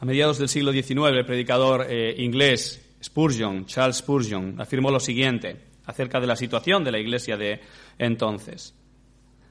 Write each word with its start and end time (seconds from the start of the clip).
A 0.00 0.06
mediados 0.06 0.38
del 0.38 0.48
siglo 0.48 0.72
XIX, 0.72 1.08
el 1.18 1.26
predicador 1.26 1.86
eh, 1.86 2.14
inglés 2.16 2.80
Spurgeon, 3.04 3.66
Charles 3.66 3.98
Spurgeon, 3.98 4.58
afirmó 4.58 4.90
lo 4.90 4.98
siguiente 4.98 5.60
acerca 5.84 6.18
de 6.18 6.26
la 6.26 6.36
situación 6.36 6.82
de 6.82 6.90
la 6.90 6.98
iglesia 6.98 7.36
de 7.36 7.60
entonces. 7.98 8.74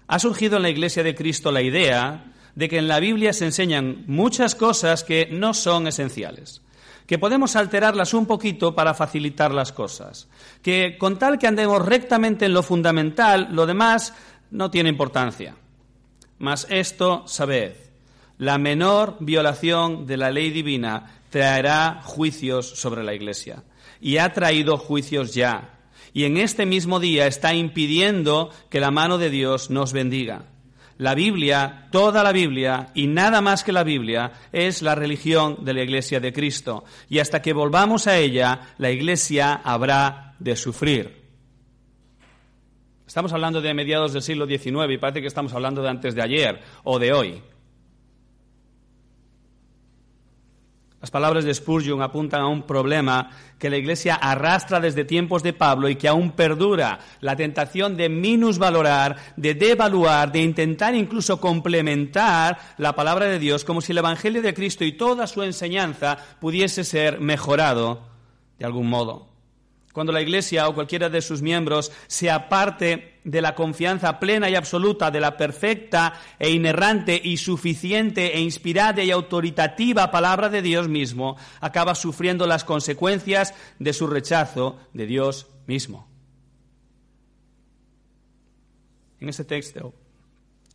Ha 0.08 0.18
surgido 0.18 0.58
en 0.58 0.64
la 0.64 0.72
iglesia 0.72 1.04
de 1.04 1.14
Cristo 1.14 1.52
la 1.52 1.62
idea 1.62 2.34
de 2.56 2.68
que 2.68 2.80
en 2.80 2.88
la 2.88 3.00
Biblia 3.00 3.32
se 3.32 3.46
enseñan 3.46 4.06
muchas 4.08 4.56
cosas 4.56 5.04
que 5.04 5.28
no 5.32 5.54
son 5.54 5.86
esenciales, 5.86 6.64
que 7.06 7.20
podemos 7.20 7.56
alterarlas 7.56 8.16
un 8.16 8.26
poquito 8.26 8.74
para 8.74 8.96
facilitar 8.96 9.54
las 9.54 9.72
cosas, 9.72 10.30
que 10.64 10.98
con 10.98 11.20
tal 11.20 11.38
que 11.38 11.46
andemos 11.46 11.86
rectamente 11.86 12.46
en 12.46 12.54
lo 12.54 12.64
fundamental, 12.64 13.50
lo 13.52 13.68
demás 13.68 14.16
no 14.50 14.72
tiene 14.72 14.90
importancia. 14.90 15.56
Mas 16.40 16.66
esto, 16.72 17.28
sabed, 17.28 17.89
la 18.40 18.58
menor 18.58 19.18
violación 19.20 20.08
de 20.08 20.18
la 20.18 20.32
ley 20.32 20.50
divina 20.50 21.20
traerá 21.30 22.02
juicios 22.04 22.68
sobre 22.68 23.04
la 23.04 23.14
Iglesia. 23.14 23.64
Y 24.02 24.18
ha 24.18 24.32
traído 24.34 24.78
juicios 24.78 25.36
ya. 25.36 25.78
Y 26.14 26.24
en 26.24 26.38
este 26.38 26.66
mismo 26.66 27.02
día 27.02 27.28
está 27.28 27.54
impidiendo 27.54 28.50
que 28.70 28.80
la 28.80 28.92
mano 28.92 29.18
de 29.18 29.30
Dios 29.30 29.70
nos 29.70 29.92
bendiga. 29.92 30.46
La 30.98 31.16
Biblia, 31.16 31.88
toda 31.92 32.24
la 32.24 32.32
Biblia 32.32 32.88
y 32.94 33.08
nada 33.08 33.42
más 33.42 33.64
que 33.64 33.74
la 33.74 33.84
Biblia 33.84 34.32
es 34.52 34.82
la 34.82 34.96
religión 34.96 35.58
de 35.64 35.74
la 35.74 35.84
Iglesia 35.84 36.22
de 36.22 36.34
Cristo. 36.34 36.86
Y 37.10 37.20
hasta 37.20 37.42
que 37.42 37.54
volvamos 37.54 38.08
a 38.08 38.18
ella, 38.18 38.74
la 38.78 38.90
Iglesia 38.90 39.62
habrá 39.64 40.36
de 40.40 40.56
sufrir. 40.56 41.20
Estamos 43.06 43.34
hablando 43.34 43.60
de 43.60 43.74
mediados 43.74 44.14
del 44.14 44.22
siglo 44.22 44.46
XIX 44.46 44.92
y 44.92 44.98
parece 44.98 45.20
que 45.22 45.28
estamos 45.28 45.54
hablando 45.54 45.82
de 45.82 45.90
antes 45.90 46.16
de 46.16 46.22
ayer 46.22 46.62
o 46.84 47.00
de 47.00 47.12
hoy. 47.12 47.42
Las 51.02 51.12
palabras 51.12 51.46
de 51.46 51.54
Spurgeon 51.54 52.02
apuntan 52.02 52.42
a 52.42 52.48
un 52.48 52.64
problema 52.64 53.32
que 53.58 53.70
la 53.70 53.78
Iglesia 53.78 54.16
arrastra 54.16 54.82
desde 54.82 55.06
tiempos 55.06 55.44
de 55.44 55.54
Pablo 55.54 55.88
y 55.88 55.96
que 55.96 56.10
aún 56.10 56.32
perdura, 56.32 57.00
la 57.22 57.38
tentación 57.38 57.96
de 57.96 58.10
minusvalorar, 58.10 59.16
de 59.38 59.54
devaluar, 59.54 60.32
de 60.32 60.42
intentar 60.42 60.96
incluso 60.96 61.40
complementar 61.40 62.60
la 62.78 62.96
palabra 62.96 63.28
de 63.28 63.40
Dios 63.40 63.64
como 63.64 63.80
si 63.80 63.94
el 63.94 64.00
Evangelio 64.00 64.42
de 64.42 64.54
Cristo 64.54 64.84
y 64.84 64.92
toda 64.92 65.26
su 65.28 65.42
enseñanza 65.42 66.18
pudiese 66.42 66.84
ser 66.84 67.22
mejorado 67.22 68.02
de 68.58 68.66
algún 68.66 68.88
modo. 68.88 69.30
Cuando 69.94 70.12
la 70.12 70.22
Iglesia 70.22 70.68
o 70.68 70.76
cualquiera 70.76 71.10
de 71.10 71.22
sus 71.22 71.42
miembros 71.42 71.92
se 72.08 72.30
aparte 72.30 73.19
de 73.30 73.42
la 73.42 73.54
confianza 73.54 74.20
plena 74.20 74.50
y 74.50 74.56
absoluta 74.56 75.12
de 75.12 75.20
la 75.20 75.38
perfecta 75.38 76.14
e 76.40 76.50
inerrante 76.50 77.20
y 77.24 77.38
suficiente 77.38 78.36
e 78.36 78.42
inspirada 78.42 79.04
y 79.04 79.12
autoritativa 79.12 80.10
palabra 80.10 80.50
de 80.50 80.62
Dios 80.62 80.88
mismo, 80.88 81.38
acaba 81.62 81.94
sufriendo 81.96 82.48
las 82.48 82.64
consecuencias 82.64 83.54
de 83.78 83.94
su 83.94 84.08
rechazo 84.08 84.80
de 84.94 85.06
Dios 85.06 85.48
mismo. 85.68 86.08
En 89.20 89.30
ese 89.30 89.46
texto 89.46 89.94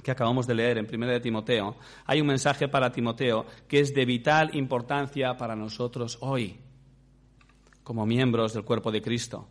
que 0.02 0.10
acabamos 0.10 0.46
de 0.46 0.54
leer 0.54 0.78
en 0.78 0.86
1 0.92 1.06
de 1.06 1.20
Timoteo, 1.20 1.76
hay 2.04 2.20
un 2.20 2.26
mensaje 2.26 2.68
para 2.68 2.92
Timoteo 2.92 3.46
que 3.66 3.80
es 3.80 3.94
de 3.94 4.04
vital 4.04 4.54
importancia 4.54 5.36
para 5.36 5.56
nosotros 5.56 6.18
hoy 6.20 6.60
como 7.82 8.06
miembros 8.06 8.54
del 8.54 8.64
cuerpo 8.64 8.92
de 8.92 9.02
Cristo. 9.02 9.48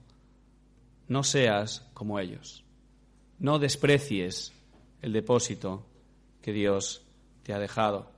No 1.07 1.23
seas 1.23 1.89
como 1.93 2.19
ellos. 2.19 2.63
No 3.43 3.59
desprecies 3.59 4.53
el 5.01 5.11
depósito 5.11 5.85
que 6.41 6.53
Dios 6.53 7.01
te 7.43 7.51
ha 7.51 7.59
dejado. 7.59 8.09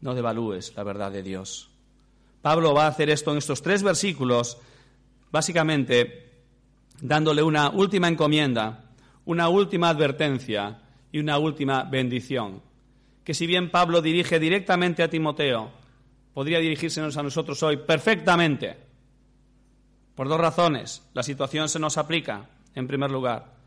No 0.00 0.14
devalúes 0.14 0.74
la 0.74 0.82
verdad 0.82 1.12
de 1.12 1.22
Dios. 1.22 1.68
Pablo 2.40 2.72
va 2.72 2.86
a 2.86 2.88
hacer 2.88 3.10
esto 3.10 3.32
en 3.32 3.36
estos 3.36 3.60
tres 3.60 3.82
versículos, 3.82 4.56
básicamente 5.30 6.30
dándole 7.02 7.42
una 7.42 7.68
última 7.68 8.08
encomienda, 8.08 8.86
una 9.26 9.50
última 9.50 9.90
advertencia 9.90 10.80
y 11.12 11.18
una 11.18 11.36
última 11.36 11.84
bendición. 11.84 12.62
Que 13.24 13.34
si 13.34 13.46
bien 13.46 13.70
Pablo 13.70 14.00
dirige 14.00 14.40
directamente 14.40 15.02
a 15.02 15.10
Timoteo, 15.10 15.70
podría 16.32 16.60
dirigírsenos 16.60 17.18
a 17.18 17.22
nosotros 17.22 17.62
hoy 17.62 17.76
perfectamente 17.76 18.78
por 20.14 20.30
dos 20.30 20.40
razones. 20.40 21.02
La 21.12 21.22
situación 21.22 21.68
se 21.68 21.78
nos 21.78 21.98
aplica, 21.98 22.48
en 22.74 22.86
primer 22.86 23.10
lugar. 23.10 23.61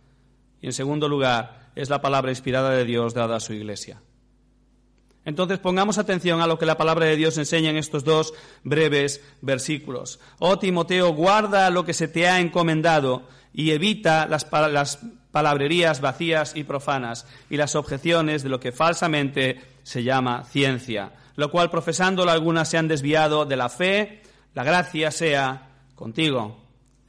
Y 0.65 0.69
en 0.69 0.73
segundo 0.73 1.07
lugar, 1.07 1.69
es 1.75 1.91
la 1.91 2.01
palabra 2.01 2.31
inspirada 2.31 2.71
de 2.71 2.85
Dios 2.85 3.13
dada 3.13 3.35
a 3.35 3.39
su 3.39 3.53
iglesia. 3.53 4.01
Entonces 5.23 5.59
pongamos 5.59 5.99
atención 5.99 6.41
a 6.41 6.47
lo 6.47 6.57
que 6.57 6.65
la 6.65 6.75
palabra 6.75 7.05
de 7.05 7.15
Dios 7.15 7.37
enseña 7.37 7.69
en 7.69 7.77
estos 7.77 8.03
dos 8.03 8.33
breves 8.63 9.21
versículos. 9.41 10.19
Oh 10.39 10.57
Timoteo, 10.57 11.13
guarda 11.13 11.69
lo 11.69 11.85
que 11.85 11.93
se 11.93 12.07
te 12.07 12.27
ha 12.27 12.39
encomendado 12.39 13.27
y 13.53 13.73
evita 13.73 14.25
las, 14.25 14.47
las 14.51 15.01
palabrerías 15.29 16.01
vacías 16.01 16.55
y 16.55 16.63
profanas 16.63 17.27
y 17.47 17.57
las 17.57 17.75
objeciones 17.75 18.41
de 18.41 18.49
lo 18.49 18.59
que 18.59 18.71
falsamente 18.71 19.61
se 19.83 20.01
llama 20.01 20.45
ciencia, 20.45 21.11
lo 21.35 21.51
cual 21.51 21.69
profesándolo 21.69 22.31
algunas 22.31 22.69
se 22.69 22.79
han 22.79 22.87
desviado 22.87 23.45
de 23.45 23.55
la 23.55 23.69
fe, 23.69 24.23
la 24.55 24.63
gracia 24.63 25.11
sea 25.11 25.69
contigo. 25.93 26.64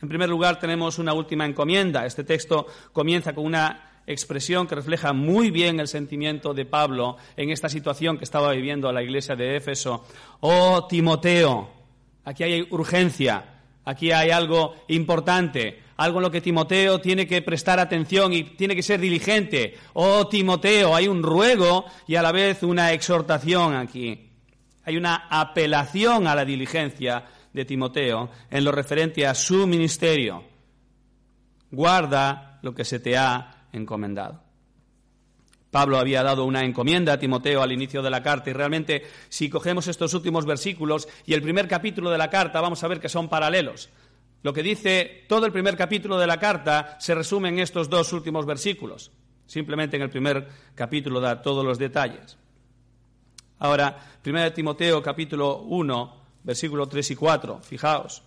En 0.07 0.11
primer 0.11 0.29
lugar, 0.29 0.61
tenemos 0.61 1.01
una 1.01 1.13
última 1.15 1.47
encomienda. 1.47 2.07
Este 2.07 2.23
texto 2.23 2.69
comienza 2.93 3.35
con 3.35 3.45
una 3.45 4.03
expresión 4.07 4.69
que 4.69 4.77
refleja 4.77 5.13
muy 5.13 5.51
bien 5.51 5.81
el 5.81 5.89
sentimiento 5.89 6.55
de 6.55 6.65
Pablo 6.65 7.17
en 7.37 7.51
esta 7.51 7.69
situación 7.69 8.17
que 8.17 8.23
estaba 8.23 8.53
viviendo 8.53 8.93
la 8.93 9.03
iglesia 9.03 9.35
de 9.35 9.57
Éfeso. 9.57 10.05
Oh 10.39 10.87
Timoteo, 10.87 11.69
aquí 12.25 12.45
hay 12.45 12.69
urgencia, 12.71 13.63
aquí 13.85 14.13
hay 14.13 14.31
algo 14.31 14.77
importante, 14.87 15.83
algo 15.97 16.21
en 16.21 16.23
lo 16.23 16.31
que 16.31 16.41
Timoteo 16.41 17.01
tiene 17.01 17.27
que 17.27 17.43
prestar 17.43 17.81
atención 17.81 18.33
y 18.33 18.45
tiene 18.45 18.77
que 18.77 18.85
ser 18.85 19.01
diligente. 19.01 19.75
Oh 19.95 20.29
Timoteo, 20.29 20.95
hay 20.95 21.09
un 21.09 21.21
ruego 21.21 21.85
y 22.07 22.15
a 22.15 22.23
la 22.23 22.31
vez 22.31 22.63
una 22.63 22.93
exhortación 22.93 23.75
aquí. 23.75 24.23
Hay 24.85 24.97
una 24.97 25.27
apelación 25.29 26.29
a 26.29 26.37
la 26.37 26.45
diligencia 26.45 27.25
de 27.57 27.65
Timoteo 27.65 28.29
en 28.51 28.65
lo 28.65 28.71
referente 28.71 29.27
a 29.27 29.35
su 29.35 29.67
ministerio. 29.67 30.45
Guarda 31.71 32.61
lo 32.63 32.75
que 32.75 32.85
se 32.85 33.01
te 33.01 33.17
ha 33.17 33.67
encomendado. 33.73 34.43
Pablo 35.71 35.99
había 35.99 36.23
dado 36.23 36.45
una 36.45 36.65
encomienda 36.65 37.15
a 37.15 37.19
Timoteo 37.19 37.63
al 37.63 37.73
inicio 37.73 38.03
de 38.03 38.11
la 38.11 38.23
carta 38.23 38.51
y 38.51 38.53
realmente 38.53 39.03
si 39.29 39.51
cogemos 39.51 39.89
estos 39.89 40.15
últimos 40.15 40.47
versículos 40.47 41.09
y 41.25 41.35
el 41.35 41.43
primer 41.43 41.67
capítulo 41.67 42.11
de 42.11 42.19
la 42.19 42.31
carta 42.31 42.61
vamos 42.61 42.85
a 42.85 42.89
ver 42.89 43.01
que 43.01 43.09
son 43.09 43.29
paralelos. 43.29 43.89
Lo 44.43 44.53
que 44.53 44.63
dice 44.63 45.25
todo 45.27 45.47
el 45.47 45.53
primer 45.53 45.77
capítulo 45.77 46.19
de 46.19 46.27
la 46.27 46.39
carta 46.39 46.97
se 47.01 47.15
resume 47.15 47.49
en 47.49 47.59
estos 47.59 47.89
dos 47.89 48.13
últimos 48.13 48.47
versículos. 48.47 49.11
Simplemente 49.47 49.97
en 49.97 50.03
el 50.03 50.11
primer 50.11 50.47
capítulo 50.75 51.21
da 51.21 51.41
todos 51.41 51.65
los 51.65 51.79
detalles. 51.79 52.37
Ahora, 53.59 53.97
1 54.25 54.53
Timoteo 54.53 55.03
capítulo 55.03 55.63
1, 55.63 56.26
versículos 56.47 56.89
3 56.89 57.11
y 57.11 57.17
4. 57.17 57.61
Fijaos. 57.61 58.23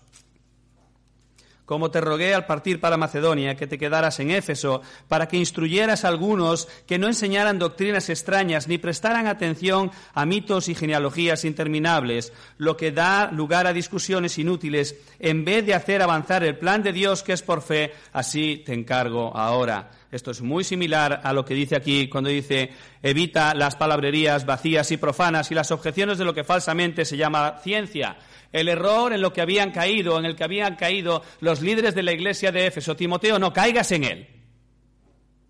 Como 1.66 1.92
te 1.92 2.02
rogué 2.02 2.34
al 2.34 2.48
partir 2.48 2.80
para 2.80 2.98
Macedonia 2.98 3.56
que 3.56 3.68
te 3.68 3.78
quedaras 3.78 4.20
en 4.20 4.32
Éfeso, 4.32 4.82
para 5.08 5.28
que 5.28 5.38
instruyeras 5.38 6.04
a 6.04 6.08
algunos 6.08 6.68
que 6.88 6.98
no 6.98 7.06
enseñaran 7.06 7.60
doctrinas 7.60 8.10
extrañas 8.10 8.68
ni 8.68 8.80
prestaran 8.80 9.28
atención 9.28 9.92
a 10.16 10.26
mitos 10.26 10.68
y 10.68 10.74
genealogías 10.74 11.46
interminables, 11.46 12.34
lo 12.58 12.76
que 12.76 12.92
da 12.92 13.32
lugar 13.32 13.68
a 13.68 13.74
discusiones 13.74 14.40
inútiles, 14.40 14.96
en 15.20 15.46
vez 15.46 15.64
de 15.64 15.76
hacer 15.76 16.02
avanzar 16.02 16.44
el 16.44 16.58
plan 16.58 16.82
de 16.82 16.92
Dios 16.92 17.22
que 17.22 17.34
es 17.34 17.44
por 17.44 17.62
fe, 17.62 17.94
así 18.14 18.64
te 18.66 18.74
encargo 18.74 19.32
ahora. 19.38 19.92
Esto 20.12 20.32
es 20.32 20.42
muy 20.42 20.64
similar 20.64 21.22
a 21.24 21.34
lo 21.34 21.46
que 21.46 21.54
dice 21.54 21.76
aquí 21.76 22.10
cuando 22.10 22.32
dice 22.32 22.72
evita 23.04 23.54
las 23.54 23.76
palabrerías 23.76 24.46
vacías 24.46 24.92
y 24.92 24.98
profanas 24.98 25.52
y 25.52 25.56
las 25.56 25.70
objeciones 25.72 26.18
de 26.18 26.26
lo 26.26 26.34
que 26.34 26.44
falsamente 26.44 27.06
se 27.06 27.16
llama 27.16 27.60
ciencia. 27.62 28.18
El 28.52 28.70
error 28.70 29.14
en 29.14 29.22
lo 29.22 29.32
que 29.32 29.42
habían 29.42 29.72
caído, 29.72 30.18
en 30.18 30.26
el 30.26 30.36
que 30.36 30.44
habían 30.44 30.76
caído 30.76 31.22
los 31.42 31.62
líderes 31.62 31.94
de 31.94 32.02
la 32.02 32.12
iglesia 32.12 32.52
de 32.52 32.66
Éfeso. 32.66 32.96
Timoteo, 32.96 33.38
no 33.38 33.54
caigas 33.54 33.92
en 33.92 34.04
él. 34.04 34.28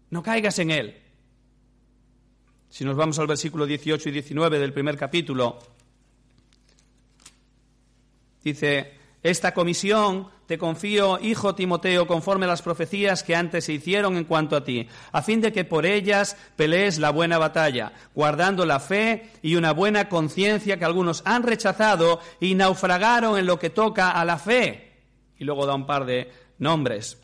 No 0.09 0.21
caigas 0.21 0.59
en 0.59 0.71
él. 0.71 0.97
Si 2.67 2.83
nos 2.83 2.97
vamos 2.97 3.17
al 3.17 3.27
versículo 3.27 3.65
18 3.65 4.09
y 4.09 4.11
19 4.11 4.59
del 4.59 4.73
primer 4.73 4.97
capítulo, 4.97 5.59
dice, 8.43 8.98
esta 9.21 9.53
comisión 9.53 10.29
te 10.45 10.57
confío, 10.57 11.19
hijo 11.21 11.53
Timoteo, 11.53 12.07
conforme 12.07 12.45
a 12.45 12.47
las 12.47 12.61
profecías 12.61 13.21
que 13.21 13.35
antes 13.35 13.65
se 13.65 13.73
hicieron 13.73 14.17
en 14.17 14.23
cuanto 14.23 14.55
a 14.55 14.63
ti, 14.63 14.87
a 15.11 15.21
fin 15.21 15.41
de 15.41 15.51
que 15.51 15.65
por 15.65 15.85
ellas 15.85 16.37
pelees 16.55 16.97
la 16.97 17.11
buena 17.11 17.37
batalla, 17.37 17.91
guardando 18.15 18.65
la 18.65 18.79
fe 18.79 19.29
y 19.41 19.55
una 19.55 19.73
buena 19.73 20.09
conciencia 20.09 20.79
que 20.79 20.85
algunos 20.85 21.21
han 21.25 21.43
rechazado 21.43 22.19
y 22.39 22.55
naufragaron 22.55 23.37
en 23.37 23.45
lo 23.45 23.59
que 23.59 23.69
toca 23.69 24.09
a 24.11 24.25
la 24.25 24.39
fe. 24.39 25.03
Y 25.37 25.43
luego 25.43 25.65
da 25.65 25.75
un 25.75 25.85
par 25.85 26.05
de 26.05 26.31
nombres. 26.57 27.17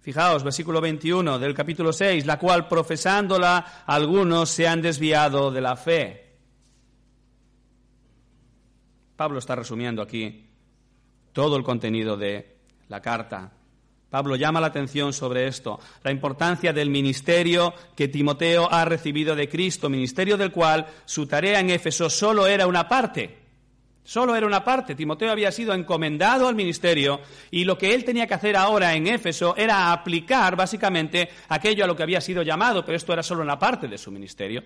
Fijaos, 0.00 0.42
versículo 0.42 0.80
21 0.80 1.38
del 1.38 1.54
capítulo 1.54 1.92
6, 1.92 2.26
la 2.26 2.38
cual 2.38 2.68
profesándola 2.68 3.84
algunos 3.86 4.50
se 4.50 4.66
han 4.66 4.82
desviado 4.82 5.50
de 5.50 5.60
la 5.60 5.76
fe. 5.76 6.36
Pablo 9.16 9.38
está 9.38 9.56
resumiendo 9.56 10.02
aquí 10.02 10.47
todo 11.32 11.56
el 11.56 11.64
contenido 11.64 12.16
de 12.16 12.56
la 12.88 13.00
carta. 13.00 13.52
Pablo 14.10 14.36
llama 14.36 14.60
la 14.60 14.68
atención 14.68 15.12
sobre 15.12 15.46
esto, 15.46 15.78
la 16.02 16.10
importancia 16.10 16.72
del 16.72 16.88
ministerio 16.88 17.74
que 17.94 18.08
Timoteo 18.08 18.66
ha 18.70 18.86
recibido 18.86 19.36
de 19.36 19.48
Cristo, 19.48 19.90
ministerio 19.90 20.38
del 20.38 20.50
cual 20.50 20.86
su 21.04 21.26
tarea 21.26 21.60
en 21.60 21.68
Éfeso 21.70 22.08
solo 22.08 22.46
era 22.46 22.66
una 22.66 22.88
parte. 22.88 23.36
Solo 24.02 24.34
era 24.34 24.46
una 24.46 24.64
parte. 24.64 24.94
Timoteo 24.94 25.30
había 25.30 25.52
sido 25.52 25.74
encomendado 25.74 26.48
al 26.48 26.54
ministerio 26.54 27.20
y 27.50 27.64
lo 27.64 27.76
que 27.76 27.94
él 27.94 28.04
tenía 28.04 28.26
que 28.26 28.32
hacer 28.32 28.56
ahora 28.56 28.94
en 28.94 29.06
Éfeso 29.06 29.54
era 29.54 29.92
aplicar 29.92 30.56
básicamente 30.56 31.28
aquello 31.50 31.84
a 31.84 31.86
lo 31.86 31.94
que 31.94 32.04
había 32.04 32.22
sido 32.22 32.42
llamado, 32.42 32.86
pero 32.86 32.96
esto 32.96 33.12
era 33.12 33.22
solo 33.22 33.42
una 33.42 33.58
parte 33.58 33.86
de 33.86 33.98
su 33.98 34.10
ministerio. 34.10 34.64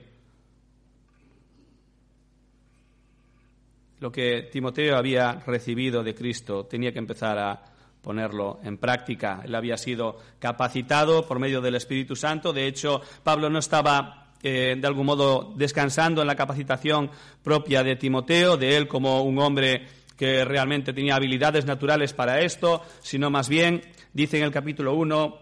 Lo 4.03 4.11
que 4.11 4.49
Timoteo 4.51 4.97
había 4.97 5.35
recibido 5.47 6.03
de 6.03 6.13
Cristo 6.13 6.67
tenía 6.67 6.93
que 6.93 6.99
empezar 6.99 7.39
a 7.39 7.63
ponerlo 8.03 8.59
en 8.65 8.77
práctica. 8.77 9.43
Él 9.45 9.55
había 9.55 9.77
sido 9.77 10.19
capacitado 10.41 11.25
por 11.25 11.39
medio 11.39 11.61
del 11.61 11.77
Espíritu 11.77 12.17
Santo. 12.17 12.53
De 12.53 12.67
hecho, 12.67 13.01
Pablo 13.23 13.49
no 13.49 13.61
estaba 13.61 14.33
eh, 14.43 14.75
de 14.77 14.87
algún 14.89 15.07
modo 15.07 15.55
descansando 15.55 16.21
en 16.21 16.27
la 16.27 16.35
capacitación 16.35 17.13
propia 17.45 17.85
de 17.85 17.95
Timoteo, 17.95 18.57
de 18.57 18.77
él 18.77 18.89
como 18.89 19.23
un 19.23 19.39
hombre 19.39 19.87
que 20.17 20.45
realmente 20.45 20.93
tenía 20.93 21.15
habilidades 21.15 21.65
naturales 21.65 22.13
para 22.13 22.41
esto, 22.41 22.83
sino 23.03 23.31
más 23.31 23.49
bien, 23.49 23.83
dice 24.13 24.37
en 24.37 24.43
el 24.43 24.51
capítulo 24.51 24.95
1, 24.97 25.39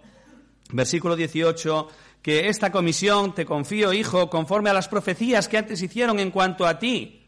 versículo 0.73 1.17
18, 1.17 1.89
que 2.21 2.49
esta 2.49 2.71
comisión 2.71 3.35
te 3.35 3.47
confío, 3.47 3.95
hijo, 3.95 4.29
conforme 4.29 4.69
a 4.69 4.75
las 4.75 4.89
profecías 4.89 5.49
que 5.49 5.57
antes 5.57 5.81
hicieron 5.81 6.21
en 6.21 6.31
cuanto 6.31 6.67
a 6.67 6.79
ti. 6.79 7.20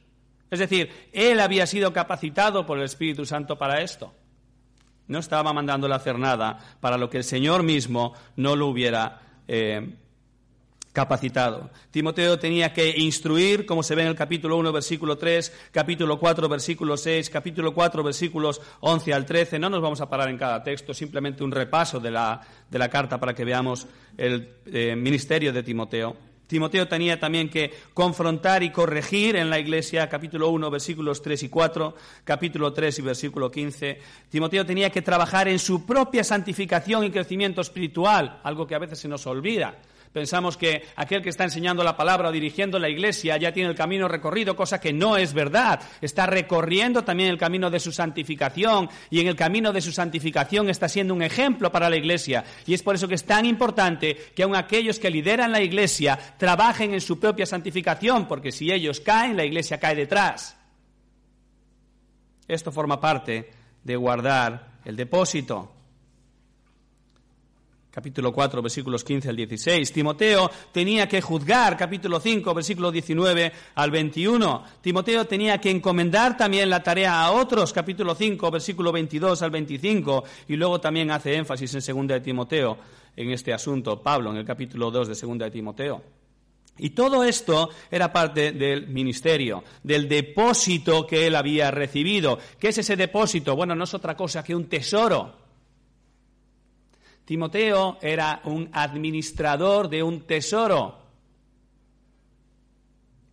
Es 0.52 0.58
decir, 0.58 0.90
él 1.14 1.40
había 1.40 1.66
sido 1.66 1.94
capacitado 1.94 2.66
por 2.66 2.76
el 2.76 2.84
Espíritu 2.84 3.24
Santo 3.24 3.56
para 3.56 3.80
esto. 3.80 4.12
No 5.06 5.18
estaba 5.18 5.54
mandándole 5.54 5.94
a 5.94 5.96
hacer 5.96 6.18
nada 6.18 6.58
para 6.78 6.98
lo 6.98 7.08
que 7.08 7.16
el 7.16 7.24
Señor 7.24 7.62
mismo 7.62 8.12
no 8.36 8.54
lo 8.54 8.66
hubiera 8.66 9.22
eh, 9.48 9.94
capacitado. 10.92 11.70
Timoteo 11.90 12.38
tenía 12.38 12.74
que 12.74 12.98
instruir, 12.98 13.64
como 13.64 13.82
se 13.82 13.94
ve 13.94 14.02
en 14.02 14.08
el 14.08 14.14
capítulo 14.14 14.58
1, 14.58 14.72
versículo 14.72 15.16
3, 15.16 15.70
capítulo 15.72 16.18
4, 16.18 16.46
versículo 16.50 16.98
6, 16.98 17.30
capítulo 17.30 17.72
4, 17.72 18.02
versículos 18.02 18.60
11 18.80 19.14
al 19.14 19.24
13. 19.24 19.58
No 19.58 19.70
nos 19.70 19.80
vamos 19.80 20.02
a 20.02 20.10
parar 20.10 20.28
en 20.28 20.36
cada 20.36 20.62
texto, 20.62 20.92
simplemente 20.92 21.42
un 21.42 21.50
repaso 21.50 21.98
de 21.98 22.10
la, 22.10 22.42
de 22.70 22.78
la 22.78 22.90
carta 22.90 23.18
para 23.18 23.32
que 23.32 23.46
veamos 23.46 23.86
el 24.18 24.56
eh, 24.66 24.94
ministerio 24.96 25.50
de 25.50 25.62
Timoteo. 25.62 26.31
Timoteo 26.52 26.86
tenía 26.86 27.18
también 27.18 27.48
que 27.48 27.72
confrontar 27.94 28.62
y 28.62 28.68
corregir 28.68 29.36
en 29.36 29.48
la 29.48 29.58
iglesia, 29.58 30.06
capítulo 30.10 30.50
1, 30.50 30.70
versículos 30.70 31.22
3 31.22 31.44
y 31.44 31.48
4, 31.48 31.94
capítulo 32.24 32.74
3 32.74 32.98
y 32.98 33.00
versículo 33.00 33.50
15. 33.50 33.98
Timoteo 34.28 34.66
tenía 34.66 34.90
que 34.90 35.00
trabajar 35.00 35.48
en 35.48 35.58
su 35.58 35.86
propia 35.86 36.22
santificación 36.22 37.04
y 37.04 37.10
crecimiento 37.10 37.62
espiritual, 37.62 38.38
algo 38.42 38.66
que 38.66 38.74
a 38.74 38.78
veces 38.78 38.98
se 38.98 39.08
nos 39.08 39.26
olvida. 39.26 39.78
Pensamos 40.12 40.58
que 40.58 40.84
aquel 40.96 41.22
que 41.22 41.30
está 41.30 41.44
enseñando 41.44 41.82
la 41.82 41.96
palabra 41.96 42.28
o 42.28 42.32
dirigiendo 42.32 42.78
la 42.78 42.90
iglesia 42.90 43.38
ya 43.38 43.52
tiene 43.52 43.70
el 43.70 43.74
camino 43.74 44.08
recorrido, 44.08 44.54
cosa 44.54 44.78
que 44.78 44.92
no 44.92 45.16
es 45.16 45.32
verdad. 45.32 45.80
Está 46.02 46.26
recorriendo 46.26 47.02
también 47.02 47.30
el 47.30 47.38
camino 47.38 47.70
de 47.70 47.80
su 47.80 47.92
santificación 47.92 48.90
y 49.08 49.20
en 49.20 49.28
el 49.28 49.36
camino 49.36 49.72
de 49.72 49.80
su 49.80 49.90
santificación 49.90 50.68
está 50.68 50.86
siendo 50.86 51.14
un 51.14 51.22
ejemplo 51.22 51.72
para 51.72 51.88
la 51.88 51.96
iglesia. 51.96 52.44
Y 52.66 52.74
es 52.74 52.82
por 52.82 52.94
eso 52.94 53.08
que 53.08 53.14
es 53.14 53.24
tan 53.24 53.46
importante 53.46 54.14
que 54.34 54.42
aun 54.42 54.54
aquellos 54.54 54.98
que 54.98 55.10
lideran 55.10 55.50
la 55.50 55.62
iglesia 55.62 56.18
trabajen 56.36 56.92
en 56.92 57.00
su 57.00 57.18
propia 57.18 57.46
santificación, 57.46 58.28
porque 58.28 58.52
si 58.52 58.70
ellos 58.70 59.00
caen, 59.00 59.34
la 59.34 59.46
iglesia 59.46 59.80
cae 59.80 59.94
detrás. 59.94 60.58
Esto 62.46 62.70
forma 62.70 63.00
parte 63.00 63.50
de 63.82 63.96
guardar 63.96 64.72
el 64.84 64.94
depósito 64.94 65.72
capítulo 67.92 68.32
4, 68.32 68.62
versículos 68.62 69.04
15 69.04 69.28
al 69.28 69.36
16. 69.36 69.92
Timoteo 69.92 70.50
tenía 70.72 71.06
que 71.06 71.20
juzgar, 71.20 71.76
capítulo 71.76 72.18
5, 72.18 72.54
versículo 72.54 72.90
19 72.90 73.52
al 73.74 73.90
21. 73.90 74.64
Timoteo 74.80 75.26
tenía 75.26 75.58
que 75.58 75.70
encomendar 75.70 76.36
también 76.36 76.70
la 76.70 76.82
tarea 76.82 77.22
a 77.22 77.32
otros, 77.32 77.72
capítulo 77.72 78.14
5, 78.14 78.50
versículo 78.50 78.92
22 78.92 79.42
al 79.42 79.50
25. 79.50 80.24
Y 80.48 80.56
luego 80.56 80.80
también 80.80 81.10
hace 81.10 81.34
énfasis 81.34 81.74
en 81.74 81.82
segunda 81.82 82.14
de 82.14 82.20
Timoteo 82.22 82.78
en 83.14 83.30
este 83.30 83.52
asunto, 83.52 84.02
Pablo, 84.02 84.30
en 84.30 84.38
el 84.38 84.44
capítulo 84.46 84.90
2 84.90 85.08
de 85.08 85.14
segunda 85.14 85.44
de 85.44 85.50
Timoteo. 85.50 86.02
Y 86.78 86.90
todo 86.90 87.22
esto 87.22 87.68
era 87.90 88.10
parte 88.10 88.52
del 88.52 88.88
ministerio, 88.88 89.62
del 89.82 90.08
depósito 90.08 91.06
que 91.06 91.26
él 91.26 91.36
había 91.36 91.70
recibido. 91.70 92.38
¿Qué 92.58 92.68
es 92.68 92.78
ese 92.78 92.96
depósito? 92.96 93.54
Bueno, 93.54 93.74
no 93.74 93.84
es 93.84 93.92
otra 93.92 94.16
cosa 94.16 94.42
que 94.42 94.54
un 94.54 94.64
tesoro 94.64 95.41
Timoteo 97.24 97.98
era 98.00 98.40
un 98.44 98.68
administrador 98.72 99.88
de 99.88 100.02
un 100.02 100.22
tesoro. 100.22 100.98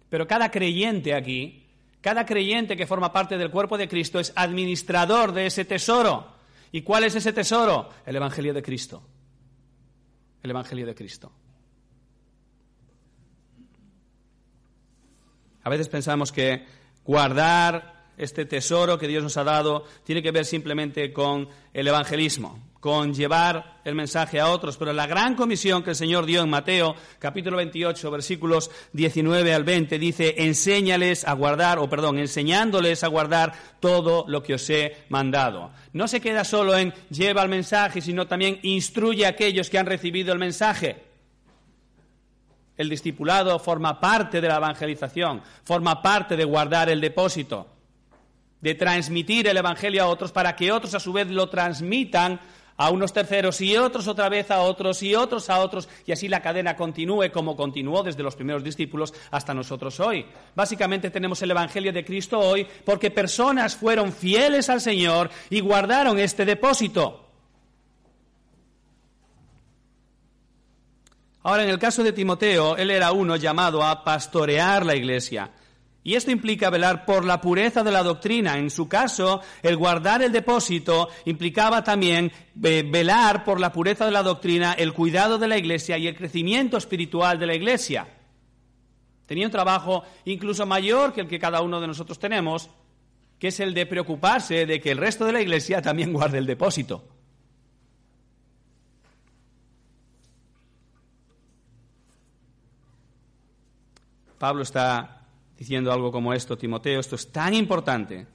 Pero 0.10 0.28
cada 0.28 0.50
creyente 0.52 1.14
aquí, 1.14 1.66
cada 2.02 2.26
creyente 2.26 2.78
que 2.78 2.88
forma 2.88 3.12
parte 3.12 3.38
del 3.38 3.52
cuerpo 3.52 3.78
de 3.78 3.88
Cristo 3.88 4.20
es 4.20 4.34
administrador 4.36 5.32
de 5.34 5.48
ese 5.48 5.66
tesoro. 5.66 6.40
¿Y 6.72 6.82
cuál 6.82 7.04
es 7.04 7.16
ese 7.16 7.34
tesoro? 7.34 7.90
El 8.06 8.16
Evangelio 8.16 8.54
de 8.54 8.62
Cristo. 8.62 9.02
El 10.42 10.52
Evangelio 10.52 10.86
de 10.86 10.96
Cristo. 10.96 11.32
A 15.64 15.70
veces 15.70 15.90
pensamos 15.90 16.32
que 16.32 16.66
guardar 17.04 18.00
este 18.18 18.46
tesoro 18.46 18.98
que 18.98 19.08
Dios 19.08 19.24
nos 19.24 19.38
ha 19.38 19.44
dado 19.44 19.86
tiene 20.04 20.22
que 20.22 20.32
ver 20.32 20.46
simplemente 20.46 21.12
con 21.14 21.48
el 21.74 21.88
evangelismo, 21.88 22.60
con 22.80 23.14
llevar 23.14 23.82
el 23.84 23.94
mensaje 23.94 24.40
a 24.40 24.50
otros, 24.50 24.78
pero 24.78 24.94
la 24.94 25.06
gran 25.06 25.36
comisión 25.36 25.84
que 25.84 25.90
el 25.90 25.96
Señor 25.96 26.26
dio 26.26 26.42
en 26.42 26.50
Mateo, 26.50 26.96
capítulo 27.20 27.58
28, 27.58 28.10
versículos 28.10 28.72
19 28.94 29.54
al 29.54 29.64
20, 29.64 30.00
dice, 30.00 30.36
enséñales 30.38 31.28
a 31.28 31.34
guardar, 31.34 31.80
o 31.80 31.90
perdón, 31.90 32.20
enseñándoles 32.20 33.04
a 33.04 33.08
guardar 33.08 33.54
todo 33.80 34.24
lo 34.28 34.42
que 34.42 34.54
os 34.54 34.70
he 34.70 34.96
mandado. 35.10 35.72
No 35.92 36.08
se 36.08 36.22
queda 36.22 36.46
solo 36.46 36.78
en 36.78 36.94
lleva 37.10 37.44
el 37.44 37.50
mensaje, 37.50 38.02
sino 38.02 38.28
también 38.28 38.60
instruye 38.64 39.26
a 39.26 39.30
aquellos 39.30 39.70
que 39.70 39.78
han 39.78 39.86
recibido 39.86 40.32
el 40.32 40.40
mensaje. 40.40 41.04
El 42.78 42.88
discipulado 42.88 43.60
forma 43.60 44.00
parte 44.00 44.40
de 44.40 44.48
la 44.48 44.56
evangelización, 44.56 45.42
forma 45.66 46.02
parte 46.02 46.38
de 46.38 46.46
guardar 46.46 46.90
el 46.90 47.02
depósito 47.02 47.68
de 48.62 48.76
transmitir 48.76 49.48
el 49.48 49.58
Evangelio 49.58 50.04
a 50.04 50.08
otros 50.08 50.32
para 50.32 50.56
que 50.56 50.72
otros 50.72 50.94
a 50.94 51.00
su 51.00 51.14
vez 51.14 51.30
lo 51.30 51.50
transmitan 51.50 52.40
a 52.80 52.90
unos 52.92 53.12
terceros 53.12 53.60
y 53.60 53.76
otros 53.76 54.08
otra 54.08 54.30
vez 54.30 54.50
a 54.52 54.62
otros 54.62 55.04
y 55.04 55.14
otros 55.14 55.50
a 55.50 55.60
otros 55.60 55.90
y 56.06 56.14
así 56.14 56.30
la 56.30 56.42
cadena 56.42 56.78
continúe 56.78 57.30
como 57.32 57.58
continuó 57.58 58.04
desde 58.04 58.24
los 58.24 58.38
primeros 58.38 58.64
discípulos 58.64 59.14
hasta 59.32 59.54
nosotros 59.54 60.00
hoy. 60.00 60.26
Básicamente 60.56 61.10
tenemos 61.10 61.42
el 61.42 61.52
Evangelio 61.52 61.92
de 61.92 62.06
Cristo 62.06 62.40
hoy 62.40 62.66
porque 62.86 63.12
personas 63.12 63.76
fueron 63.76 64.14
fieles 64.14 64.70
al 64.70 64.80
Señor 64.80 65.30
y 65.50 65.60
guardaron 65.60 66.20
este 66.20 66.46
depósito. 66.46 67.26
Ahora, 71.44 71.64
en 71.64 71.70
el 71.70 71.80
caso 71.80 72.02
de 72.02 72.14
Timoteo, 72.14 72.78
él 72.78 72.92
era 72.92 73.12
uno 73.12 73.36
llamado 73.36 73.84
a 73.84 74.06
pastorear 74.06 74.86
la 74.86 74.96
iglesia. 74.96 75.52
Y 76.04 76.16
esto 76.16 76.32
implica 76.32 76.70
velar 76.70 77.06
por 77.06 77.26
la 77.26 77.42
pureza 77.42 77.84
de 77.84 77.92
la 77.92 78.04
doctrina. 78.04 78.58
En 78.58 78.70
su 78.70 78.88
caso, 78.88 79.42
el 79.62 79.76
guardar 79.76 80.22
el 80.22 80.32
depósito 80.32 81.10
implicaba 81.26 81.84
también 81.84 82.32
eh, 82.64 82.84
velar 82.90 83.44
por 83.44 83.60
la 83.60 83.74
pureza 83.74 84.06
de 84.06 84.12
la 84.12 84.24
doctrina, 84.24 84.74
el 84.74 84.94
cuidado 84.94 85.38
de 85.38 85.48
la 85.48 85.58
iglesia 85.58 85.98
y 85.98 86.08
el 86.08 86.16
crecimiento 86.16 86.78
espiritual 86.78 87.38
de 87.38 87.48
la 87.48 87.56
iglesia. 87.56 88.08
Tenía 89.26 89.46
un 89.46 89.52
trabajo 89.52 90.04
incluso 90.26 90.66
mayor 90.66 91.14
que 91.14 91.22
el 91.22 91.28
que 91.28 91.38
cada 91.38 91.62
uno 91.62 91.82
de 91.82 91.88
nosotros 91.88 92.18
tenemos, 92.18 92.70
que 93.38 93.50
es 93.50 93.60
el 93.60 93.74
de 93.74 93.86
preocuparse 93.86 94.66
de 94.66 94.80
que 94.80 94.92
el 94.92 94.98
resto 94.98 95.26
de 95.26 95.34
la 95.34 95.42
iglesia 95.42 95.82
también 95.82 96.14
guarde 96.14 96.40
el 96.40 96.46
depósito. 96.46 97.04
Pablo 104.40 104.64
está 104.64 105.19
diciendo 105.60 105.92
algo 105.92 106.10
como 106.10 106.34
esto, 106.34 106.58
Timoteo, 106.58 107.02
esto 107.02 107.18
es 107.18 107.34
tan 107.34 107.54
importante 107.54 108.26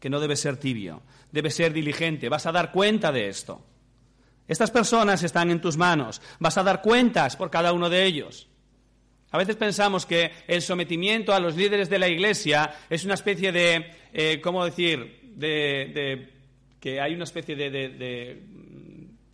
que 0.00 0.10
no 0.10 0.18
debe 0.18 0.34
ser 0.34 0.56
tibio, 0.56 1.02
debe 1.30 1.48
ser 1.52 1.72
diligente, 1.72 2.28
vas 2.28 2.46
a 2.46 2.52
dar 2.52 2.72
cuenta 2.72 3.12
de 3.12 3.28
esto. 3.28 3.64
Estas 4.48 4.72
personas 4.72 5.22
están 5.22 5.52
en 5.52 5.60
tus 5.60 5.76
manos, 5.76 6.20
vas 6.40 6.58
a 6.58 6.64
dar 6.64 6.82
cuentas 6.82 7.36
por 7.36 7.48
cada 7.48 7.72
uno 7.72 7.88
de 7.88 8.04
ellos. 8.04 8.48
A 9.30 9.38
veces 9.38 9.54
pensamos 9.54 10.04
que 10.04 10.32
el 10.48 10.62
sometimiento 10.62 11.32
a 11.32 11.38
los 11.38 11.54
líderes 11.54 11.88
de 11.88 12.00
la 12.00 12.08
Iglesia 12.08 12.74
es 12.90 13.04
una 13.04 13.14
especie 13.14 13.52
de, 13.52 13.92
eh, 14.12 14.40
¿cómo 14.42 14.64
decir?, 14.64 15.32
de, 15.36 16.28
que 16.80 17.00
hay 17.00 17.14
una 17.14 17.24
especie 17.24 17.54
de 17.54 18.42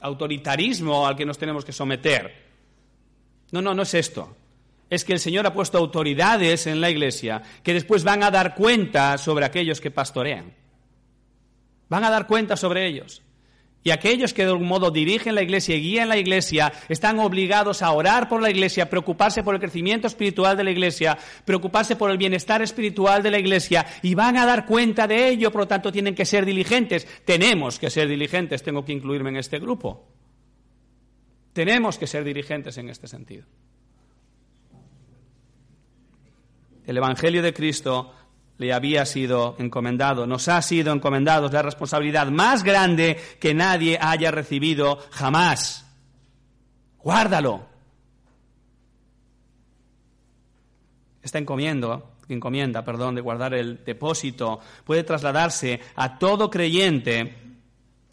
autoritarismo 0.00 1.06
al 1.06 1.16
que 1.16 1.24
nos 1.24 1.38
tenemos 1.38 1.64
que 1.64 1.72
someter. 1.72 2.32
No, 3.50 3.62
no, 3.62 3.74
no 3.74 3.82
es 3.82 3.94
esto. 3.94 4.36
Es 4.90 5.04
que 5.04 5.12
el 5.12 5.20
Señor 5.20 5.46
ha 5.46 5.54
puesto 5.54 5.78
autoridades 5.78 6.66
en 6.66 6.80
la 6.80 6.90
iglesia 6.90 7.42
que 7.62 7.72
después 7.72 8.04
van 8.04 8.22
a 8.24 8.30
dar 8.30 8.54
cuenta 8.56 9.16
sobre 9.16 9.44
aquellos 9.44 9.80
que 9.80 9.92
pastorean. 9.92 10.52
Van 11.88 12.04
a 12.04 12.10
dar 12.10 12.26
cuenta 12.26 12.56
sobre 12.56 12.86
ellos. 12.86 13.22
Y 13.82 13.92
aquellos 13.92 14.34
que 14.34 14.44
de 14.44 14.50
algún 14.50 14.68
modo 14.68 14.90
dirigen 14.90 15.34
la 15.34 15.42
iglesia 15.42 15.74
y 15.74 15.80
guían 15.80 16.10
la 16.10 16.18
iglesia 16.18 16.70
están 16.90 17.18
obligados 17.18 17.80
a 17.80 17.92
orar 17.92 18.28
por 18.28 18.42
la 18.42 18.50
iglesia, 18.50 18.90
preocuparse 18.90 19.42
por 19.42 19.54
el 19.54 19.60
crecimiento 19.60 20.06
espiritual 20.06 20.54
de 20.56 20.64
la 20.64 20.70
iglesia, 20.70 21.16
preocuparse 21.46 21.96
por 21.96 22.10
el 22.10 22.18
bienestar 22.18 22.60
espiritual 22.60 23.22
de 23.22 23.30
la 23.30 23.38
iglesia 23.38 23.86
y 24.02 24.14
van 24.14 24.36
a 24.36 24.44
dar 24.44 24.66
cuenta 24.66 25.06
de 25.06 25.28
ello, 25.28 25.50
por 25.50 25.62
lo 25.62 25.68
tanto 25.68 25.90
tienen 25.90 26.14
que 26.14 26.26
ser 26.26 26.44
diligentes. 26.44 27.06
Tenemos 27.24 27.78
que 27.78 27.88
ser 27.88 28.06
diligentes, 28.06 28.62
tengo 28.62 28.84
que 28.84 28.92
incluirme 28.92 29.30
en 29.30 29.36
este 29.36 29.58
grupo. 29.58 30.06
Tenemos 31.54 31.96
que 31.96 32.06
ser 32.06 32.22
dirigentes 32.22 32.76
en 32.76 32.90
este 32.90 33.08
sentido. 33.08 33.46
El 36.90 36.96
Evangelio 36.96 37.40
de 37.40 37.54
Cristo 37.54 38.12
le 38.58 38.72
había 38.72 39.06
sido 39.06 39.54
encomendado, 39.60 40.26
nos 40.26 40.48
ha 40.48 40.60
sido 40.60 40.92
encomendado, 40.92 41.48
la 41.48 41.62
responsabilidad 41.62 42.26
más 42.32 42.64
grande 42.64 43.16
que 43.38 43.54
nadie 43.54 43.96
haya 44.02 44.32
recibido 44.32 44.98
jamás. 45.12 45.88
Guárdalo. 46.98 47.64
Esta 51.22 51.38
encomienda, 51.38 52.02
encomienda, 52.28 52.84
perdón, 52.84 53.14
de 53.14 53.20
guardar 53.20 53.54
el 53.54 53.84
depósito 53.84 54.58
puede 54.82 55.04
trasladarse 55.04 55.78
a 55.94 56.18
todo 56.18 56.50
creyente 56.50 57.36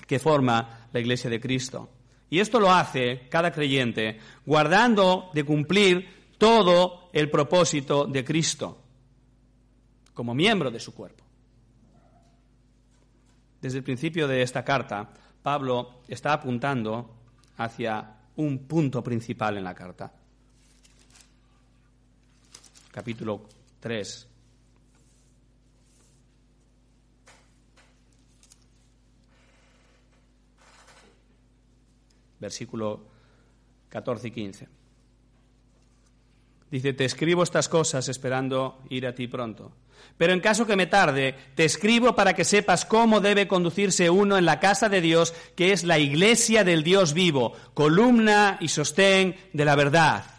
que 0.06 0.20
forma 0.20 0.88
la 0.94 1.00
Iglesia 1.00 1.32
de 1.32 1.42
Cristo. 1.42 1.90
Y 2.30 2.42
esto 2.42 2.60
lo 2.60 2.72
hace 2.72 3.28
cada 3.30 3.52
creyente 3.52 4.20
guardando 4.46 5.32
de 5.34 5.44
cumplir 5.44 6.17
todo 6.38 7.10
el 7.14 7.30
propósito 7.30 8.06
de 8.06 8.24
Cristo 8.24 8.78
como 10.14 10.34
miembro 10.34 10.72
de 10.72 10.80
su 10.80 10.94
cuerpo. 10.94 11.24
Desde 13.62 13.80
el 13.80 13.84
principio 13.84 14.28
de 14.28 14.42
esta 14.42 14.64
carta, 14.64 15.14
Pablo 15.42 16.02
está 16.08 16.34
apuntando 16.34 17.16
hacia 17.58 18.18
un 18.36 18.68
punto 18.68 19.04
principal 19.04 19.58
en 19.58 19.64
la 19.64 19.74
carta. 19.74 20.12
Capítulo 22.92 23.48
3. 23.80 24.28
Versículo 32.40 33.08
14 33.90 34.28
y 34.28 34.32
15. 34.32 34.77
Dice, 36.70 36.94
te 36.94 37.06
escribo 37.06 37.44
estas 37.44 37.70
cosas 37.70 38.10
esperando 38.10 38.80
ir 38.90 39.08
a 39.08 39.16
ti 39.16 39.28
pronto 39.28 39.72
pero 40.18 40.34
en 40.34 40.40
caso 40.40 40.66
que 40.66 40.76
me 40.76 40.88
tarde, 40.88 41.36
te 41.56 41.66
escribo 41.66 42.16
para 42.16 42.34
que 42.34 42.44
sepas 42.44 42.86
cómo 42.86 43.20
debe 43.20 43.48
conducirse 43.48 44.10
uno 44.10 44.38
en 44.38 44.46
la 44.46 44.60
casa 44.60 44.90
de 44.90 45.02
Dios, 45.02 45.34
que 45.56 45.72
es 45.72 45.84
la 45.84 46.00
iglesia 46.00 46.64
del 46.64 46.84
Dios 46.84 47.14
vivo, 47.14 47.54
columna 47.74 48.58
y 48.60 48.70
sostén 48.70 49.36
de 49.54 49.66
la 49.66 49.76
verdad. 49.76 50.37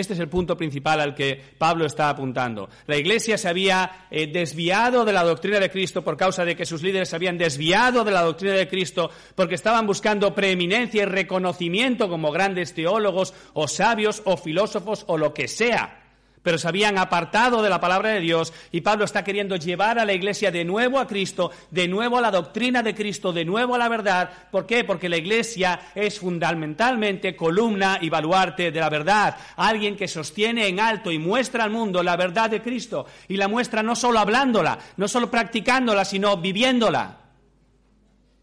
Este 0.00 0.14
es 0.14 0.18
el 0.20 0.28
punto 0.28 0.56
principal 0.56 1.00
al 1.00 1.14
que 1.14 1.40
Pablo 1.58 1.86
está 1.86 2.08
apuntando. 2.08 2.68
La 2.86 2.96
Iglesia 2.96 3.38
se 3.38 3.48
había 3.48 4.06
eh, 4.10 4.26
desviado 4.26 5.04
de 5.04 5.12
la 5.12 5.22
doctrina 5.22 5.60
de 5.60 5.70
Cristo 5.70 6.02
por 6.02 6.16
causa 6.16 6.44
de 6.44 6.56
que 6.56 6.66
sus 6.66 6.82
líderes 6.82 7.10
se 7.10 7.16
habían 7.16 7.38
desviado 7.38 8.02
de 8.02 8.10
la 8.10 8.22
doctrina 8.22 8.54
de 8.54 8.68
Cristo 8.68 9.10
porque 9.34 9.54
estaban 9.54 9.86
buscando 9.86 10.34
preeminencia 10.34 11.02
y 11.02 11.06
reconocimiento 11.06 12.08
como 12.08 12.32
grandes 12.32 12.74
teólogos 12.74 13.34
o 13.52 13.68
sabios 13.68 14.22
o 14.24 14.36
filósofos 14.36 15.04
o 15.06 15.18
lo 15.18 15.34
que 15.34 15.48
sea 15.48 15.99
pero 16.42 16.58
se 16.58 16.68
habían 16.68 16.98
apartado 16.98 17.62
de 17.62 17.70
la 17.70 17.80
palabra 17.80 18.10
de 18.10 18.20
Dios 18.20 18.52
y 18.72 18.80
Pablo 18.80 19.04
está 19.04 19.24
queriendo 19.24 19.56
llevar 19.56 19.98
a 19.98 20.04
la 20.04 20.12
iglesia 20.12 20.50
de 20.50 20.64
nuevo 20.64 20.98
a 20.98 21.06
Cristo, 21.06 21.50
de 21.70 21.88
nuevo 21.88 22.18
a 22.18 22.20
la 22.20 22.30
doctrina 22.30 22.82
de 22.82 22.94
Cristo, 22.94 23.32
de 23.32 23.44
nuevo 23.44 23.74
a 23.74 23.78
la 23.78 23.88
verdad. 23.88 24.30
¿Por 24.50 24.66
qué? 24.66 24.84
Porque 24.84 25.08
la 25.08 25.16
iglesia 25.16 25.80
es 25.94 26.18
fundamentalmente 26.18 27.36
columna 27.36 27.98
y 28.00 28.08
baluarte 28.08 28.70
de 28.70 28.80
la 28.80 28.88
verdad, 28.88 29.36
alguien 29.56 29.96
que 29.96 30.08
sostiene 30.08 30.66
en 30.66 30.80
alto 30.80 31.10
y 31.10 31.18
muestra 31.18 31.64
al 31.64 31.70
mundo 31.70 32.02
la 32.02 32.16
verdad 32.16 32.50
de 32.50 32.62
Cristo 32.62 33.06
y 33.28 33.36
la 33.36 33.48
muestra 33.48 33.82
no 33.82 33.94
solo 33.94 34.18
hablándola, 34.18 34.78
no 34.96 35.08
solo 35.08 35.30
practicándola, 35.30 36.04
sino 36.04 36.36
viviéndola. 36.36 37.18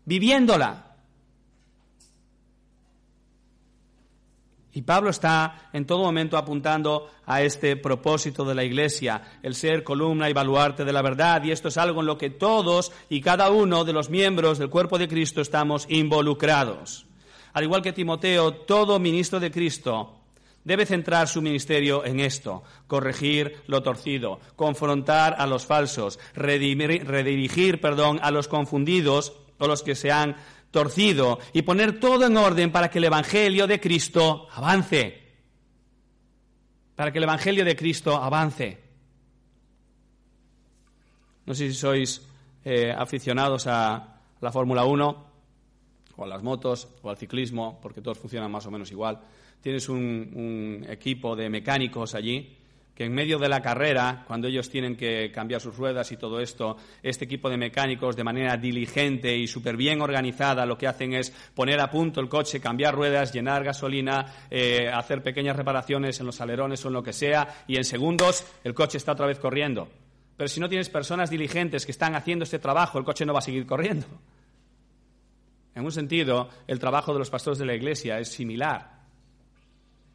Viviéndola. 0.05 0.86
Y 4.77 4.83
Pablo 4.83 5.09
está 5.09 5.69
en 5.73 5.87
todo 5.87 6.03
momento 6.03 6.37
apuntando 6.37 7.09
a 7.25 7.41
este 7.41 7.77
propósito 7.77 8.45
de 8.45 8.53
la 8.53 8.63
Iglesia, 8.63 9.39
el 9.41 9.55
ser 9.55 9.83
columna 9.83 10.29
y 10.29 10.33
baluarte 10.33 10.85
de 10.85 10.93
la 10.93 11.01
verdad. 11.01 11.43
Y 11.43 11.49
esto 11.49 11.69
es 11.69 11.77
algo 11.77 12.01
en 12.01 12.05
lo 12.05 12.19
que 12.19 12.29
todos 12.29 12.91
y 13.09 13.19
cada 13.19 13.49
uno 13.49 13.85
de 13.85 13.93
los 13.93 14.11
miembros 14.11 14.59
del 14.59 14.69
cuerpo 14.69 14.99
de 14.99 15.07
Cristo 15.07 15.41
estamos 15.41 15.87
involucrados. 15.89 17.07
Al 17.53 17.63
igual 17.63 17.81
que 17.81 17.91
Timoteo, 17.91 18.53
todo 18.53 18.99
ministro 18.99 19.39
de 19.39 19.49
Cristo 19.49 20.13
debe 20.63 20.85
centrar 20.85 21.27
su 21.27 21.41
ministerio 21.41 22.05
en 22.05 22.19
esto, 22.19 22.61
corregir 22.85 23.63
lo 23.65 23.81
torcido, 23.81 24.39
confrontar 24.55 25.37
a 25.39 25.47
los 25.47 25.65
falsos, 25.65 26.19
redirigir, 26.35 27.81
perdón, 27.81 28.19
a 28.21 28.29
los 28.29 28.47
confundidos 28.47 29.33
o 29.57 29.67
los 29.67 29.81
que 29.81 29.95
se 29.95 30.11
han 30.11 30.35
torcido 30.71 31.39
y 31.53 31.61
poner 31.61 31.99
todo 31.99 32.25
en 32.25 32.37
orden 32.37 32.71
para 32.71 32.89
que 32.89 32.99
el 32.99 33.05
Evangelio 33.05 33.67
de 33.67 33.79
Cristo 33.79 34.47
avance. 34.51 35.21
Para 36.95 37.11
que 37.11 37.17
el 37.17 37.23
Evangelio 37.23 37.63
de 37.65 37.75
Cristo 37.75 38.15
avance. 38.15 38.83
No 41.45 41.53
sé 41.53 41.69
si 41.69 41.73
sois 41.73 42.21
eh, 42.65 42.93
aficionados 42.95 43.67
a 43.67 44.19
la 44.41 44.51
Fórmula 44.51 44.83
1 44.83 45.27
o 46.17 46.23
a 46.23 46.27
las 46.27 46.43
motos 46.43 46.87
o 47.01 47.09
al 47.09 47.17
ciclismo, 47.17 47.79
porque 47.81 48.01
todos 48.01 48.17
funcionan 48.17 48.51
más 48.51 48.65
o 48.65 48.71
menos 48.71 48.91
igual. 48.91 49.21
Tienes 49.61 49.87
un 49.89 50.85
equipo 50.89 51.35
de 51.35 51.49
mecánicos 51.49 52.15
allí 52.15 52.57
que 52.97 53.05
en 53.05 53.13
medio 53.13 53.37
de 53.37 53.47
la 53.47 53.61
carrera, 53.61 54.23
cuando 54.25 54.47
ellos 54.47 54.71
tienen 54.71 54.95
que 54.95 55.31
cambiar 55.31 55.61
sus 55.61 55.77
ruedas 55.77 56.11
y 56.11 56.17
todo 56.17 56.39
esto, 56.39 56.77
este 57.03 57.25
equipo 57.25 57.47
de 57.47 57.55
mecánicos 57.55 58.15
de 58.15 58.23
manera 58.23 58.57
diligente 58.57 59.37
y 59.37 59.45
súper 59.45 59.77
bien 59.77 60.01
organizada 60.01 60.65
lo 60.65 60.79
que 60.79 60.87
hacen 60.87 61.13
es 61.13 61.29
poner 61.53 61.79
a 61.79 61.91
punto 61.91 62.19
el 62.21 62.27
coche, 62.27 62.59
cambiar 62.59 62.95
ruedas, 62.95 63.31
llenar 63.31 63.63
gasolina, 63.63 64.47
eh, 64.49 64.89
hacer 64.91 65.21
pequeñas 65.21 65.55
reparaciones 65.55 66.19
en 66.19 66.25
los 66.25 66.41
alerones 66.41 66.83
o 66.85 66.87
en 66.87 66.95
lo 66.95 67.03
que 67.03 67.13
sea, 67.13 67.65
y 67.67 67.75
en 67.75 67.83
segundos 67.83 68.43
el 68.63 68.73
coche 68.73 68.97
está 68.97 69.11
otra 69.11 69.27
vez 69.27 69.37
corriendo. 69.37 69.87
Pero 70.35 70.47
si 70.47 70.59
no 70.59 70.67
tienes 70.67 70.89
personas 70.89 71.29
diligentes 71.29 71.85
que 71.85 71.91
están 71.91 72.15
haciendo 72.15 72.45
este 72.45 72.57
trabajo, 72.57 72.97
el 72.97 73.05
coche 73.05 73.27
no 73.27 73.33
va 73.33 73.39
a 73.39 73.43
seguir 73.43 73.67
corriendo. 73.67 74.07
En 75.75 75.85
un 75.85 75.91
sentido, 75.91 76.49
el 76.65 76.79
trabajo 76.79 77.13
de 77.13 77.19
los 77.19 77.29
pastores 77.29 77.59
de 77.59 77.65
la 77.67 77.75
Iglesia 77.75 78.17
es 78.17 78.29
similar. 78.29 78.96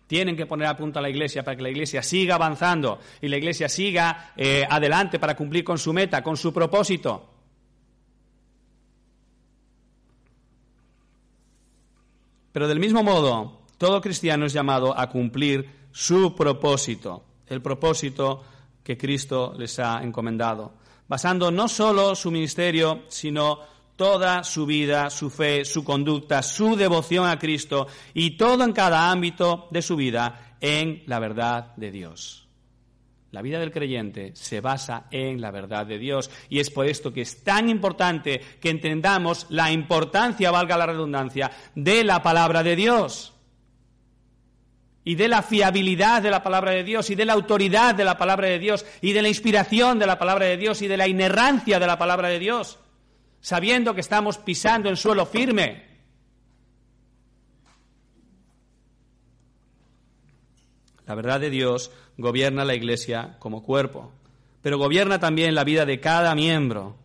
Tienen 0.07 0.37
que 0.37 0.47
poner 0.47 0.69
a 0.69 0.77
punto 0.77 0.99
a 0.99 1.03
la 1.03 1.09
iglesia 1.09 1.43
para 1.43 1.57
que 1.57 1.63
la 1.63 1.71
iglesia 1.71 2.03
siga 2.03 2.35
avanzando 2.35 2.99
y 3.21 3.29
la 3.29 3.37
iglesia 3.37 3.69
siga 3.69 4.33
eh, 4.37 4.67
adelante 4.69 5.19
para 5.19 5.35
cumplir 5.35 5.65
con 5.65 5.79
su 5.79 5.93
meta, 5.93 6.23
con 6.23 6.37
su 6.37 6.53
propósito. 6.53 7.29
Pero 12.53 12.69
del 12.69 12.79
mismo 12.79 13.03
modo, 13.03 13.63
todo 13.79 14.01
cristiano 14.01 14.45
es 14.45 14.53
llamado 14.53 14.97
a 14.99 15.09
cumplir 15.09 15.89
su 15.91 16.35
propósito, 16.35 17.25
el 17.47 17.63
propósito 17.63 18.45
que 18.85 18.99
Cristo 18.99 19.55
les 19.57 19.79
ha 19.79 20.03
encomendado, 20.03 20.75
basando 21.09 21.51
no 21.51 21.67
solo 21.69 22.15
su 22.15 22.31
ministerio, 22.31 23.05
sino 23.09 23.59
toda 23.97 24.45
su 24.45 24.67
vida, 24.67 25.11
su 25.11 25.31
fe, 25.31 25.65
su 25.65 25.85
conducta, 25.85 26.43
su 26.43 26.77
devoción 26.77 27.27
a 27.27 27.39
Cristo 27.39 27.87
y 28.15 28.33
todo 28.37 28.65
en 28.65 28.73
cada 28.73 29.11
ámbito 29.11 29.69
de 29.71 29.83
su 29.83 29.97
vida 29.97 30.57
en 30.61 31.03
la 31.07 31.19
verdad 31.19 31.75
de 31.77 31.91
Dios. 31.91 32.43
La 33.33 33.41
vida 33.41 33.59
del 33.59 33.73
creyente 33.73 34.33
se 34.35 34.61
basa 34.61 35.07
en 35.11 35.41
la 35.41 35.51
verdad 35.51 35.87
de 35.87 35.99
Dios 35.99 36.31
y 36.51 36.61
es 36.61 36.71
por 36.71 36.87
esto 36.87 37.15
que 37.15 37.23
es 37.23 37.43
tan 37.43 37.71
importante 37.71 38.41
que 38.61 38.69
entendamos 38.69 39.47
la 39.49 39.73
importancia, 39.73 40.51
valga 40.51 40.77
la 40.77 40.87
redundancia, 40.87 41.51
de 41.75 42.05
la 42.05 42.23
palabra 42.23 42.63
de 42.63 42.77
Dios 42.77 43.33
y 45.03 45.15
de 45.15 45.29
la 45.29 45.43
fiabilidad 45.43 46.23
de 46.23 46.31
la 46.31 46.43
palabra 46.43 46.73
de 46.73 46.85
Dios 46.85 47.09
y 47.09 47.15
de 47.15 47.25
la 47.25 47.33
autoridad 47.33 47.95
de 47.95 48.05
la 48.05 48.19
palabra 48.19 48.49
de 48.49 48.59
Dios 48.59 48.85
y 49.01 49.13
de 49.13 49.23
la 49.23 49.29
inspiración 49.29 49.99
de 49.99 50.07
la 50.07 50.19
palabra 50.19 50.45
de 50.45 50.59
Dios 50.59 50.83
y 50.83 50.89
de 50.89 50.99
la 50.99 51.09
inerrancia 51.09 51.81
de 51.81 51.87
la 51.87 51.99
palabra 51.99 52.29
de 52.29 52.39
Dios 52.39 52.79
sabiendo 53.43 53.95
que 53.95 54.01
estamos 54.01 54.39
pisando 54.39 54.89
en 54.89 54.97
suelo 54.97 55.27
firme. 55.27 55.83
La 61.07 61.15
verdad 61.15 61.41
de 61.41 61.51
Dios 61.51 61.91
gobierna 62.17 62.65
la 62.65 62.75
Iglesia 62.75 63.37
como 63.41 63.63
cuerpo, 63.63 64.13
pero 64.63 64.79
gobierna 64.79 65.19
también 65.19 65.55
la 65.55 65.65
vida 65.65 65.85
de 65.85 66.01
cada 66.01 66.35
miembro. 66.35 66.97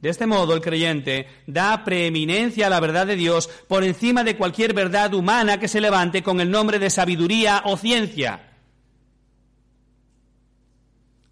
De 0.00 0.10
este 0.10 0.26
modo, 0.26 0.54
el 0.54 0.60
creyente 0.60 1.26
da 1.46 1.84
preeminencia 1.84 2.66
a 2.66 2.70
la 2.70 2.80
verdad 2.80 3.06
de 3.06 3.16
Dios 3.16 3.48
por 3.66 3.82
encima 3.82 4.24
de 4.24 4.36
cualquier 4.36 4.74
verdad 4.74 5.12
humana 5.14 5.58
que 5.58 5.68
se 5.68 5.80
levante 5.80 6.22
con 6.22 6.40
el 6.40 6.50
nombre 6.50 6.78
de 6.78 6.90
sabiduría 6.90 7.62
o 7.64 7.76
ciencia. 7.76 8.49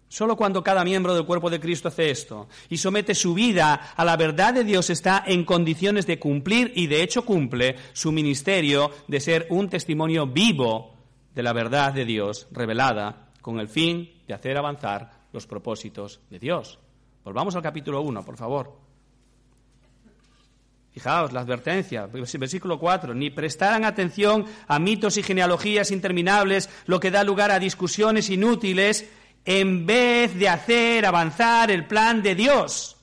Solo 0.09 0.35
cuando 0.35 0.63
cada 0.63 0.83
miembro 0.83 1.13
del 1.13 1.25
cuerpo 1.25 1.51
de 1.51 1.59
Cristo 1.59 1.87
hace 1.87 2.09
esto 2.09 2.49
y 2.67 2.77
somete 2.77 3.13
su 3.13 3.35
vida 3.35 3.93
a 3.95 4.03
la 4.03 4.17
verdad 4.17 4.55
de 4.55 4.63
Dios 4.63 4.89
está 4.89 5.23
en 5.25 5.45
condiciones 5.45 6.07
de 6.07 6.17
cumplir 6.17 6.73
y 6.75 6.87
de 6.87 7.03
hecho 7.03 7.23
cumple 7.23 7.75
su 7.93 8.11
ministerio 8.11 8.89
de 9.07 9.19
ser 9.19 9.45
un 9.51 9.69
testimonio 9.69 10.25
vivo 10.25 10.95
de 11.35 11.43
la 11.43 11.53
verdad 11.53 11.93
de 11.93 12.05
Dios 12.05 12.47
revelada 12.51 13.29
con 13.41 13.59
el 13.59 13.67
fin 13.67 14.11
de 14.27 14.33
hacer 14.33 14.57
avanzar 14.57 15.11
los 15.31 15.45
propósitos 15.45 16.21
de 16.31 16.39
Dios. 16.39 16.79
Volvamos 17.23 17.55
al 17.55 17.61
capítulo 17.61 18.01
1, 18.01 18.25
por 18.25 18.35
favor. 18.35 18.79
Fijaos, 20.91 21.31
la 21.31 21.41
advertencia, 21.41 22.07
versículo 22.07 22.79
4, 22.79 23.13
ni 23.13 23.29
prestarán 23.29 23.85
atención 23.85 24.45
a 24.67 24.79
mitos 24.79 25.17
y 25.17 25.23
genealogías 25.23 25.91
interminables, 25.91 26.67
lo 26.87 26.99
que 26.99 27.11
da 27.11 27.23
lugar 27.23 27.51
a 27.51 27.59
discusiones 27.59 28.31
inútiles 28.31 29.07
en 29.49 29.83
vez 29.87 30.37
de 30.37 30.47
hacer 30.47 31.03
avanzar 31.07 31.71
el 31.71 31.87
plan 31.87 32.21
de 32.21 32.35
Dios. 32.35 32.95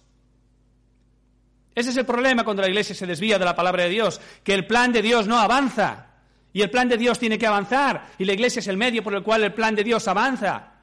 Ese 1.75 1.91
es 1.91 1.97
el 1.97 2.07
problema 2.07 2.45
cuando 2.45 2.63
la 2.63 2.69
iglesia 2.69 2.95
se 2.95 3.05
desvía 3.05 3.37
de 3.37 3.45
la 3.45 3.57
palabra 3.57 3.83
de 3.83 3.89
Dios, 3.89 4.21
que 4.45 4.55
el 4.55 4.65
plan 4.65 4.93
de 4.93 5.03
Dios 5.03 5.27
no 5.27 5.41
avanza. 5.41 6.07
Y 6.53 6.63
el 6.63 6.71
plan 6.71 6.89
de 6.89 6.99
Dios 6.99 7.19
tiene 7.19 7.37
que 7.37 7.49
avanzar. 7.49 8.13
Y 8.17 8.25
la 8.25 8.33
iglesia 8.33 8.61
es 8.61 8.69
el 8.69 8.77
medio 8.77 9.03
por 9.03 9.17
el 9.17 9.25
cual 9.25 9.43
el 9.43 9.55
plan 9.55 9.75
de 9.75 9.83
Dios 9.83 10.07
avanza. 10.07 10.75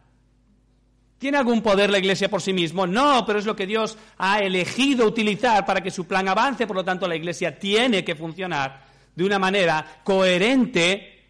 ¿Tiene 1.18 1.38
algún 1.38 1.62
poder 1.62 1.90
la 1.90 2.00
iglesia 2.00 2.30
por 2.30 2.42
sí 2.42 2.52
mismo? 2.52 2.86
No, 2.86 3.26
pero 3.26 3.40
es 3.40 3.46
lo 3.46 3.56
que 3.56 3.66
Dios 3.66 3.98
ha 4.18 4.40
elegido 4.40 5.08
utilizar 5.08 5.66
para 5.66 5.80
que 5.80 5.92
su 5.92 6.06
plan 6.06 6.28
avance. 6.28 6.68
Por 6.68 6.76
lo 6.76 6.84
tanto, 6.84 7.08
la 7.08 7.16
iglesia 7.16 7.58
tiene 7.58 8.04
que 8.04 8.16
funcionar 8.16 8.84
de 9.16 9.24
una 9.24 9.40
manera 9.40 10.02
coherente 10.04 11.22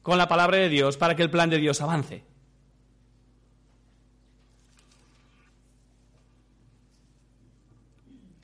con 0.00 0.16
la 0.16 0.26
palabra 0.26 0.56
de 0.56 0.70
Dios 0.70 0.96
para 0.96 1.14
que 1.14 1.24
el 1.24 1.30
plan 1.30 1.50
de 1.50 1.58
Dios 1.58 1.82
avance. 1.82 2.31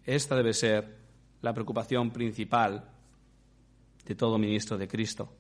Esta 0.09 0.35
debe 0.37 0.55
ser 0.55 0.97
la 1.43 1.53
preocupación 1.53 2.11
principal 2.11 2.83
de 4.07 4.15
todo 4.15 4.39
ministro 4.39 4.79
de 4.79 4.89
Cristo. 4.89 5.31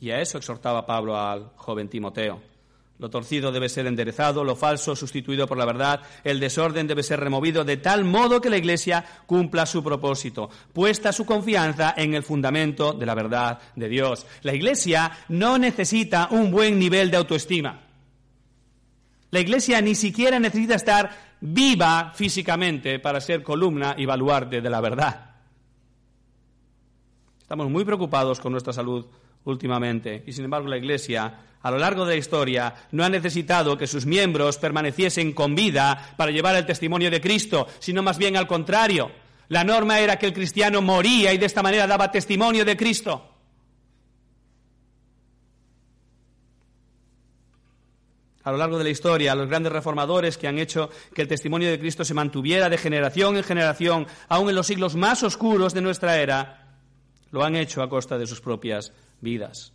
Y 0.00 0.10
a 0.10 0.20
eso 0.20 0.36
exhortaba 0.36 0.84
Pablo 0.84 1.16
al 1.16 1.52
joven 1.54 1.88
Timoteo. 1.88 2.42
Lo 2.98 3.10
torcido 3.10 3.52
debe 3.52 3.68
ser 3.68 3.86
enderezado, 3.86 4.42
lo 4.42 4.56
falso 4.56 4.96
sustituido 4.96 5.46
por 5.46 5.56
la 5.56 5.66
verdad, 5.66 6.00
el 6.24 6.40
desorden 6.40 6.88
debe 6.88 7.04
ser 7.04 7.20
removido 7.20 7.62
de 7.62 7.76
tal 7.76 8.02
modo 8.02 8.40
que 8.40 8.50
la 8.50 8.58
Iglesia 8.58 9.04
cumpla 9.26 9.64
su 9.64 9.84
propósito, 9.84 10.50
puesta 10.72 11.12
su 11.12 11.24
confianza 11.24 11.94
en 11.96 12.14
el 12.14 12.24
fundamento 12.24 12.92
de 12.92 13.06
la 13.06 13.14
verdad 13.14 13.60
de 13.76 13.88
Dios. 13.88 14.26
La 14.42 14.52
Iglesia 14.52 15.12
no 15.28 15.58
necesita 15.58 16.26
un 16.32 16.50
buen 16.50 16.76
nivel 16.76 17.08
de 17.08 17.18
autoestima. 17.18 17.85
La 19.30 19.40
Iglesia 19.40 19.80
ni 19.80 19.94
siquiera 19.94 20.38
necesita 20.38 20.74
estar 20.74 21.10
viva 21.40 22.12
físicamente 22.14 22.98
para 22.98 23.20
ser 23.20 23.42
columna 23.42 23.94
y 23.98 24.06
baluarte 24.06 24.60
de 24.60 24.70
la 24.70 24.80
verdad. 24.80 25.30
Estamos 27.40 27.70
muy 27.70 27.84
preocupados 27.84 28.40
con 28.40 28.52
nuestra 28.52 28.72
salud 28.72 29.06
últimamente 29.44 30.24
y 30.26 30.32
sin 30.32 30.44
embargo 30.44 30.68
la 30.68 30.76
Iglesia 30.76 31.34
a 31.62 31.70
lo 31.70 31.78
largo 31.78 32.04
de 32.04 32.14
la 32.14 32.18
historia 32.18 32.74
no 32.92 33.04
ha 33.04 33.08
necesitado 33.08 33.76
que 33.76 33.86
sus 33.86 34.06
miembros 34.06 34.58
permaneciesen 34.58 35.32
con 35.32 35.54
vida 35.54 36.14
para 36.16 36.30
llevar 36.30 36.54
el 36.56 36.66
testimonio 36.66 37.10
de 37.10 37.20
Cristo, 37.20 37.66
sino 37.78 38.02
más 38.02 38.18
bien 38.18 38.36
al 38.36 38.46
contrario. 38.46 39.10
La 39.48 39.64
norma 39.64 40.00
era 40.00 40.16
que 40.16 40.26
el 40.26 40.32
cristiano 40.32 40.82
moría 40.82 41.32
y 41.32 41.38
de 41.38 41.46
esta 41.46 41.62
manera 41.62 41.86
daba 41.86 42.10
testimonio 42.10 42.64
de 42.64 42.76
Cristo. 42.76 43.35
A 48.46 48.52
lo 48.52 48.58
largo 48.58 48.78
de 48.78 48.84
la 48.84 48.90
historia, 48.90 49.34
los 49.34 49.48
grandes 49.48 49.72
reformadores 49.72 50.38
que 50.38 50.46
han 50.46 50.60
hecho 50.60 50.88
que 51.12 51.22
el 51.22 51.26
testimonio 51.26 51.68
de 51.68 51.80
Cristo 51.80 52.04
se 52.04 52.14
mantuviera 52.14 52.68
de 52.68 52.78
generación 52.78 53.36
en 53.36 53.42
generación, 53.42 54.06
aun 54.28 54.48
en 54.48 54.54
los 54.54 54.68
siglos 54.68 54.94
más 54.94 55.24
oscuros 55.24 55.74
de 55.74 55.80
nuestra 55.80 56.18
era, 56.18 56.78
lo 57.32 57.42
han 57.42 57.56
hecho 57.56 57.82
a 57.82 57.88
costa 57.88 58.16
de 58.16 58.26
sus 58.28 58.40
propias 58.40 58.92
vidas. 59.20 59.72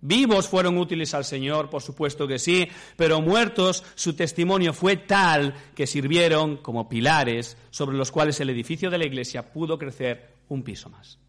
Vivos 0.00 0.48
fueron 0.48 0.76
útiles 0.76 1.14
al 1.14 1.24
Señor, 1.24 1.70
por 1.70 1.82
supuesto 1.82 2.26
que 2.26 2.40
sí, 2.40 2.68
pero 2.96 3.20
muertos 3.20 3.84
su 3.94 4.14
testimonio 4.14 4.72
fue 4.72 4.96
tal 4.96 5.54
que 5.76 5.86
sirvieron 5.86 6.56
como 6.56 6.88
pilares 6.88 7.56
sobre 7.70 7.96
los 7.96 8.10
cuales 8.10 8.40
el 8.40 8.50
edificio 8.50 8.90
de 8.90 8.98
la 8.98 9.06
Iglesia 9.06 9.52
pudo 9.52 9.78
crecer 9.78 10.34
un 10.48 10.64
piso 10.64 10.90
más. 10.90 11.20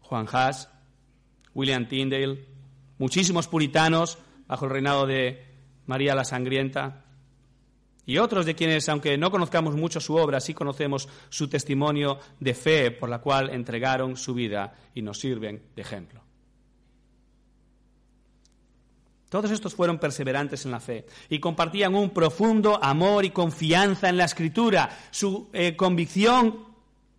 Juan 0.00 0.26
Haas, 0.28 0.68
William 1.54 1.86
Tyndale, 1.86 2.57
muchísimos 2.98 3.48
puritanos 3.48 4.18
bajo 4.46 4.64
el 4.66 4.70
reinado 4.70 5.06
de 5.06 5.44
María 5.86 6.14
la 6.14 6.24
Sangrienta, 6.24 7.04
y 8.08 8.16
otros 8.16 8.46
de 8.46 8.54
quienes, 8.54 8.88
aunque 8.88 9.18
no 9.18 9.30
conozcamos 9.30 9.76
mucho 9.76 10.00
su 10.00 10.14
obra, 10.14 10.40
sí 10.40 10.54
conocemos 10.54 11.10
su 11.28 11.46
testimonio 11.46 12.18
de 12.40 12.54
fe 12.54 12.90
por 12.90 13.10
la 13.10 13.18
cual 13.18 13.50
entregaron 13.50 14.16
su 14.16 14.32
vida 14.32 14.72
y 14.94 15.02
nos 15.02 15.18
sirven 15.18 15.62
de 15.76 15.82
ejemplo. 15.82 16.22
Todos 19.28 19.50
estos 19.50 19.74
fueron 19.74 19.98
perseverantes 19.98 20.64
en 20.64 20.70
la 20.70 20.80
fe 20.80 21.04
y 21.28 21.38
compartían 21.38 21.94
un 21.94 22.08
profundo 22.08 22.82
amor 22.82 23.26
y 23.26 23.30
confianza 23.30 24.08
en 24.08 24.16
la 24.16 24.24
escritura. 24.24 24.88
Su 25.10 25.50
eh, 25.52 25.76
convicción 25.76 26.67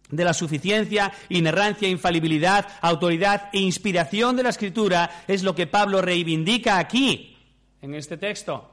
de 0.10 0.24
la 0.24 0.34
suficiencia, 0.34 1.12
inerrancia, 1.30 1.88
infalibilidad, 1.88 2.68
autoridad 2.82 3.50
e 3.54 3.60
inspiración 3.60 4.36
de 4.36 4.44
la 4.44 4.50
Escritura 4.50 5.24
es 5.28 5.44
lo 5.44 5.54
que 5.54 5.68
Pablo 5.68 6.02
reivindica 6.02 6.80
aquí, 6.80 7.38
en 7.82 7.94
este 7.94 8.18
texto. 8.18 8.72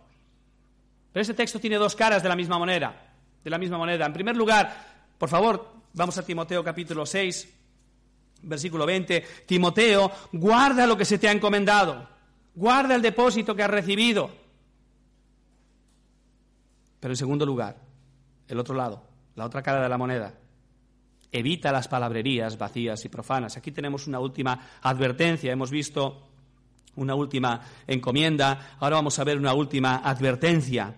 Pero 1.13 1.23
este 1.23 1.35
texto 1.35 1.61
tiene 1.61 1.77
dos 1.77 1.95
caras 1.95 2.23
de 2.23 2.29
la 2.29 2.37
misma 2.37 2.59
manera, 2.59 3.13
de 3.43 3.51
la 3.51 3.59
misma 3.59 3.79
moneda. 3.79 4.07
En 4.07 4.13
primer 4.13 4.37
lugar, 4.37 4.97
por 5.19 5.29
favor, 5.29 5.73
vamos 5.93 6.17
a 6.19 6.25
Timoteo 6.25 6.65
capítulo 6.65 7.07
6, 7.07 7.49
versículo 8.43 8.87
20. 8.87 9.25
Timoteo, 9.47 10.11
guarda 10.33 10.87
lo 10.87 10.97
que 10.97 11.05
se 11.05 11.19
te 11.19 11.29
ha 11.29 11.33
encomendado, 11.33 12.09
guarda 12.55 12.95
el 12.95 13.03
depósito 13.03 13.55
que 13.55 13.63
has 13.63 13.71
recibido. 13.71 14.31
Pero 17.01 17.13
en 17.13 17.17
segundo 17.17 17.45
lugar, 17.45 17.77
el 18.49 18.59
otro 18.59 18.75
lado, 18.75 19.03
la 19.35 19.45
otra 19.45 19.63
cara 19.63 19.83
de 19.83 19.89
la 19.89 19.99
moneda, 19.99 20.35
evita 21.33 21.73
las 21.73 21.89
palabrerías 21.89 22.59
vacías 22.59 23.05
y 23.05 23.09
profanas. 23.09 23.57
Aquí 23.57 23.73
tenemos 23.73 24.07
una 24.07 24.21
última 24.21 24.59
advertencia. 24.83 25.53
Hemos 25.53 25.71
visto 25.71 26.23
una 26.97 27.15
última 27.15 27.61
encomienda, 27.87 28.77
ahora 28.81 28.97
vamos 28.97 29.19
a 29.19 29.25
ver 29.25 29.37
una 29.37 29.53
última 29.55 29.97
advertencia 29.97 30.95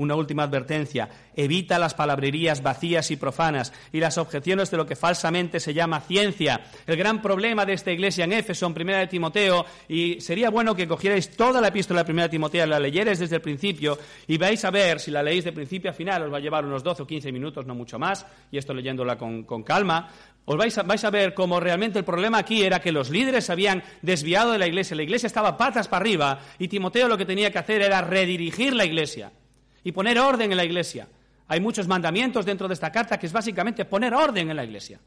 una 0.00 0.14
última 0.14 0.44
advertencia. 0.44 1.08
Evita 1.36 1.78
las 1.78 1.94
palabrerías 1.94 2.62
vacías 2.62 3.10
y 3.10 3.16
profanas 3.16 3.72
y 3.92 4.00
las 4.00 4.18
objeciones 4.18 4.70
de 4.70 4.78
lo 4.78 4.86
que 4.86 4.96
falsamente 4.96 5.60
se 5.60 5.74
llama 5.74 6.00
ciencia. 6.00 6.62
El 6.86 6.96
gran 6.96 7.20
problema 7.20 7.66
de 7.66 7.74
esta 7.74 7.92
iglesia 7.92 8.24
en 8.24 8.32
Éfeso, 8.32 8.66
en 8.66 8.74
Primera 8.74 8.98
de 8.98 9.06
Timoteo, 9.06 9.64
y 9.88 10.20
sería 10.20 10.50
bueno 10.50 10.74
que 10.74 10.88
cogierais 10.88 11.36
toda 11.36 11.60
la 11.60 11.68
epístola 11.68 12.00
de 12.00 12.04
Primera 12.06 12.28
de 12.28 12.32
Timoteo, 12.32 12.66
la 12.66 12.80
leyerais 12.80 13.18
desde 13.18 13.36
el 13.36 13.42
principio 13.42 13.98
y 14.26 14.38
vais 14.38 14.64
a 14.64 14.70
ver, 14.70 15.00
si 15.00 15.10
la 15.10 15.22
leéis 15.22 15.44
de 15.44 15.52
principio 15.52 15.90
a 15.90 15.94
final, 15.94 16.22
os 16.22 16.32
va 16.32 16.38
a 16.38 16.40
llevar 16.40 16.64
unos 16.64 16.82
12 16.82 17.02
o 17.02 17.06
15 17.06 17.30
minutos, 17.30 17.66
no 17.66 17.74
mucho 17.74 17.98
más, 17.98 18.26
y 18.50 18.56
esto 18.56 18.72
leyéndola 18.72 19.18
con, 19.18 19.44
calma, 19.62 20.08
os 20.46 20.56
vais 20.56 20.76
a, 20.78 20.82
vais 20.82 21.04
a, 21.04 21.10
ver 21.10 21.34
cómo 21.34 21.60
realmente 21.60 21.98
el 21.98 22.04
problema 22.04 22.38
aquí 22.38 22.62
era 22.62 22.80
que 22.80 22.90
los 22.90 23.10
líderes 23.10 23.50
habían 23.50 23.82
desviado 24.00 24.52
de 24.52 24.58
la 24.58 24.66
iglesia, 24.66 24.96
la 24.96 25.02
iglesia 25.02 25.26
estaba 25.26 25.58
patas 25.58 25.88
para 25.88 26.00
arriba 26.00 26.40
y 26.58 26.68
Timoteo 26.68 27.06
lo 27.06 27.18
que 27.18 27.26
tenía 27.26 27.52
que 27.52 27.58
hacer 27.58 27.82
era 27.82 28.00
redirigir 28.00 28.74
la 28.74 28.86
iglesia 28.86 29.30
y 29.84 29.92
poner 29.92 30.18
orden 30.18 30.50
en 30.50 30.56
la 30.56 30.64
iglesia. 30.64 31.08
Hay 31.48 31.60
muchos 31.60 31.88
mandamientos 31.88 32.46
dentro 32.46 32.68
de 32.68 32.74
esta 32.74 32.92
carta 32.92 33.18
que 33.18 33.26
es 33.26 33.32
básicamente 33.32 33.84
poner 33.84 34.14
orden 34.14 34.50
en 34.50 34.56
la 34.56 34.64
iglesia. 34.64 35.00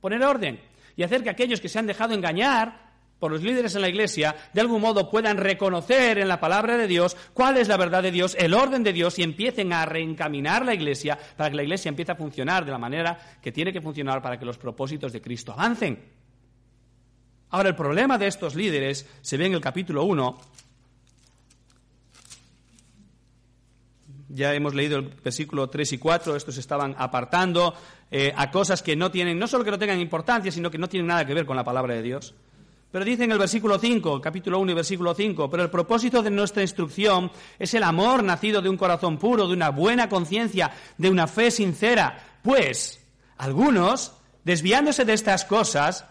Poner 0.00 0.22
orden 0.22 0.60
y 0.96 1.02
hacer 1.02 1.22
que 1.22 1.30
aquellos 1.30 1.60
que 1.60 1.68
se 1.68 1.78
han 1.78 1.86
dejado 1.86 2.14
engañar 2.14 2.88
por 3.18 3.32
los 3.32 3.42
líderes 3.42 3.74
en 3.74 3.82
la 3.82 3.88
iglesia, 3.88 4.34
de 4.52 4.60
algún 4.60 4.80
modo 4.80 5.10
puedan 5.10 5.36
reconocer 5.36 6.18
en 6.18 6.28
la 6.28 6.38
palabra 6.38 6.76
de 6.76 6.86
Dios 6.86 7.16
cuál 7.34 7.56
es 7.56 7.68
la 7.68 7.76
verdad 7.76 8.02
de 8.02 8.12
Dios, 8.12 8.36
el 8.38 8.54
orden 8.54 8.84
de 8.84 8.92
Dios 8.92 9.18
y 9.18 9.22
empiecen 9.22 9.72
a 9.72 9.86
reencaminar 9.86 10.64
la 10.64 10.74
iglesia 10.74 11.18
para 11.36 11.50
que 11.50 11.56
la 11.56 11.62
iglesia 11.62 11.88
empiece 11.88 12.12
a 12.12 12.16
funcionar 12.16 12.64
de 12.64 12.70
la 12.70 12.78
manera 12.78 13.18
que 13.42 13.52
tiene 13.52 13.72
que 13.72 13.80
funcionar 13.80 14.22
para 14.22 14.38
que 14.38 14.44
los 14.44 14.58
propósitos 14.58 15.12
de 15.12 15.20
Cristo 15.20 15.52
avancen. 15.52 15.98
Ahora, 17.50 17.70
el 17.70 17.74
problema 17.74 18.18
de 18.18 18.26
estos 18.26 18.54
líderes 18.54 19.08
se 19.20 19.36
ve 19.36 19.46
en 19.46 19.54
el 19.54 19.60
capítulo 19.60 20.04
1, 20.04 20.40
ya 24.28 24.54
hemos 24.54 24.74
leído 24.74 24.98
el 24.98 25.08
versículo 25.22 25.68
3 25.68 25.94
y 25.94 25.98
4, 25.98 26.36
estos 26.36 26.58
estaban 26.58 26.94
apartando 26.98 27.74
eh, 28.10 28.32
a 28.36 28.50
cosas 28.50 28.82
que 28.82 28.96
no 28.96 29.10
tienen, 29.10 29.38
no 29.38 29.46
solo 29.46 29.64
que 29.64 29.70
no 29.70 29.78
tengan 29.78 30.00
importancia, 30.00 30.52
sino 30.52 30.70
que 30.70 30.78
no 30.78 30.88
tienen 30.88 31.06
nada 31.06 31.26
que 31.26 31.34
ver 31.34 31.46
con 31.46 31.56
la 31.56 31.64
palabra 31.64 31.94
de 31.94 32.02
Dios. 32.02 32.34
Pero 32.90 33.04
dice 33.04 33.24
en 33.24 33.32
el 33.32 33.38
versículo 33.38 33.78
5, 33.78 34.20
capítulo 34.20 34.58
1 34.60 34.72
y 34.72 34.74
versículo 34.74 35.14
5, 35.14 35.50
pero 35.50 35.62
el 35.62 35.70
propósito 35.70 36.22
de 36.22 36.30
nuestra 36.30 36.62
instrucción 36.62 37.30
es 37.58 37.74
el 37.74 37.82
amor 37.82 38.24
nacido 38.24 38.62
de 38.62 38.70
un 38.70 38.78
corazón 38.78 39.18
puro, 39.18 39.46
de 39.46 39.52
una 39.52 39.70
buena 39.70 40.08
conciencia, 40.08 40.70
de 40.96 41.10
una 41.10 41.26
fe 41.26 41.50
sincera. 41.50 42.38
Pues 42.42 43.04
algunos, 43.36 44.14
desviándose 44.44 45.04
de 45.04 45.12
estas 45.12 45.44
cosas, 45.44 46.06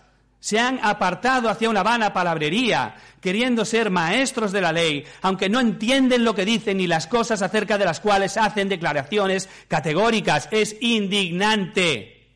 se 0.48 0.58
han 0.58 0.80
apartado 0.82 1.50
hacia 1.50 1.70
una 1.70 1.84
vana 1.84 2.14
palabrería, 2.14 2.96
queriendo 3.20 3.66
ser 3.66 3.90
maestros 3.90 4.54
de 4.54 4.62
la 4.62 4.72
ley, 4.72 5.04
aunque 5.22 5.50
no 5.50 5.60
entienden 5.60 6.24
lo 6.24 6.34
que 6.34 6.46
dicen 6.46 6.78
ni 6.78 6.88
las 6.88 7.06
cosas 7.06 7.42
acerca 7.42 7.78
de 7.78 7.84
las 7.84 8.00
cuales 8.00 8.38
hacen 8.38 8.70
declaraciones 8.70 9.50
categóricas. 9.68 10.48
Es 10.50 10.78
indignante. 10.80 12.30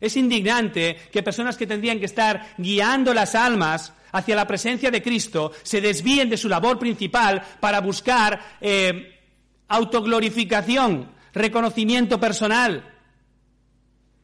Es 0.00 0.16
indignante 0.16 0.96
que 1.12 1.22
personas 1.22 1.58
que 1.58 1.66
tendrían 1.66 1.98
que 1.98 2.06
estar 2.06 2.54
guiando 2.56 3.12
las 3.12 3.34
almas 3.34 3.92
hacia 4.10 4.34
la 4.34 4.46
presencia 4.46 4.90
de 4.90 5.02
Cristo 5.02 5.52
se 5.62 5.82
desvíen 5.82 6.30
de 6.30 6.38
su 6.38 6.48
labor 6.48 6.78
principal 6.78 7.42
para 7.60 7.82
buscar 7.82 8.56
eh, 8.62 9.20
autoglorificación, 9.68 11.12
reconocimiento 11.34 12.18
personal. 12.18 12.97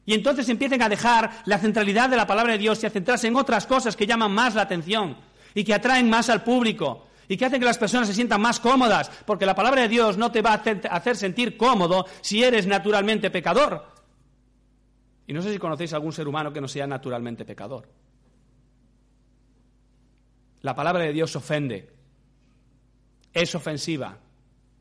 Y 0.05 0.13
entonces 0.13 0.47
empiecen 0.49 0.81
a 0.81 0.89
dejar 0.89 1.31
la 1.45 1.57
centralidad 1.57 2.09
de 2.09 2.17
la 2.17 2.27
palabra 2.27 2.53
de 2.53 2.59
Dios 2.59 2.81
y 2.83 2.85
a 2.85 2.91
centrarse 2.91 3.27
en 3.27 3.35
otras 3.35 3.65
cosas 3.65 3.95
que 3.95 4.05
llaman 4.05 4.31
más 4.31 4.53
la 4.53 4.61
atención 4.61 5.17
y 5.53 5.63
que 5.63 5.73
atraen 5.73 6.09
más 6.09 6.29
al 6.29 6.43
público 6.43 7.07
y 7.27 7.37
que 7.37 7.45
hacen 7.45 7.59
que 7.59 7.65
las 7.65 7.77
personas 7.77 8.07
se 8.07 8.13
sientan 8.13 8.41
más 8.41 8.59
cómodas, 8.59 9.09
porque 9.25 9.47
la 9.47 9.55
palabra 9.55 9.81
de 9.81 9.87
Dios 9.87 10.17
no 10.17 10.31
te 10.31 10.43
va 10.43 10.53
a 10.53 10.95
hacer 10.95 11.15
sentir 11.15 11.57
cómodo 11.57 12.05
si 12.21 12.43
eres 12.43 12.67
naturalmente 12.67 13.31
pecador. 13.31 13.95
Y 15.25 15.33
no 15.33 15.41
sé 15.41 15.51
si 15.51 15.57
conocéis 15.57 15.93
algún 15.93 16.13
ser 16.13 16.27
humano 16.27 16.53
que 16.53 16.61
no 16.61 16.67
sea 16.67 16.85
naturalmente 16.85 17.45
pecador. 17.45 17.89
La 20.61 20.75
palabra 20.75 21.03
de 21.03 21.13
Dios 21.13 21.35
ofende, 21.35 21.91
es 23.33 23.55
ofensiva, 23.55 24.17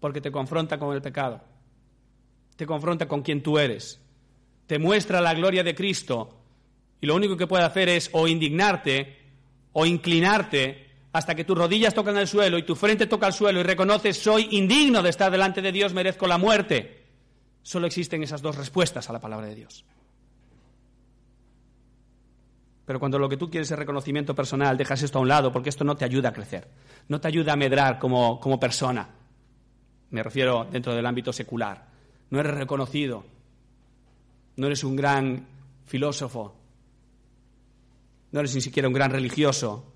porque 0.00 0.20
te 0.20 0.30
confronta 0.30 0.78
con 0.78 0.94
el 0.94 1.00
pecado, 1.00 1.40
te 2.56 2.66
confronta 2.66 3.08
con 3.08 3.22
quien 3.22 3.42
tú 3.42 3.58
eres, 3.58 4.03
te 4.66 4.78
muestra 4.78 5.20
la 5.20 5.34
gloria 5.34 5.62
de 5.62 5.74
Cristo 5.74 6.40
y 7.00 7.06
lo 7.06 7.14
único 7.14 7.36
que 7.36 7.46
puede 7.46 7.64
hacer 7.64 7.88
es 7.88 8.08
o 8.12 8.26
indignarte 8.26 9.18
o 9.72 9.84
inclinarte 9.86 10.84
hasta 11.12 11.34
que 11.34 11.44
tus 11.44 11.56
rodillas 11.56 11.94
tocan 11.94 12.16
el 12.16 12.26
suelo 12.26 12.58
y 12.58 12.64
tu 12.64 12.74
frente 12.74 13.06
toca 13.06 13.26
el 13.26 13.32
suelo 13.32 13.60
y 13.60 13.62
reconoces 13.62 14.16
soy 14.16 14.48
indigno 14.52 15.02
de 15.02 15.10
estar 15.10 15.30
delante 15.30 15.62
de 15.62 15.70
Dios, 15.70 15.94
merezco 15.94 16.26
la 16.26 16.38
muerte. 16.38 17.04
Solo 17.62 17.86
existen 17.86 18.22
esas 18.22 18.42
dos 18.42 18.56
respuestas 18.56 19.08
a 19.08 19.12
la 19.12 19.20
palabra 19.20 19.46
de 19.46 19.54
Dios. 19.54 19.84
Pero 22.84 23.00
cuando 23.00 23.18
lo 23.18 23.28
que 23.28 23.36
tú 23.36 23.50
quieres 23.50 23.70
es 23.70 23.78
reconocimiento 23.78 24.34
personal, 24.34 24.76
dejas 24.76 25.02
esto 25.02 25.18
a 25.18 25.22
un 25.22 25.28
lado 25.28 25.52
porque 25.52 25.70
esto 25.70 25.84
no 25.84 25.96
te 25.96 26.04
ayuda 26.04 26.30
a 26.30 26.32
crecer, 26.32 26.68
no 27.08 27.20
te 27.20 27.28
ayuda 27.28 27.54
a 27.54 27.56
medrar 27.56 27.98
como, 27.98 28.38
como 28.40 28.60
persona. 28.60 29.08
Me 30.10 30.22
refiero 30.22 30.66
dentro 30.70 30.94
del 30.94 31.06
ámbito 31.06 31.32
secular. 31.32 31.86
No 32.30 32.40
eres 32.40 32.54
reconocido, 32.54 33.24
no 34.56 34.66
eres 34.66 34.84
un 34.84 34.96
gran 34.96 35.46
filósofo, 35.86 36.54
no 38.32 38.40
eres 38.40 38.54
ni 38.54 38.60
siquiera 38.60 38.88
un 38.88 38.94
gran 38.94 39.10
religioso. 39.10 39.92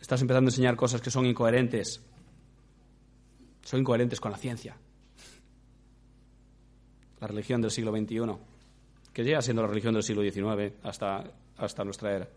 Estás 0.00 0.20
empezando 0.22 0.48
a 0.48 0.50
enseñar 0.50 0.76
cosas 0.76 1.00
que 1.00 1.10
son 1.10 1.26
incoherentes. 1.26 2.02
Son 3.62 3.80
incoherentes 3.80 4.20
con 4.20 4.32
la 4.32 4.38
ciencia. 4.38 4.76
La 7.20 7.26
religión 7.26 7.60
del 7.60 7.70
siglo 7.70 7.92
XXI 7.92 8.50
que 9.12 9.24
llega 9.24 9.42
siendo 9.42 9.62
la 9.62 9.68
religión 9.68 9.94
del 9.94 10.02
siglo 10.02 10.22
XIX 10.22 10.74
hasta, 10.82 11.24
hasta 11.56 11.84
nuestra 11.84 12.14
era. 12.14 12.28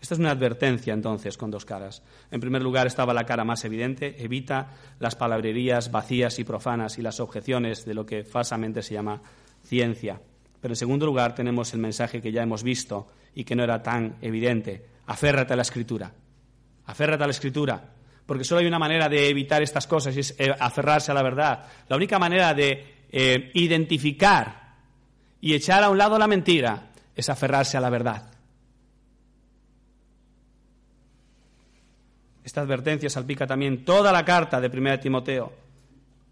Esta 0.00 0.14
es 0.14 0.20
una 0.20 0.30
advertencia 0.30 0.94
entonces 0.94 1.36
con 1.36 1.50
dos 1.50 1.64
caras. 1.64 2.02
En 2.30 2.40
primer 2.40 2.62
lugar 2.62 2.86
estaba 2.86 3.12
la 3.12 3.26
cara 3.26 3.44
más 3.44 3.64
evidente, 3.64 4.22
evita 4.22 4.70
las 5.00 5.16
palabrerías 5.16 5.90
vacías 5.90 6.38
y 6.38 6.44
profanas 6.44 6.98
y 6.98 7.02
las 7.02 7.18
objeciones 7.18 7.84
de 7.84 7.94
lo 7.94 8.06
que 8.06 8.24
falsamente 8.24 8.82
se 8.82 8.94
llama 8.94 9.20
ciencia. 9.64 10.20
Pero 10.60 10.72
en 10.72 10.76
segundo 10.76 11.06
lugar 11.06 11.34
tenemos 11.34 11.72
el 11.74 11.80
mensaje 11.80 12.20
que 12.20 12.32
ya 12.32 12.42
hemos 12.42 12.62
visto 12.62 13.08
y 13.34 13.44
que 13.44 13.56
no 13.56 13.64
era 13.64 13.82
tan 13.82 14.16
evidente. 14.20 14.84
Aférrate 15.06 15.52
a 15.52 15.56
la 15.56 15.62
escritura. 15.62 16.12
Aférrate 16.86 17.24
a 17.24 17.26
la 17.26 17.32
escritura. 17.32 17.92
Porque 18.24 18.44
solo 18.44 18.60
hay 18.60 18.66
una 18.66 18.78
manera 18.78 19.08
de 19.08 19.28
evitar 19.28 19.62
estas 19.62 19.86
cosas 19.86 20.16
y 20.16 20.20
es 20.20 20.34
eh, 20.38 20.54
aferrarse 20.58 21.10
a 21.10 21.14
la 21.14 21.22
verdad. 21.22 21.64
La 21.88 21.96
única 21.96 22.18
manera 22.18 22.54
de 22.54 22.98
eh, 23.10 23.50
identificar 23.54 24.74
y 25.40 25.54
echar 25.54 25.82
a 25.82 25.90
un 25.90 25.98
lado 25.98 26.18
la 26.18 26.26
mentira 26.26 26.90
es 27.16 27.28
aferrarse 27.28 27.76
a 27.76 27.80
la 27.80 27.90
verdad. 27.90 28.37
Esta 32.48 32.62
advertencia 32.62 33.10
salpica 33.10 33.46
también 33.46 33.84
toda 33.84 34.10
la 34.10 34.24
carta 34.24 34.58
de 34.58 34.68
1 34.68 35.00
Timoteo, 35.00 35.52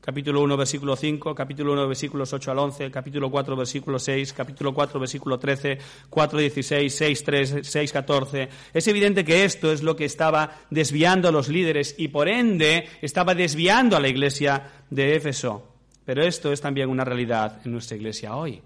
capítulo 0.01 0.41
1, 0.41 0.57
versículo 0.57 0.97
5, 0.97 1.35
capítulo 1.35 1.75
1, 1.75 1.89
versículos 1.89 2.33
8 2.33 2.51
al 2.53 2.59
11, 2.59 2.91
capítulo 2.91 3.31
4, 3.31 3.55
versículo 3.55 3.99
6, 3.99 4.33
capítulo 4.33 4.73
4, 4.73 4.99
versículo 4.99 5.39
13, 5.39 5.79
4, 6.09 6.39
16, 6.39 6.97
6, 6.97 7.23
3, 7.23 7.55
6, 7.61 7.93
14. 7.93 8.49
Es 8.73 8.89
evidente 8.89 9.27
que 9.27 9.45
esto 9.45 9.71
es 9.71 9.83
lo 9.83 9.95
que 9.95 10.07
estaba 10.07 10.61
desviando 10.71 11.29
a 11.29 11.33
los 11.33 11.51
líderes 11.51 11.95
y 11.99 12.09
por 12.09 12.31
ende 12.31 12.89
estaba 13.03 13.35
desviando 13.35 13.95
a 13.95 14.01
la 14.01 14.09
iglesia 14.09 14.71
de 14.89 15.17
Éfeso. 15.17 15.69
Pero 16.07 16.23
esto 16.23 16.51
es 16.51 16.63
también 16.63 16.89
una 16.89 17.05
realidad 17.05 17.61
en 17.63 17.73
nuestra 17.73 17.95
iglesia 17.95 18.37
hoy. 18.37 18.63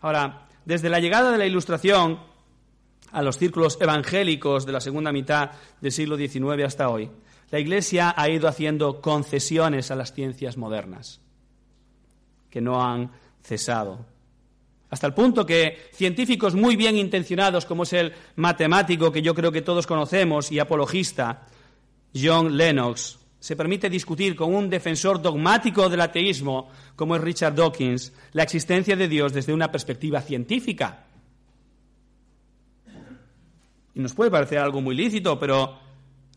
Ahora, 0.00 0.46
desde 0.64 0.88
la 0.88 1.00
llegada 1.00 1.30
de 1.30 1.36
la 1.36 1.44
Ilustración 1.44 2.32
a 3.14 3.22
los 3.22 3.38
círculos 3.38 3.78
evangélicos 3.80 4.66
de 4.66 4.72
la 4.72 4.80
segunda 4.80 5.12
mitad 5.12 5.52
del 5.80 5.92
siglo 5.92 6.16
XIX 6.16 6.64
hasta 6.64 6.88
hoy, 6.88 7.08
la 7.50 7.60
Iglesia 7.60 8.12
ha 8.16 8.28
ido 8.28 8.48
haciendo 8.48 9.00
concesiones 9.00 9.90
a 9.90 9.96
las 9.96 10.12
ciencias 10.12 10.56
modernas, 10.56 11.20
que 12.50 12.60
no 12.60 12.84
han 12.84 13.12
cesado. 13.42 14.04
Hasta 14.90 15.06
el 15.06 15.14
punto 15.14 15.46
que 15.46 15.88
científicos 15.92 16.54
muy 16.54 16.76
bien 16.76 16.96
intencionados, 16.96 17.66
como 17.66 17.84
es 17.84 17.92
el 17.92 18.12
matemático 18.36 19.12
que 19.12 19.22
yo 19.22 19.34
creo 19.34 19.52
que 19.52 19.62
todos 19.62 19.86
conocemos 19.86 20.50
y 20.50 20.58
apologista, 20.58 21.46
John 22.14 22.56
Lennox, 22.56 23.18
se 23.44 23.56
permite 23.56 23.90
discutir 23.90 24.34
con 24.34 24.54
un 24.54 24.70
defensor 24.70 25.20
dogmático 25.20 25.88
del 25.88 26.00
ateísmo, 26.00 26.70
como 26.96 27.14
es 27.14 27.22
Richard 27.22 27.54
Dawkins, 27.54 28.12
la 28.32 28.42
existencia 28.42 28.96
de 28.96 29.06
Dios 29.06 29.32
desde 29.32 29.52
una 29.52 29.70
perspectiva 29.70 30.20
científica. 30.22 31.03
Y 33.94 34.00
nos 34.00 34.14
puede 34.14 34.30
parecer 34.30 34.58
algo 34.58 34.80
muy 34.80 34.94
lícito, 34.94 35.38
pero 35.38 35.78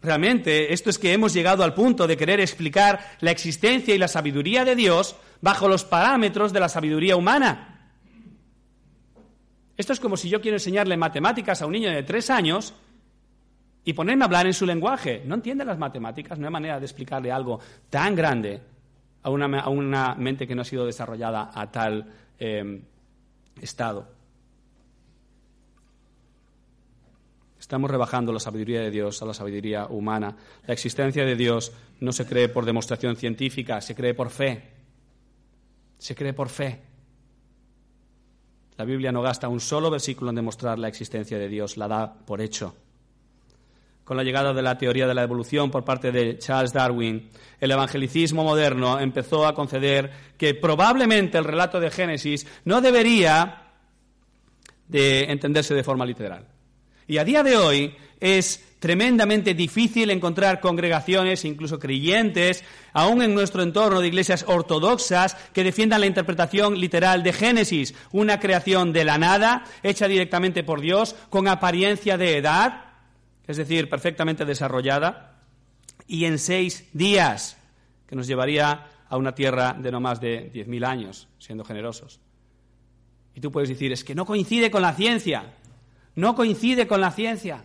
realmente 0.01 0.73
esto 0.73 0.89
es 0.89 0.99
que 0.99 1.13
hemos 1.13 1.33
llegado 1.33 1.63
al 1.63 1.73
punto 1.73 2.07
de 2.07 2.17
querer 2.17 2.39
explicar 2.39 2.99
la 3.19 3.31
existencia 3.31 3.95
y 3.95 3.97
la 3.97 4.07
sabiduría 4.07 4.63
de 4.63 4.75
Dios 4.75 5.15
bajo 5.41 5.67
los 5.67 5.83
parámetros 5.83 6.53
de 6.53 6.59
la 6.59 6.69
sabiduría 6.69 7.15
humana. 7.15 7.91
Esto 9.75 9.93
es 9.93 9.99
como 9.99 10.17
si 10.17 10.29
yo 10.29 10.41
quiero 10.41 10.57
enseñarle 10.57 10.97
matemáticas 10.97 11.61
a 11.61 11.65
un 11.67 11.73
niño 11.73 11.91
de 11.91 12.03
tres 12.03 12.29
años 12.29 12.73
y 13.83 13.93
ponerme 13.93 14.23
a 14.23 14.25
hablar 14.25 14.47
en 14.47 14.53
su 14.53 14.65
lenguaje. 14.65 15.21
No 15.25 15.35
entiende 15.35 15.63
las 15.63 15.77
matemáticas, 15.77 16.37
no 16.39 16.47
hay 16.47 16.51
manera 16.51 16.79
de 16.79 16.85
explicarle 16.85 17.31
algo 17.31 17.59
tan 17.89 18.15
grande 18.15 18.61
a 19.21 19.29
una, 19.29 19.59
a 19.59 19.69
una 19.69 20.15
mente 20.15 20.47
que 20.47 20.55
no 20.55 20.63
ha 20.63 20.65
sido 20.65 20.85
desarrollada 20.85 21.51
a 21.53 21.71
tal 21.71 22.11
em, 22.39 22.81
estado. 23.61 24.16
Estamos 27.67 27.91
rebajando 27.91 28.31
la 28.31 28.39
sabiduría 28.39 28.79
de 28.79 28.89
Dios 28.89 29.21
a 29.21 29.25
la 29.25 29.33
sabiduría 29.33 29.87
humana. 29.87 30.37
La 30.65 30.73
existencia 30.73 31.25
de 31.25 31.35
Dios 31.35 31.73
no 31.99 32.13
se 32.13 32.25
cree 32.25 32.47
por 32.47 32.63
demostración 32.63 33.17
científica, 33.17 33.81
se 33.81 33.93
cree 33.93 34.13
por 34.13 34.29
fe. 34.29 34.71
Se 35.97 36.15
cree 36.15 36.31
por 36.31 36.47
fe. 36.47 36.81
La 38.77 38.85
Biblia 38.85 39.11
no 39.11 39.21
gasta 39.21 39.49
un 39.49 39.59
solo 39.59 39.91
versículo 39.91 40.29
en 40.29 40.37
demostrar 40.37 40.79
la 40.79 40.87
existencia 40.87 41.37
de 41.37 41.49
Dios, 41.49 41.75
la 41.75 41.89
da 41.89 42.13
por 42.13 42.39
hecho 42.39 42.73
con 44.05 44.15
la 44.15 44.23
llegada 44.23 44.53
de 44.53 44.61
la 44.61 44.77
teoría 44.77 45.05
de 45.05 45.13
la 45.13 45.23
evolución 45.23 45.69
por 45.69 45.83
parte 45.83 46.13
de 46.13 46.37
Charles 46.37 46.71
Darwin, 46.71 47.29
el 47.59 47.71
evangelicismo 47.71 48.41
moderno 48.41 49.01
empezó 49.01 49.45
a 49.45 49.53
conceder 49.53 50.09
que 50.37 50.53
probablemente 50.53 51.37
el 51.37 51.43
relato 51.43 51.81
de 51.81 51.91
Génesis 51.91 52.47
no 52.63 52.79
debería 52.79 53.63
de 54.87 55.23
entenderse 55.23 55.75
de 55.75 55.83
forma 55.83 56.05
literal. 56.05 56.47
Y 57.07 57.17
a 57.17 57.23
día 57.23 57.43
de 57.43 57.55
hoy 57.55 57.95
es 58.19 58.63
tremendamente 58.79 59.53
difícil 59.53 60.09
encontrar 60.11 60.59
congregaciones, 60.59 61.45
incluso 61.45 61.79
creyentes, 61.79 62.63
aún 62.93 63.21
en 63.21 63.33
nuestro 63.33 63.63
entorno 63.63 64.01
de 64.01 64.07
iglesias 64.07 64.45
ortodoxas, 64.47 65.35
que 65.53 65.63
defiendan 65.63 66.01
la 66.01 66.07
interpretación 66.07 66.79
literal 66.79 67.23
de 67.23 67.33
Génesis, 67.33 67.95
una 68.11 68.39
creación 68.39 68.93
de 68.93 69.05
la 69.05 69.17
nada, 69.17 69.63
hecha 69.83 70.07
directamente 70.07 70.63
por 70.63 70.81
Dios, 70.81 71.15
con 71.29 71.47
apariencia 71.47 72.17
de 72.17 72.37
edad, 72.37 72.85
es 73.47 73.57
decir, 73.57 73.89
perfectamente 73.89 74.45
desarrollada, 74.45 75.41
y 76.07 76.25
en 76.25 76.37
seis 76.37 76.87
días, 76.93 77.57
que 78.07 78.15
nos 78.15 78.27
llevaría 78.27 78.87
a 79.09 79.17
una 79.17 79.33
tierra 79.33 79.73
de 79.73 79.91
no 79.91 79.99
más 79.99 80.19
de 80.19 80.51
10.000 80.53 80.85
años, 80.85 81.27
siendo 81.39 81.63
generosos. 81.63 82.19
Y 83.33 83.41
tú 83.41 83.51
puedes 83.51 83.69
decir, 83.69 83.91
es 83.91 84.03
que 84.03 84.15
no 84.15 84.25
coincide 84.25 84.71
con 84.71 84.81
la 84.81 84.93
ciencia. 84.93 85.53
No 86.17 86.33
coincide 86.33 86.87
con 86.87 86.99
la 86.99 87.11
ciencia. 87.11 87.63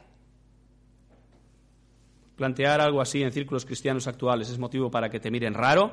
Plantear 2.37 2.83
algo 2.83 3.01
así 3.01 3.23
en 3.23 3.33
círculos 3.33 3.65
cristianos 3.65 4.07
actuales 4.07 4.51
es 4.51 4.59
motivo 4.59 4.91
para 4.91 5.09
que 5.09 5.21
te 5.21 5.31
miren 5.31 5.55
raro 5.55 5.91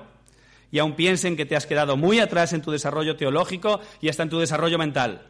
y 0.70 0.80
aún 0.80 0.94
piensen 0.94 1.38
que 1.38 1.46
te 1.46 1.56
has 1.56 1.66
quedado 1.66 1.96
muy 1.96 2.20
atrás 2.20 2.52
en 2.52 2.62
tu 2.62 2.70
desarrollo 2.70 3.16
teológico 3.16 3.80
y 4.02 4.10
hasta 4.10 4.24
en 4.24 4.30
tu 4.30 4.40
desarrollo 4.40 4.78
mental. 4.78 5.26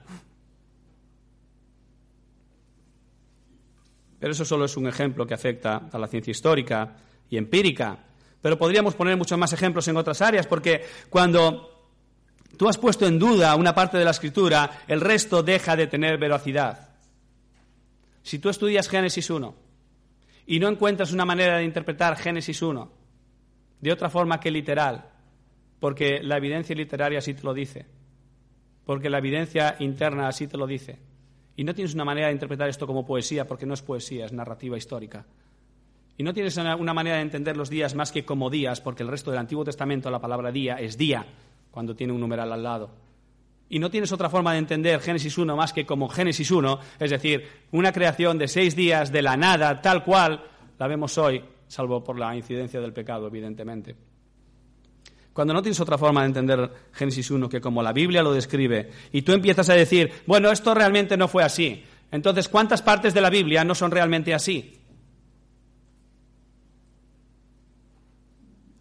Pero 4.19 4.31
eso 4.31 4.43
solo 4.43 4.65
es 4.65 4.75
un 4.75 4.87
ejemplo 4.87 5.27
que 5.27 5.35
afecta 5.35 5.87
a 5.91 5.99
la 5.99 6.07
ciencia 6.07 6.31
histórica 6.31 6.97
y 7.29 7.37
empírica. 7.37 8.05
Pero 8.41 8.57
podríamos 8.57 8.95
poner 8.95 9.15
muchos 9.17 9.37
más 9.37 9.53
ejemplos 9.53 9.87
en 9.87 9.97
otras 9.97 10.19
áreas, 10.23 10.47
porque 10.47 10.83
cuando 11.11 11.91
tú 12.57 12.67
has 12.67 12.79
puesto 12.79 13.05
en 13.05 13.19
duda 13.19 13.55
una 13.55 13.75
parte 13.75 13.99
de 13.99 14.05
la 14.05 14.11
escritura, 14.11 14.83
el 14.87 14.99
resto 14.99 15.43
deja 15.43 15.75
de 15.75 15.85
tener 15.85 16.17
veracidad. 16.17 16.88
Si 18.23 18.39
tú 18.39 18.49
estudias 18.49 18.89
Génesis 18.89 19.29
1 19.29 19.55
y 20.47 20.59
no 20.59 20.67
encuentras 20.67 21.11
una 21.11 21.25
manera 21.25 21.57
de 21.57 21.63
interpretar 21.63 22.17
Génesis 22.17 22.61
1 22.61 22.91
de 23.81 23.91
otra 23.91 24.09
forma 24.09 24.39
que 24.39 24.51
literal, 24.51 25.09
porque 25.79 26.21
la 26.21 26.37
evidencia 26.37 26.75
literaria 26.75 27.19
así 27.19 27.33
te 27.33 27.43
lo 27.43 27.53
dice, 27.53 27.85
porque 28.85 29.09
la 29.09 29.19
evidencia 29.19 29.75
interna 29.79 30.27
así 30.27 30.47
te 30.47 30.57
lo 30.57 30.67
dice, 30.67 30.99
y 31.55 31.63
no 31.63 31.73
tienes 31.73 31.93
una 31.93 32.05
manera 32.05 32.27
de 32.27 32.33
interpretar 32.33 32.69
esto 32.69 32.87
como 32.87 33.05
poesía, 33.05 33.45
porque 33.47 33.65
no 33.65 33.73
es 33.73 33.81
poesía, 33.81 34.25
es 34.25 34.33
narrativa 34.33 34.77
histórica. 34.77 35.25
Y 36.17 36.23
no 36.23 36.33
tienes 36.33 36.57
una 36.57 36.93
manera 36.93 37.17
de 37.17 37.21
entender 37.21 37.55
los 37.55 37.69
días 37.69 37.95
más 37.95 38.11
que 38.11 38.25
como 38.25 38.49
días, 38.49 38.81
porque 38.81 39.03
el 39.03 39.09
resto 39.09 39.31
del 39.31 39.39
Antiguo 39.39 39.63
Testamento 39.63 40.09
la 40.09 40.19
palabra 40.19 40.51
día 40.51 40.75
es 40.75 40.97
día, 40.97 41.25
cuando 41.71 41.95
tiene 41.95 42.13
un 42.13 42.19
numeral 42.19 42.51
al 42.51 42.63
lado. 42.63 42.89
Y 43.69 43.79
no 43.79 43.91
tienes 43.91 44.11
otra 44.11 44.29
forma 44.29 44.53
de 44.53 44.59
entender 44.59 44.99
Génesis 44.99 45.37
1 45.37 45.55
más 45.55 45.73
que 45.73 45.85
como 45.85 46.09
Génesis 46.09 46.49
1, 46.49 46.79
es 46.99 47.11
decir, 47.11 47.47
una 47.71 47.91
creación 47.91 48.37
de 48.37 48.47
seis 48.47 48.75
días 48.75 49.11
de 49.11 49.21
la 49.21 49.37
nada, 49.37 49.81
tal 49.81 50.03
cual 50.03 50.43
la 50.77 50.87
vemos 50.87 51.17
hoy, 51.17 51.43
salvo 51.67 52.03
por 52.03 52.17
la 52.17 52.35
incidencia 52.35 52.81
del 52.81 52.93
pecado, 52.93 53.27
evidentemente. 53.27 53.95
Cuando 55.31 55.53
no 55.53 55.61
tienes 55.61 55.79
otra 55.79 55.97
forma 55.97 56.21
de 56.21 56.27
entender 56.27 56.71
Génesis 56.91 57.29
1 57.29 57.47
que 57.47 57.61
como 57.61 57.83
la 57.83 57.93
Biblia 57.93 58.23
lo 58.23 58.33
describe, 58.33 58.89
y 59.11 59.21
tú 59.21 59.33
empiezas 59.33 59.69
a 59.69 59.75
decir, 59.75 60.11
bueno, 60.25 60.51
esto 60.51 60.73
realmente 60.73 61.15
no 61.15 61.27
fue 61.27 61.43
así, 61.43 61.83
entonces, 62.11 62.49
¿cuántas 62.49 62.81
partes 62.81 63.13
de 63.13 63.21
la 63.21 63.29
Biblia 63.29 63.63
no 63.63 63.75
son 63.75 63.91
realmente 63.91 64.33
así? 64.33 64.73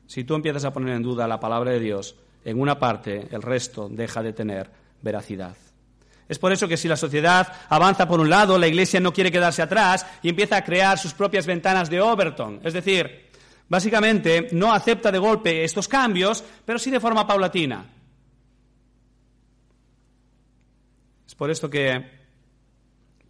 Si 0.07 0.25
tú 0.25 0.35
empiezas 0.35 0.65
a 0.65 0.73
poner 0.73 0.95
en 0.95 1.03
duda 1.03 1.29
la 1.29 1.39
palabra 1.39 1.73
de 1.73 1.81
Dios, 1.81 2.17
en 2.49 2.61
una 2.61 2.79
parte 2.79 3.29
el 3.31 3.43
resto 3.43 3.89
deja 3.89 4.23
de 4.23 4.33
tener 4.33 4.71
veracidad. 5.03 5.57
Es 6.29 6.39
por 6.39 6.53
eso 6.53 6.69
que 6.69 6.77
si 6.77 6.89
la 6.89 6.97
sociedad 6.97 7.51
avanza 7.69 8.07
por 8.07 8.21
un 8.21 8.29
lado, 8.29 8.59
la 8.59 8.67
Iglesia 8.67 9.01
no 9.01 9.13
quiere 9.13 9.33
quedarse 9.33 9.63
atrás 9.63 10.07
y 10.23 10.29
empieza 10.29 10.57
a 10.57 10.65
crear 10.65 10.99
sus 10.99 11.15
propias 11.15 11.47
ventanas 11.47 11.89
de 11.89 12.01
Overton. 12.01 12.61
Es 12.63 12.75
decir, 12.75 13.29
Básicamente, 13.69 14.49
no 14.53 14.73
acepta 14.73 15.13
de 15.13 15.19
golpe 15.19 15.63
estos 15.63 15.89
cambios, 15.89 16.43
pero 16.65 16.79
sí 16.79 16.91
de 16.91 17.01
forma 17.01 17.27
paulatina. 17.27 17.85
Es 21.27 21.35
por 21.35 21.51
esto 21.51 21.69
que, 21.69 22.03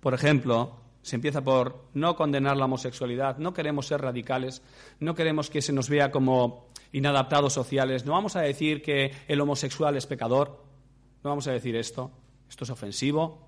por 0.00 0.14
ejemplo, 0.14 0.76
se 1.02 1.16
empieza 1.16 1.42
por 1.42 1.86
no 1.94 2.14
condenar 2.14 2.56
la 2.56 2.66
homosexualidad, 2.66 3.38
no 3.38 3.52
queremos 3.52 3.88
ser 3.88 4.00
radicales, 4.00 4.62
no 5.00 5.14
queremos 5.14 5.50
que 5.50 5.60
se 5.60 5.72
nos 5.72 5.88
vea 5.88 6.12
como 6.12 6.68
inadaptados 6.92 7.52
sociales, 7.52 8.04
no 8.04 8.12
vamos 8.12 8.36
a 8.36 8.40
decir 8.40 8.82
que 8.82 9.12
el 9.28 9.40
homosexual 9.40 9.96
es 9.96 10.06
pecador, 10.06 10.64
no 11.22 11.30
vamos 11.30 11.46
a 11.46 11.52
decir 11.52 11.76
esto, 11.76 12.10
esto 12.48 12.64
es 12.64 12.70
ofensivo. 12.70 13.46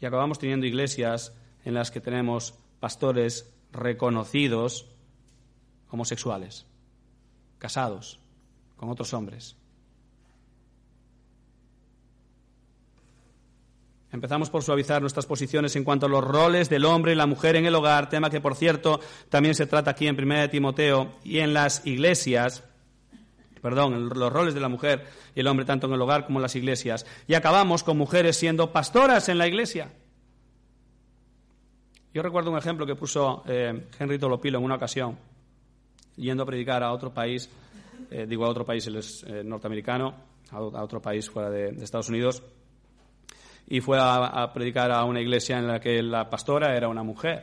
Y 0.00 0.06
acabamos 0.06 0.38
teniendo 0.38 0.66
iglesias 0.66 1.34
en 1.64 1.74
las 1.74 1.90
que 1.90 2.00
tenemos 2.00 2.54
pastores 2.80 3.54
reconocidos 3.70 4.86
homosexuales, 5.90 6.66
casados 7.58 8.20
con 8.76 8.90
otros 8.90 9.14
hombres. 9.14 9.56
Empezamos 14.12 14.50
por 14.50 14.62
suavizar 14.62 15.00
nuestras 15.00 15.24
posiciones 15.24 15.74
en 15.74 15.84
cuanto 15.84 16.04
a 16.04 16.08
los 16.08 16.22
roles 16.22 16.68
del 16.68 16.84
hombre 16.84 17.12
y 17.12 17.14
la 17.14 17.26
mujer 17.26 17.56
en 17.56 17.64
el 17.64 17.74
hogar, 17.74 18.10
tema 18.10 18.28
que, 18.28 18.42
por 18.42 18.54
cierto, 18.54 19.00
también 19.30 19.54
se 19.54 19.66
trata 19.66 19.92
aquí 19.92 20.06
en 20.06 20.22
1 20.22 20.50
Timoteo 20.50 21.12
y 21.24 21.38
en 21.38 21.54
las 21.54 21.86
iglesias, 21.86 22.62
perdón, 23.62 24.10
los 24.10 24.32
roles 24.32 24.52
de 24.52 24.60
la 24.60 24.68
mujer 24.68 25.06
y 25.34 25.40
el 25.40 25.46
hombre 25.46 25.64
tanto 25.64 25.86
en 25.86 25.94
el 25.94 26.02
hogar 26.02 26.26
como 26.26 26.38
en 26.38 26.42
las 26.42 26.54
iglesias. 26.54 27.06
Y 27.26 27.34
acabamos 27.34 27.82
con 27.82 27.96
mujeres 27.96 28.36
siendo 28.36 28.70
pastoras 28.70 29.30
en 29.30 29.38
la 29.38 29.48
iglesia. 29.48 29.90
Yo 32.12 32.22
recuerdo 32.22 32.50
un 32.50 32.58
ejemplo 32.58 32.84
que 32.84 32.94
puso 32.94 33.42
eh, 33.46 33.88
Henry 33.98 34.18
Tolopilo 34.18 34.58
en 34.58 34.64
una 34.64 34.74
ocasión 34.74 35.16
yendo 36.16 36.42
a 36.42 36.46
predicar 36.46 36.82
a 36.82 36.92
otro 36.92 37.12
país, 37.14 37.48
eh, 38.10 38.26
digo 38.28 38.44
a 38.44 38.50
otro 38.50 38.66
país, 38.66 38.86
él 38.86 38.96
es 38.96 39.24
eh, 39.26 39.42
norteamericano, 39.42 40.14
a, 40.50 40.60
otro 40.60 41.00
país 41.00 41.30
fuera 41.30 41.48
de, 41.48 41.70
Estados 41.82 42.10
Unidos, 42.10 42.42
y 43.72 43.80
fue 43.80 43.96
a, 43.98 44.52
predicar 44.52 44.92
a 44.92 45.02
una 45.04 45.22
iglesia 45.22 45.58
en 45.58 45.66
la 45.66 45.80
que 45.80 46.02
la 46.02 46.28
pastora 46.28 46.76
era 46.76 46.88
una 46.88 47.02
mujer. 47.02 47.42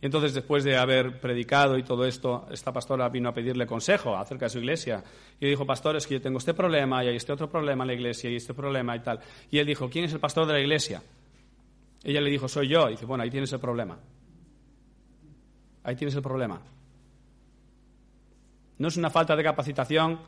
Y 0.00 0.06
entonces, 0.06 0.32
después 0.32 0.62
de 0.62 0.76
haber 0.76 1.18
predicado 1.18 1.76
y 1.76 1.82
todo 1.82 2.06
esto, 2.06 2.46
esta 2.52 2.72
pastora 2.72 3.08
vino 3.08 3.28
a 3.28 3.34
pedirle 3.34 3.66
consejo 3.66 4.16
acerca 4.16 4.46
de 4.46 4.50
su 4.50 4.58
iglesia. 4.58 5.02
Y 5.40 5.48
dijo, 5.48 5.66
pastor, 5.66 5.96
es 5.96 6.06
que 6.06 6.14
yo 6.14 6.20
tengo 6.20 6.38
este 6.38 6.54
problema 6.54 7.02
y 7.02 7.08
hay 7.08 7.16
este 7.16 7.32
otro 7.32 7.50
problema 7.50 7.82
en 7.82 7.88
la 7.88 7.94
iglesia 7.94 8.30
y 8.30 8.36
este 8.36 8.54
problema 8.54 8.94
y 8.94 9.00
tal. 9.00 9.18
Y 9.50 9.58
él 9.58 9.66
dijo, 9.66 9.90
¿quién 9.90 10.04
es 10.04 10.12
el 10.12 10.20
pastor 10.20 10.46
de 10.46 10.52
la 10.52 10.60
iglesia? 10.60 11.02
Ella 12.04 12.20
le 12.20 12.30
dijo, 12.30 12.46
soy 12.46 12.68
yo. 12.68 12.86
Y 12.86 12.92
dice, 12.92 13.04
bueno, 13.04 13.24
ahí 13.24 13.30
tienes 13.30 13.52
el 13.52 13.58
problema. 13.58 13.98
Ahí 15.82 15.96
tienes 15.96 16.14
el 16.14 16.22
problema. 16.22 16.62
No 18.78 18.86
es 18.86 18.96
una 18.96 19.10
falta 19.10 19.34
de 19.34 19.42
capacitación. 19.42 20.20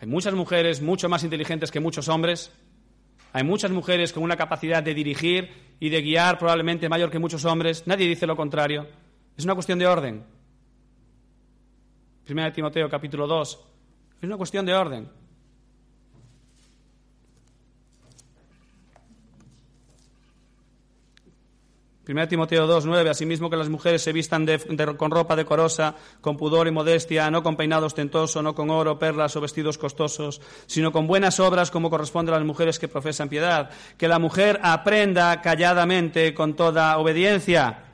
Hay 0.00 0.08
muchas 0.08 0.34
mujeres 0.34 0.82
mucho 0.82 1.08
más 1.08 1.22
inteligentes 1.22 1.70
que 1.70 1.78
muchos 1.78 2.08
hombres. 2.08 2.52
Hay 3.32 3.44
muchas 3.44 3.70
mujeres 3.70 4.12
con 4.12 4.22
una 4.22 4.36
capacidad 4.36 4.82
de 4.82 4.94
dirigir 4.94 5.50
y 5.80 5.90
de 5.90 6.02
guiar 6.02 6.38
probablemente 6.38 6.88
mayor 6.88 7.10
que 7.10 7.18
muchos 7.18 7.44
hombres. 7.44 7.86
Nadie 7.86 8.08
dice 8.08 8.26
lo 8.26 8.36
contrario. 8.36 8.86
Es 9.36 9.44
una 9.44 9.54
cuestión 9.54 9.78
de 9.78 9.86
orden. 9.86 10.24
Primera 12.24 12.48
de 12.48 12.54
Timoteo 12.54 12.88
capítulo 12.88 13.26
2. 13.26 13.66
Es 14.20 14.26
una 14.26 14.36
cuestión 14.36 14.66
de 14.66 14.74
orden. 14.74 15.08
1 22.08 22.26
Timoteo 22.26 22.66
2, 22.66 22.86
9, 22.86 23.10
asimismo 23.10 23.50
que 23.50 23.56
las 23.56 23.68
mujeres 23.68 24.00
se 24.00 24.14
vistan 24.14 24.46
con 24.96 25.10
ropa 25.10 25.36
decorosa, 25.36 25.94
con 26.22 26.38
pudor 26.38 26.66
y 26.66 26.70
modestia, 26.70 27.30
no 27.30 27.42
con 27.42 27.54
peinado 27.54 27.84
ostentoso, 27.84 28.42
no 28.42 28.54
con 28.54 28.70
oro, 28.70 28.98
perlas 28.98 29.36
o 29.36 29.42
vestidos 29.42 29.76
costosos, 29.76 30.40
sino 30.64 30.90
con 30.90 31.06
buenas 31.06 31.38
obras 31.38 31.70
como 31.70 31.90
corresponde 31.90 32.32
a 32.32 32.36
las 32.36 32.46
mujeres 32.46 32.78
que 32.78 32.88
profesan 32.88 33.28
piedad. 33.28 33.68
Que 33.98 34.08
la 34.08 34.18
mujer 34.18 34.58
aprenda 34.62 35.42
calladamente 35.42 36.32
con 36.32 36.56
toda 36.56 36.96
obediencia. 36.96 37.84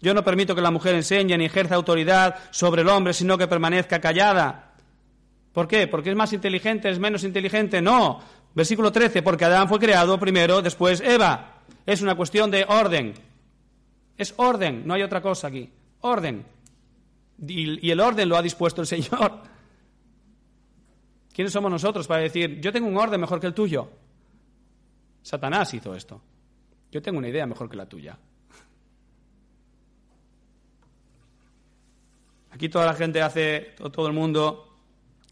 Yo 0.00 0.14
no 0.14 0.22
permito 0.22 0.54
que 0.54 0.62
la 0.62 0.70
mujer 0.70 0.94
enseñe 0.94 1.36
ni 1.36 1.46
ejerza 1.46 1.74
autoridad 1.74 2.36
sobre 2.52 2.82
el 2.82 2.88
hombre, 2.88 3.14
sino 3.14 3.36
que 3.36 3.48
permanezca 3.48 4.00
callada. 4.00 4.74
¿Por 5.52 5.66
qué? 5.66 5.88
¿Porque 5.88 6.10
es 6.10 6.16
más 6.16 6.32
inteligente, 6.32 6.88
es 6.88 7.00
menos 7.00 7.24
inteligente? 7.24 7.82
No. 7.82 8.20
Versículo 8.54 8.92
13, 8.92 9.22
porque 9.22 9.44
Adán 9.44 9.68
fue 9.68 9.80
creado 9.80 10.20
primero, 10.20 10.62
después 10.62 11.00
Eva. 11.00 11.62
Es 11.84 12.00
una 12.00 12.14
cuestión 12.14 12.52
de 12.52 12.64
orden. 12.68 13.14
Es 14.16 14.34
orden, 14.36 14.86
no 14.86 14.94
hay 14.94 15.02
otra 15.02 15.20
cosa 15.20 15.48
aquí. 15.48 15.70
Orden. 16.00 16.44
Y, 17.46 17.90
el 17.90 18.00
orden 18.00 18.28
lo 18.28 18.36
ha 18.36 18.42
dispuesto 18.42 18.80
el 18.80 18.86
Señor. 18.86 19.42
¿Quiénes 21.32 21.52
somos 21.52 21.70
nosotros 21.70 22.06
para 22.06 22.22
decir, 22.22 22.60
yo 22.60 22.72
tengo 22.72 22.88
un 22.88 22.96
orden 22.96 23.20
mejor 23.20 23.40
que 23.40 23.46
el 23.46 23.54
tuyo? 23.54 23.90
Satanás 25.22 25.74
hizo 25.74 25.94
esto. 25.94 26.22
Yo 26.90 27.02
tengo 27.02 27.18
una 27.18 27.28
idea 27.28 27.46
mejor 27.46 27.68
que 27.68 27.76
la 27.76 27.86
tuya. 27.86 28.18
Aquí 32.52 32.70
toda 32.70 32.86
la 32.86 32.94
gente 32.94 33.20
hace, 33.20 33.74
todo 33.92 34.06
el 34.06 34.14
mundo 34.14 34.75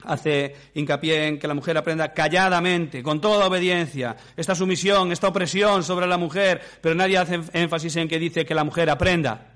hace 0.03 0.55
hincapié 0.75 1.29
en 1.29 1.39
que 1.39 1.49
la 1.49 1.55
mujer 1.55 1.77
aprenda 1.77 2.13
calladamente, 2.13 3.03
con 3.03 3.21
toda 3.21 3.47
obediencia, 3.47 4.17
esta 4.37 4.55
sumisión, 4.55 5.13
esta 5.13 5.29
opresión 5.29 5.83
sobre 5.83 6.07
la 6.07 6.19
mujer, 6.19 6.61
pero 6.81 6.95
nadie 6.95 7.19
hace 7.19 7.41
énfasis 7.53 7.97
en 7.97 8.09
que 8.09 8.19
dice 8.19 8.45
que 8.45 8.55
la 8.55 8.65
mujer 8.65 8.91
aprenda, 8.91 9.55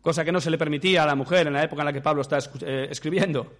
cosa 0.00 0.24
que 0.24 0.32
no 0.32 0.40
se 0.40 0.50
le 0.50 0.58
permitía 0.58 1.02
a 1.02 1.06
la 1.06 1.14
mujer 1.14 1.46
en 1.46 1.52
la 1.52 1.64
época 1.64 1.82
en 1.82 1.86
la 1.86 1.92
que 1.92 2.00
Pablo 2.00 2.22
está 2.22 2.38
eh, 2.62 2.88
escribiendo. 2.90 3.52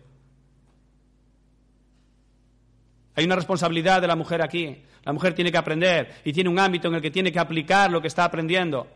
Hay 3.16 3.24
una 3.24 3.36
responsabilidad 3.36 4.00
de 4.00 4.06
la 4.06 4.16
mujer 4.16 4.40
aquí. 4.40 4.82
La 5.04 5.12
mujer 5.12 5.34
tiene 5.34 5.50
que 5.50 5.58
aprender 5.58 6.14
y 6.24 6.32
tiene 6.32 6.48
un 6.48 6.58
ámbito 6.58 6.88
en 6.88 6.94
el 6.94 7.02
que 7.02 7.10
tiene 7.10 7.32
que 7.32 7.38
aplicar 7.38 7.90
lo 7.90 8.00
que 8.00 8.08
está 8.08 8.24
aprendiendo. 8.24 8.86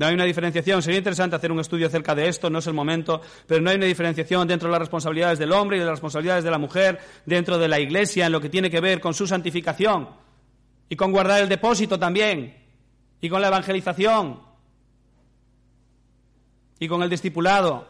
No 0.00 0.06
hay 0.06 0.14
una 0.14 0.24
diferenciación. 0.24 0.80
Sería 0.80 0.96
interesante 0.96 1.36
hacer 1.36 1.52
un 1.52 1.60
estudio 1.60 1.86
acerca 1.86 2.14
de 2.14 2.26
esto, 2.26 2.48
no 2.48 2.60
es 2.60 2.66
el 2.66 2.72
momento, 2.72 3.20
pero 3.46 3.60
no 3.60 3.68
hay 3.68 3.76
una 3.76 3.84
diferenciación 3.84 4.48
dentro 4.48 4.68
de 4.68 4.72
las 4.72 4.78
responsabilidades 4.78 5.38
del 5.38 5.52
hombre 5.52 5.76
y 5.76 5.80
de 5.80 5.84
las 5.84 5.92
responsabilidades 5.92 6.42
de 6.42 6.50
la 6.50 6.56
mujer, 6.56 6.98
dentro 7.26 7.58
de 7.58 7.68
la 7.68 7.78
Iglesia, 7.78 8.24
en 8.24 8.32
lo 8.32 8.40
que 8.40 8.48
tiene 8.48 8.70
que 8.70 8.80
ver 8.80 8.98
con 8.98 9.12
su 9.12 9.26
santificación 9.26 10.08
y 10.88 10.96
con 10.96 11.12
guardar 11.12 11.42
el 11.42 11.50
depósito 11.50 11.98
también, 11.98 12.56
y 13.20 13.28
con 13.28 13.42
la 13.42 13.48
evangelización, 13.48 14.40
y 16.78 16.88
con 16.88 17.02
el 17.02 17.10
discipulado, 17.10 17.86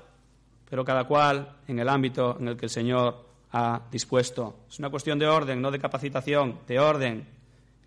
pero 0.68 0.84
cada 0.84 1.04
cual 1.04 1.58
en 1.68 1.78
el 1.78 1.88
ámbito 1.88 2.38
en 2.40 2.48
el 2.48 2.56
que 2.56 2.66
el 2.66 2.70
Señor 2.70 3.24
ha 3.52 3.82
dispuesto. 3.88 4.64
Es 4.68 4.80
una 4.80 4.90
cuestión 4.90 5.16
de 5.16 5.28
orden, 5.28 5.62
no 5.62 5.70
de 5.70 5.78
capacitación, 5.78 6.58
de 6.66 6.80
orden. 6.80 7.24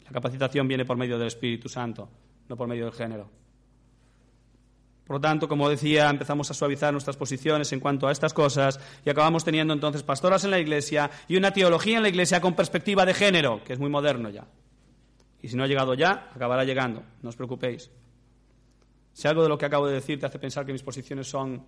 La 0.06 0.12
capacitación 0.12 0.66
viene 0.66 0.86
por 0.86 0.96
medio 0.96 1.18
del 1.18 1.28
Espíritu 1.28 1.68
Santo, 1.68 2.08
no 2.48 2.56
por 2.56 2.70
medio 2.70 2.86
del 2.86 2.94
género. 2.94 3.43
Por 5.06 5.18
lo 5.18 5.22
tanto, 5.22 5.50
como 5.50 5.70
decía, 5.70 6.10
empezamos 6.10 6.50
a 6.50 6.54
suavizar 6.54 6.94
nuestras 6.94 7.18
posiciones 7.18 7.74
en 7.74 7.82
cuanto 7.82 8.08
a 8.08 8.12
estas 8.12 8.34
cosas 8.34 8.80
y 9.04 9.10
acabamos 9.10 9.44
teniendo 9.44 9.74
entonces 9.74 10.02
pastoras 10.02 10.46
en 10.46 10.52
la 10.52 10.60
Iglesia 10.60 11.12
y 11.28 11.36
una 11.36 11.52
teología 11.52 11.98
en 11.98 12.04
la 12.04 12.10
Iglesia 12.10 12.40
con 12.40 12.56
perspectiva 12.56 13.06
de 13.06 13.14
género, 13.14 13.62
que 13.66 13.74
es 13.74 13.80
muy 13.80 13.90
moderno 13.90 14.30
ya. 14.30 14.48
Y 15.42 15.50
si 15.50 15.58
no 15.58 15.64
ha 15.64 15.68
llegado 15.68 15.94
ya, 15.94 16.30
acabará 16.34 16.64
llegando, 16.64 17.04
no 17.22 17.30
os 17.30 17.36
preocupéis. 17.36 17.92
Si 19.12 19.28
algo 19.28 19.44
de 19.44 19.50
lo 19.50 19.58
que 19.58 19.66
acabo 19.66 19.88
de 19.88 19.96
decir 19.96 20.20
te 20.20 20.26
hace 20.26 20.40
pensar 20.40 20.66
que 20.66 20.72
mis 20.72 20.84
posiciones 20.84 21.28
son 21.28 21.66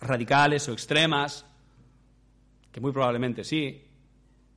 radicales 0.00 0.66
o 0.68 0.72
extremas, 0.72 1.44
que 2.72 2.80
muy 2.80 2.92
probablemente 2.92 3.44
sí, 3.44 3.84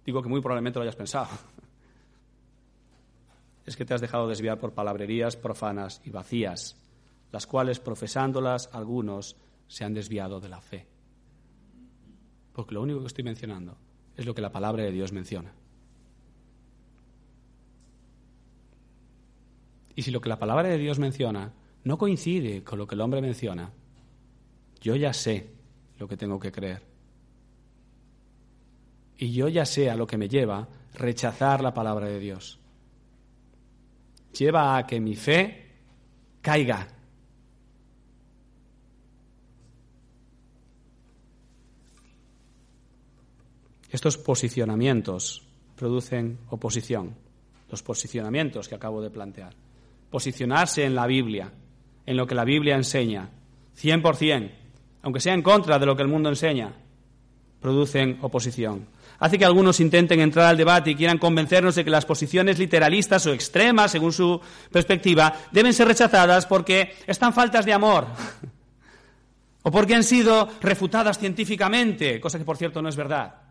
digo 0.06 0.24
que 0.24 0.30
muy 0.30 0.40
probablemente 0.40 0.80
lo 0.80 0.84
hayas 0.84 0.96
pensado, 0.96 1.28
es 3.66 3.76
que 3.76 3.84
te 3.84 3.94
has 3.94 4.00
dejado 4.00 4.30
desviar 4.30 4.58
por 4.58 4.72
palabrerías 4.72 5.36
profanas 5.36 6.02
y 6.06 6.12
vacías 6.12 6.78
las 7.32 7.46
cuales 7.46 7.80
profesándolas 7.80 8.70
algunos 8.74 9.36
se 9.68 9.84
han 9.86 9.94
desviado 9.94 10.40
de 10.40 10.50
la 10.50 10.62
fe. 10.62 10.88
Porque 12.54 12.74
lo 12.74 12.82
único 12.82 13.00
que 13.02 13.08
estoy 13.08 13.24
mencionando 13.24 13.78
es 14.18 14.26
lo 14.26 14.34
que 14.34 14.42
la 14.42 14.52
palabra 14.52 14.84
de 14.84 14.92
Dios 14.92 15.14
menciona. 15.14 15.54
Y 19.96 20.02
si 20.02 20.12
lo 20.12 20.22
que 20.22 20.30
la 20.30 20.40
palabra 20.40 20.68
de 20.68 20.78
Dios 20.78 20.98
menciona 20.98 21.54
no 21.84 21.98
coincide 21.98 22.64
con 22.64 22.80
lo 22.80 22.88
que 22.88 22.96
el 22.96 23.02
hombre 23.02 23.22
menciona, 23.22 23.72
yo 24.82 24.96
ya 24.96 25.14
sé 25.14 25.52
lo 25.98 26.08
que 26.08 26.18
tengo 26.18 26.40
que 26.40 26.52
creer. 26.52 26.82
Y 29.18 29.34
yo 29.34 29.50
ya 29.50 29.66
sé 29.66 29.90
a 29.90 29.96
lo 29.96 30.08
que 30.08 30.18
me 30.18 30.30
lleva 30.30 30.68
rechazar 30.94 31.62
la 31.62 31.74
palabra 31.74 32.08
de 32.08 32.20
Dios. 32.20 32.60
Lleva 34.38 34.78
a 34.78 34.88
que 34.88 35.00
mi 35.00 35.16
fe 35.16 35.68
caiga 36.42 36.88
Estos 43.92 44.18
posicionamientos 44.18 45.42
producen 45.76 46.40
oposición, 46.50 47.16
los 47.72 47.82
posicionamientos 47.82 48.68
que 48.68 48.76
acabo 48.76 49.02
de 49.02 49.10
plantear. 49.10 49.54
Posicionarse 50.10 50.84
en 50.84 50.96
la 50.96 51.08
Biblia, 51.08 51.52
en 52.06 52.18
lo 52.18 52.28
que 52.28 52.36
la 52.36 52.44
Biblia 52.44 52.76
enseña, 52.76 53.30
100%, 53.82 54.52
aunque 55.04 55.20
sea 55.20 55.34
en 55.34 55.42
contra 55.42 55.80
de 55.80 55.86
lo 55.86 55.96
que 55.96 56.02
el 56.02 56.08
mundo 56.08 56.30
enseña, 56.30 56.74
producen 57.62 58.20
oposición. 58.22 58.88
Hace 59.20 59.38
que 59.38 59.46
algunos 59.46 59.80
intenten 59.80 60.20
entrar 60.22 60.46
al 60.46 60.58
debate 60.58 60.92
y 60.92 60.96
quieran 60.96 61.18
convencernos 61.18 61.76
de 61.76 61.84
que 61.84 61.90
las 61.90 62.06
posiciones 62.06 62.58
literalistas 62.58 63.26
o 63.26 63.34
extremas, 63.34 63.92
según 63.92 64.14
su 64.14 64.40
perspectiva, 64.72 65.34
deben 65.52 65.74
ser 65.74 65.88
rechazadas 65.88 66.46
porque 66.46 66.94
están 67.06 67.34
faltas 67.34 67.66
de 67.66 67.74
amor 67.74 68.08
o 69.64 69.72
porque 69.72 69.96
han 69.96 70.04
sido 70.04 70.48
refutadas 70.62 71.20
científicamente, 71.20 72.20
cosa 72.22 72.38
que 72.38 72.46
por 72.46 72.58
cierto 72.58 72.82
no 72.82 72.90
es 72.90 72.96
verdad. 72.96 73.49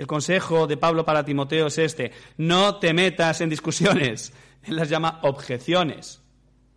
El 0.00 0.06
consejo 0.06 0.66
de 0.66 0.78
Pablo 0.78 1.04
para 1.04 1.26
Timoteo 1.26 1.66
es 1.66 1.76
este, 1.76 2.10
no 2.38 2.76
te 2.76 2.94
metas 2.94 3.42
en 3.42 3.50
discusiones, 3.50 4.32
él 4.64 4.76
las 4.76 4.88
llama 4.88 5.20
objeciones, 5.24 6.22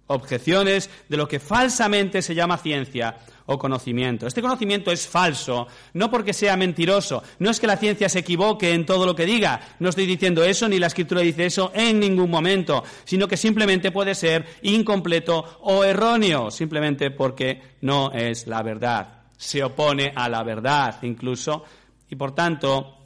objeciones 0.08 0.90
de 1.08 1.16
lo 1.16 1.26
que 1.26 1.40
falsamente 1.40 2.22
se 2.22 2.36
llama 2.36 2.58
ciencia 2.58 3.16
o 3.46 3.58
conocimiento. 3.58 4.28
Este 4.28 4.42
conocimiento 4.42 4.92
es 4.92 5.08
falso, 5.08 5.68
no 5.94 6.12
porque 6.12 6.34
sea 6.34 6.58
mentiroso, 6.58 7.24
no 7.40 7.50
es 7.50 7.62
que 7.62 7.68
la 7.68 7.78
ciencia 7.78 8.10
se 8.10 8.20
equivoque 8.20 8.74
en 8.74 8.86
todo 8.86 9.06
lo 9.06 9.16
que 9.16 9.26
diga, 9.26 9.78
no 9.80 9.88
estoy 9.88 10.06
diciendo 10.06 10.44
eso 10.44 10.68
ni 10.68 10.78
la 10.78 10.88
escritura 10.88 11.22
dice 11.22 11.46
eso 11.46 11.72
en 11.74 12.02
ningún 12.02 12.30
momento, 12.30 12.84
sino 13.06 13.30
que 13.30 13.38
simplemente 13.38 13.92
puede 13.92 14.16
ser 14.16 14.46
incompleto 14.64 15.60
o 15.62 15.86
erróneo, 15.86 16.52
simplemente 16.52 17.10
porque 17.10 17.62
no 17.80 18.12
es 18.12 18.48
la 18.48 18.62
verdad, 18.64 19.22
se 19.38 19.64
opone 19.64 20.12
a 20.14 20.28
la 20.28 20.44
verdad 20.44 21.02
incluso, 21.04 21.64
y 22.10 22.18
por 22.18 22.36
tanto 22.36 22.98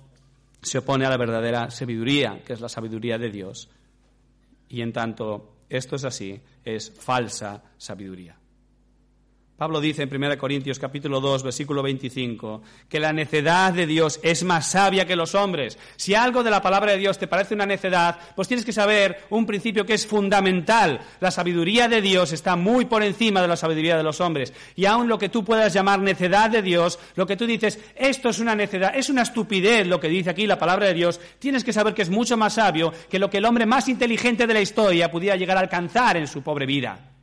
se 0.68 0.80
opone 0.80 1.06
a 1.06 1.10
la 1.10 1.18
verdadera 1.18 1.72
sabiduría, 1.72 2.44
que 2.46 2.54
es 2.54 2.62
la 2.62 2.70
sabiduría 2.70 3.18
de 3.18 3.30
Dios. 3.30 3.70
Y 4.70 4.82
en 4.82 4.92
tanto 4.92 5.64
esto 5.70 5.96
es 5.96 6.04
así, 6.04 6.40
es 6.64 6.92
falsa 6.92 7.64
sabiduría. 7.78 8.38
Pablo 9.58 9.82
dice 9.82 10.04
en 10.04 10.16
1 10.16 10.38
Corintios 10.38 10.78
capítulo 10.78 11.20
2, 11.20 11.42
versículo 11.42 11.82
25, 11.82 12.62
que 12.88 13.00
la 13.00 13.12
necedad 13.12 13.74
de 13.74 13.88
Dios 13.88 14.20
es 14.22 14.44
más 14.44 14.70
sabia 14.70 15.08
que 15.08 15.16
los 15.16 15.34
hombres. 15.34 15.80
Si 15.96 16.14
algo 16.14 16.44
de 16.44 16.52
la 16.52 16.62
palabra 16.62 16.92
de 16.92 17.00
Dios 17.00 17.18
te 17.18 17.26
parece 17.26 17.56
una 17.56 17.66
necedad, 17.66 18.20
pues 18.36 18.48
tienes 18.48 18.64
que 18.64 18.72
saber 18.72 19.24
un 19.32 19.48
principio 19.48 19.84
que 19.84 19.96
es 19.96 20.06
fundamental. 20.06 21.02
La 21.20 21.32
sabiduría 21.32 21.88
de 21.88 22.04
Dios 22.04 22.34
está 22.34 22.56
muy 22.56 22.86
por 22.86 23.02
encima 23.02 23.42
de 23.42 23.48
la 23.48 23.56
sabiduría 23.56 23.98
de 23.98 24.04
los 24.04 24.22
hombres. 24.22 24.54
Y 24.76 24.86
aun 24.86 25.08
lo 25.08 25.18
que 25.18 25.30
tú 25.30 25.44
puedas 25.44 25.74
llamar 25.74 26.02
necedad 26.02 26.52
de 26.52 26.62
Dios, 26.62 27.00
lo 27.16 27.26
que 27.26 27.36
tú 27.36 27.48
dices, 27.48 27.80
esto 27.96 28.30
es 28.30 28.38
una 28.38 28.54
necedad, 28.54 28.96
es 28.96 29.10
una 29.10 29.24
estupidez 29.24 29.88
lo 29.88 30.00
que 30.00 30.08
dice 30.08 30.30
aquí 30.30 30.46
la 30.46 30.60
palabra 30.60 30.86
de 30.86 30.94
Dios, 30.94 31.20
tienes 31.40 31.64
que 31.64 31.74
saber 31.74 31.96
que 31.96 32.04
es 32.04 32.12
mucho 32.12 32.38
más 32.38 32.54
sabio 32.54 32.94
que 33.10 33.18
lo 33.18 33.32
que 33.32 33.40
el 33.40 33.46
hombre 33.46 33.66
más 33.66 33.88
inteligente 33.88 34.46
de 34.46 34.54
la 34.54 34.62
historia 34.62 35.10
pudiera 35.10 35.36
llegar 35.36 35.58
a 35.58 35.62
alcanzar 35.62 36.16
en 36.16 36.28
su 36.28 36.44
pobre 36.44 36.68
vida. 36.68 37.17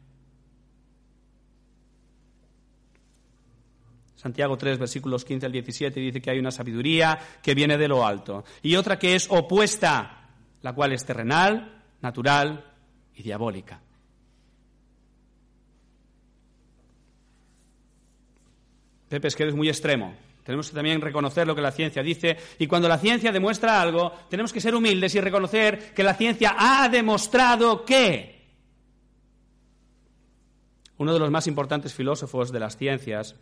Santiago 4.25 4.57
3, 4.57 4.79
versículos 4.79 5.23
15 5.23 5.45
al 5.45 5.53
17 5.53 6.01
dice 6.01 6.23
que 6.23 6.31
hay 6.31 6.39
una 6.39 6.51
sabiduría 6.51 7.19
que 7.43 7.55
viene 7.55 7.77
de 7.77 7.89
lo 7.89 8.07
alto 8.07 8.43
y 8.63 8.75
otra 8.75 8.99
que 8.99 9.15
es 9.15 9.27
opuesta, 9.31 10.31
la 10.63 10.73
cual 10.73 10.95
es 10.95 11.05
terrenal, 11.05 11.83
natural 12.01 12.73
y 13.15 13.23
diabólica. 13.23 13.83
Pepe, 19.11 19.29
es 19.29 19.37
que 19.37 19.43
eres 19.43 19.55
muy 19.55 19.69
extremo. 19.69 20.15
Tenemos 20.43 20.71
que 20.71 20.75
también 20.75 21.03
reconocer 21.03 21.47
lo 21.47 21.55
que 21.55 21.61
la 21.61 21.71
ciencia 21.71 22.03
dice 22.03 22.39
y 22.59 22.67
cuando 22.67 22.89
la 22.89 22.97
ciencia 22.97 23.31
demuestra 23.31 23.79
algo, 23.79 24.11
tenemos 24.31 24.55
que 24.55 24.63
ser 24.63 24.75
humildes 24.75 25.15
y 25.15 25.21
reconocer 25.21 25.93
que 25.93 26.03
la 26.03 26.15
ciencia 26.15 26.57
ha 26.59 26.89
demostrado 26.89 27.85
que 27.85 28.43
uno 30.97 31.13
de 31.13 31.19
los 31.19 31.31
más 31.31 31.47
importantes 31.47 31.93
filósofos 31.93 32.51
de 32.53 32.61
las 32.61 32.79
ciencias, 32.79 33.37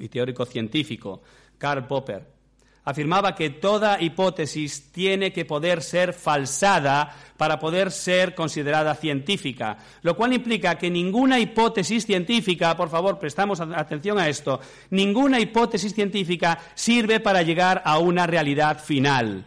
y 0.00 0.08
teórico 0.08 0.46
científico, 0.46 1.22
Karl 1.58 1.86
Popper, 1.86 2.40
afirmaba 2.84 3.34
que 3.34 3.50
toda 3.50 4.00
hipótesis 4.00 4.90
tiene 4.92 5.32
que 5.32 5.44
poder 5.44 5.82
ser 5.82 6.12
falsada 6.12 7.14
para 7.36 7.58
poder 7.58 7.90
ser 7.90 8.34
considerada 8.34 8.94
científica, 8.94 9.76
lo 10.02 10.16
cual 10.16 10.32
implica 10.32 10.76
que 10.76 10.90
ninguna 10.90 11.38
hipótesis 11.38 12.06
científica, 12.06 12.76
por 12.76 12.88
favor, 12.88 13.18
prestamos 13.18 13.60
atención 13.60 14.18
a 14.18 14.28
esto, 14.28 14.60
ninguna 14.90 15.40
hipótesis 15.40 15.94
científica 15.94 16.58
sirve 16.74 17.20
para 17.20 17.42
llegar 17.42 17.82
a 17.84 17.98
una 17.98 18.26
realidad 18.26 18.82
final. 18.82 19.46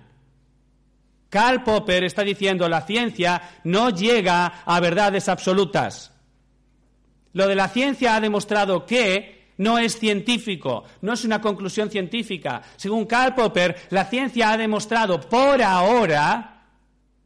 Karl 1.29 1.63
Popper 1.63 2.03
está 2.03 2.23
diciendo 2.23 2.69
la 2.69 2.81
ciencia 2.81 3.41
no 3.63 3.89
llega 3.89 4.61
a 4.65 4.79
verdades 4.79 5.27
absolutas. 5.29 6.11
Lo 7.33 7.47
de 7.47 7.55
la 7.55 7.69
ciencia 7.69 8.15
ha 8.15 8.21
demostrado 8.21 8.85
que 8.85 9.42
no 9.63 9.77
es 9.77 9.97
científico, 9.97 10.83
no 11.01 11.13
es 11.13 11.23
una 11.23 11.39
conclusión 11.39 11.89
científica. 11.89 12.61
Según 12.75 13.05
Karl 13.05 13.33
Popper, 13.33 13.75
la 13.89 14.05
ciencia 14.05 14.51
ha 14.51 14.57
demostrado 14.57 15.21
por 15.21 15.61
ahora 15.61 16.65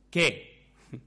que, 0.09 0.67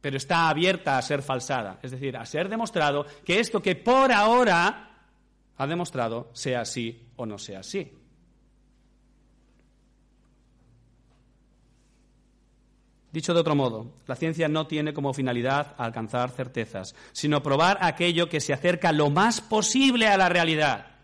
pero 0.00 0.16
está 0.16 0.48
abierta 0.48 0.98
a 0.98 1.02
ser 1.02 1.22
falsada, 1.22 1.78
es 1.82 1.90
decir, 1.90 2.16
a 2.16 2.26
ser 2.26 2.48
demostrado 2.48 3.06
que 3.24 3.40
esto 3.40 3.62
que 3.62 3.76
por 3.76 4.12
ahora 4.12 4.90
ha 5.56 5.66
demostrado 5.66 6.30
sea 6.34 6.60
así 6.60 7.08
o 7.16 7.24
no 7.24 7.38
sea 7.38 7.60
así. 7.60 7.90
Dicho 13.14 13.32
de 13.32 13.38
otro 13.38 13.54
modo, 13.54 13.92
la 14.08 14.16
ciencia 14.16 14.48
no 14.48 14.66
tiene 14.66 14.92
como 14.92 15.14
finalidad 15.14 15.76
alcanzar 15.78 16.32
certezas, 16.32 16.96
sino 17.12 17.44
probar 17.44 17.78
aquello 17.80 18.28
que 18.28 18.40
se 18.40 18.52
acerca 18.52 18.90
lo 18.90 19.08
más 19.08 19.40
posible 19.40 20.08
a 20.08 20.16
la 20.16 20.28
realidad. 20.28 20.96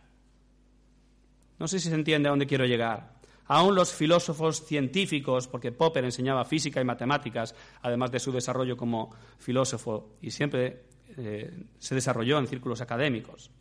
No 1.60 1.68
sé 1.68 1.78
si 1.78 1.88
se 1.88 1.94
entiende 1.94 2.28
a 2.28 2.32
dónde 2.32 2.48
quiero 2.48 2.66
llegar. 2.66 3.12
Aún 3.46 3.76
los 3.76 3.92
filósofos 3.92 4.66
científicos, 4.66 5.46
porque 5.46 5.70
Popper 5.70 6.04
enseñaba 6.04 6.44
física 6.44 6.80
y 6.80 6.84
matemáticas, 6.84 7.54
además 7.80 8.10
de 8.10 8.18
su 8.18 8.32
desarrollo 8.32 8.76
como 8.76 9.14
filósofo, 9.38 10.16
y 10.20 10.32
siempre 10.32 10.86
eh, 11.16 11.62
se 11.78 11.94
desarrolló 11.94 12.40
en 12.40 12.48
círculos 12.48 12.80
académicos, 12.80 13.52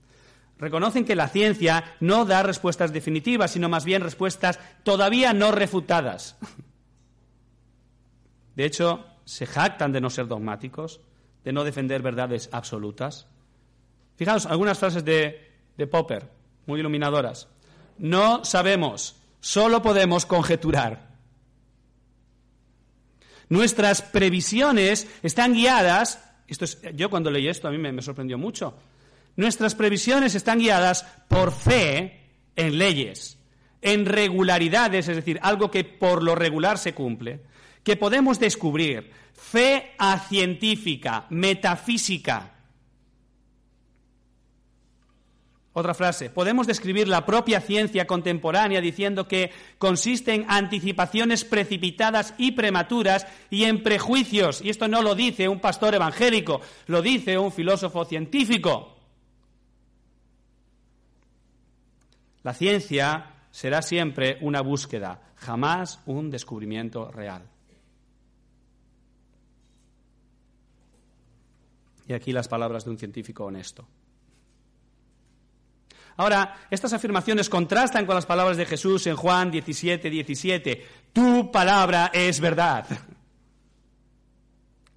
reconocen 0.58 1.06
que 1.06 1.16
la 1.16 1.28
ciencia 1.28 1.98
no 2.00 2.26
da 2.26 2.42
respuestas 2.42 2.92
definitivas, 2.92 3.52
sino 3.52 3.70
más 3.70 3.86
bien 3.86 4.02
respuestas 4.02 4.60
todavía 4.82 5.34
no 5.34 5.52
refutadas. 5.52 6.36
De 8.60 8.66
hecho, 8.66 9.06
se 9.24 9.46
jactan 9.46 9.94
de 9.94 10.02
no 10.02 10.10
ser 10.10 10.28
dogmáticos, 10.28 11.00
de 11.46 11.54
no 11.54 11.64
defender 11.64 12.02
verdades 12.02 12.50
absolutas. 12.52 13.26
Fijaos 14.18 14.46
algunas 14.46 14.78
frases 14.78 15.06
de, 15.06 15.88
Popper, 15.90 16.30
muy 16.66 16.82
iluminadoras. 16.82 17.48
No 18.00 18.44
sabemos, 18.44 19.16
solo 19.40 19.82
podemos 19.82 20.26
conjeturar. 20.26 21.08
Nuestras 23.48 24.02
previsiones 24.02 25.08
están 25.24 25.54
guiadas, 25.54 26.22
esto 26.46 26.66
es, 26.66 26.82
yo 26.96 27.10
cuando 27.10 27.32
leí 27.32 27.48
esto 27.48 27.70
a 27.70 27.72
mí 27.72 27.78
me 27.78 28.02
sorprendió 28.02 28.38
mucho, 28.38 28.74
nuestras 29.38 29.74
previsiones 29.74 30.36
están 30.36 30.60
guiadas 30.60 31.04
por 31.30 31.54
fe 31.54 32.34
en 32.58 32.78
leyes, 32.78 33.40
en 33.82 34.06
regularidades, 34.06 35.08
es 35.08 35.16
decir, 35.16 35.40
algo 35.44 35.72
que 35.72 35.86
por 35.86 36.22
lo 36.24 36.36
regular 36.36 36.78
se 36.78 36.94
cumple, 36.94 37.48
que 37.90 37.98
podemos 37.98 38.40
descubrir, 38.40 39.12
fe 39.34 39.96
a 39.98 40.20
científica, 40.20 41.26
metafísica. 41.32 42.54
Otra 45.74 45.96
frase, 45.96 46.30
podemos 46.30 46.68
describir 46.68 47.08
la 47.08 47.26
propia 47.26 47.62
ciencia 47.62 48.06
contemporánea 48.06 48.80
diciendo 48.80 49.28
que 49.28 49.52
consiste 49.80 50.36
en 50.36 50.46
anticipaciones 50.48 51.44
precipitadas 51.44 52.36
y 52.38 52.52
prematuras 52.52 53.26
y 53.50 53.64
en 53.64 53.82
prejuicios. 53.82 54.62
Y 54.62 54.70
esto 54.70 54.88
no 54.88 55.02
lo 55.02 55.16
dice 55.16 55.50
un 55.50 55.60
pastor 55.60 55.96
evangélico, 55.96 56.62
lo 56.86 57.02
dice 57.02 57.40
un 57.40 57.52
filósofo 57.52 58.06
científico. 58.06 59.00
La 62.44 62.54
ciencia 62.54 63.34
será 63.50 63.82
siempre 63.82 64.38
una 64.42 64.62
búsqueda, 64.62 65.34
jamás 65.38 66.04
un 66.06 66.30
descubrimiento 66.30 67.10
real. 67.10 67.50
Y 72.10 72.14
aquí 72.14 72.34
las 72.34 72.48
palabras 72.48 72.86
de 72.86 72.90
un 72.90 72.98
científico 72.98 73.46
honesto. 73.46 73.88
Ahora, 76.18 76.58
estas 76.72 76.92
afirmaciones 76.92 77.48
contrastan 77.50 78.08
con 78.08 78.16
las 78.16 78.26
palabras 78.26 78.58
de 78.58 78.66
Jesús 78.66 79.06
en 79.06 79.16
Juan 79.16 79.52
17, 79.52 80.10
17. 80.10 80.88
Tu 81.14 81.52
palabra 81.52 82.10
es 82.12 82.40
verdad. 82.40 82.88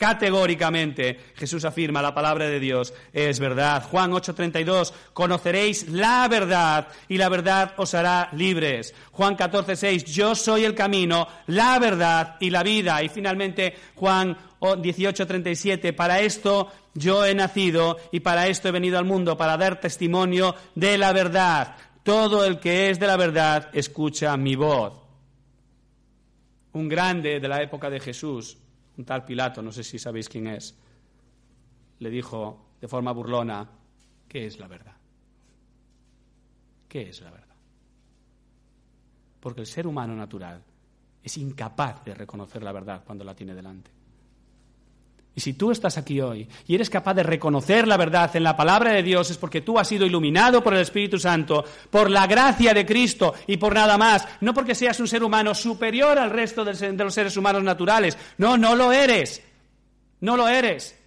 Categóricamente 0.02 1.16
Jesús 1.36 1.64
afirma 1.64 2.02
la 2.02 2.12
palabra 2.12 2.46
de 2.46 2.58
Dios 2.58 2.92
es 3.12 3.38
verdad. 3.38 3.84
Juan 3.84 4.10
8:32, 4.10 4.92
conoceréis 5.12 5.88
la 5.90 6.26
verdad 6.26 6.88
y 7.06 7.18
la 7.18 7.28
verdad 7.28 7.74
os 7.76 7.94
hará 7.94 8.28
libres. 8.32 8.92
Juan 9.12 9.36
14:6, 9.36 10.02
yo 10.06 10.34
soy 10.34 10.64
el 10.64 10.74
camino, 10.74 11.28
la 11.46 11.78
verdad 11.78 12.36
y 12.40 12.50
la 12.50 12.64
vida. 12.64 13.00
Y 13.00 13.10
finalmente 13.10 13.76
Juan 13.94 14.36
18:37, 14.60 15.92
para 15.92 16.18
esto 16.18 16.72
yo 16.94 17.24
he 17.24 17.32
nacido 17.32 17.96
y 18.10 18.18
para 18.18 18.48
esto 18.48 18.66
he 18.66 18.72
venido 18.72 18.98
al 18.98 19.04
mundo, 19.04 19.36
para 19.36 19.56
dar 19.56 19.78
testimonio 19.78 20.56
de 20.74 20.98
la 20.98 21.12
verdad. 21.12 21.76
Todo 22.02 22.44
el 22.44 22.58
que 22.58 22.90
es 22.90 22.98
de 22.98 23.06
la 23.06 23.16
verdad 23.16 23.70
escucha 23.72 24.36
mi 24.36 24.56
voz. 24.56 24.94
Un 26.72 26.88
grande 26.88 27.38
de 27.38 27.46
la 27.46 27.62
época 27.62 27.88
de 27.88 28.00
Jesús, 28.00 28.58
un 28.96 29.04
tal 29.04 29.24
Pilato, 29.24 29.62
no 29.62 29.72
sé 29.72 29.82
si 29.82 29.98
sabéis 29.98 30.28
quién 30.28 30.46
es, 30.46 30.74
le 31.98 32.10
dijo 32.10 32.72
de 32.80 32.88
forma 32.88 33.12
burlona, 33.12 33.68
¿qué 34.28 34.46
es 34.46 34.58
la 34.58 34.68
verdad? 34.68 34.96
¿Qué 36.88 37.08
es 37.08 37.20
la 37.20 37.30
verdad? 37.30 37.56
Porque 39.40 39.60
el 39.60 39.66
ser 39.66 39.86
humano 39.86 40.14
natural 40.14 40.62
es 41.22 41.36
incapaz 41.38 42.04
de 42.04 42.14
reconocer 42.14 42.62
la 42.62 42.72
verdad 42.72 43.02
cuando 43.04 43.24
la 43.24 43.34
tiene 43.34 43.54
delante. 43.54 43.90
Y 45.34 45.40
si 45.40 45.54
tú 45.54 45.70
estás 45.70 45.96
aquí 45.96 46.20
hoy 46.20 46.46
y 46.66 46.74
eres 46.74 46.90
capaz 46.90 47.14
de 47.14 47.22
reconocer 47.22 47.88
la 47.88 47.96
verdad 47.96 48.34
en 48.36 48.42
la 48.42 48.56
palabra 48.56 48.92
de 48.92 49.02
Dios 49.02 49.30
es 49.30 49.38
porque 49.38 49.62
tú 49.62 49.78
has 49.78 49.88
sido 49.88 50.04
iluminado 50.04 50.62
por 50.62 50.74
el 50.74 50.80
Espíritu 50.80 51.18
Santo, 51.18 51.64
por 51.90 52.10
la 52.10 52.26
gracia 52.26 52.74
de 52.74 52.84
Cristo 52.84 53.32
y 53.46 53.56
por 53.56 53.74
nada 53.74 53.96
más, 53.96 54.28
no 54.42 54.52
porque 54.52 54.74
seas 54.74 55.00
un 55.00 55.08
ser 55.08 55.24
humano 55.24 55.54
superior 55.54 56.18
al 56.18 56.30
resto 56.30 56.64
de 56.64 56.92
los 56.92 57.14
seres 57.14 57.36
humanos 57.36 57.62
naturales. 57.62 58.18
No, 58.36 58.58
no 58.58 58.76
lo 58.76 58.92
eres. 58.92 59.42
No 60.20 60.36
lo 60.36 60.48
eres. 60.48 60.98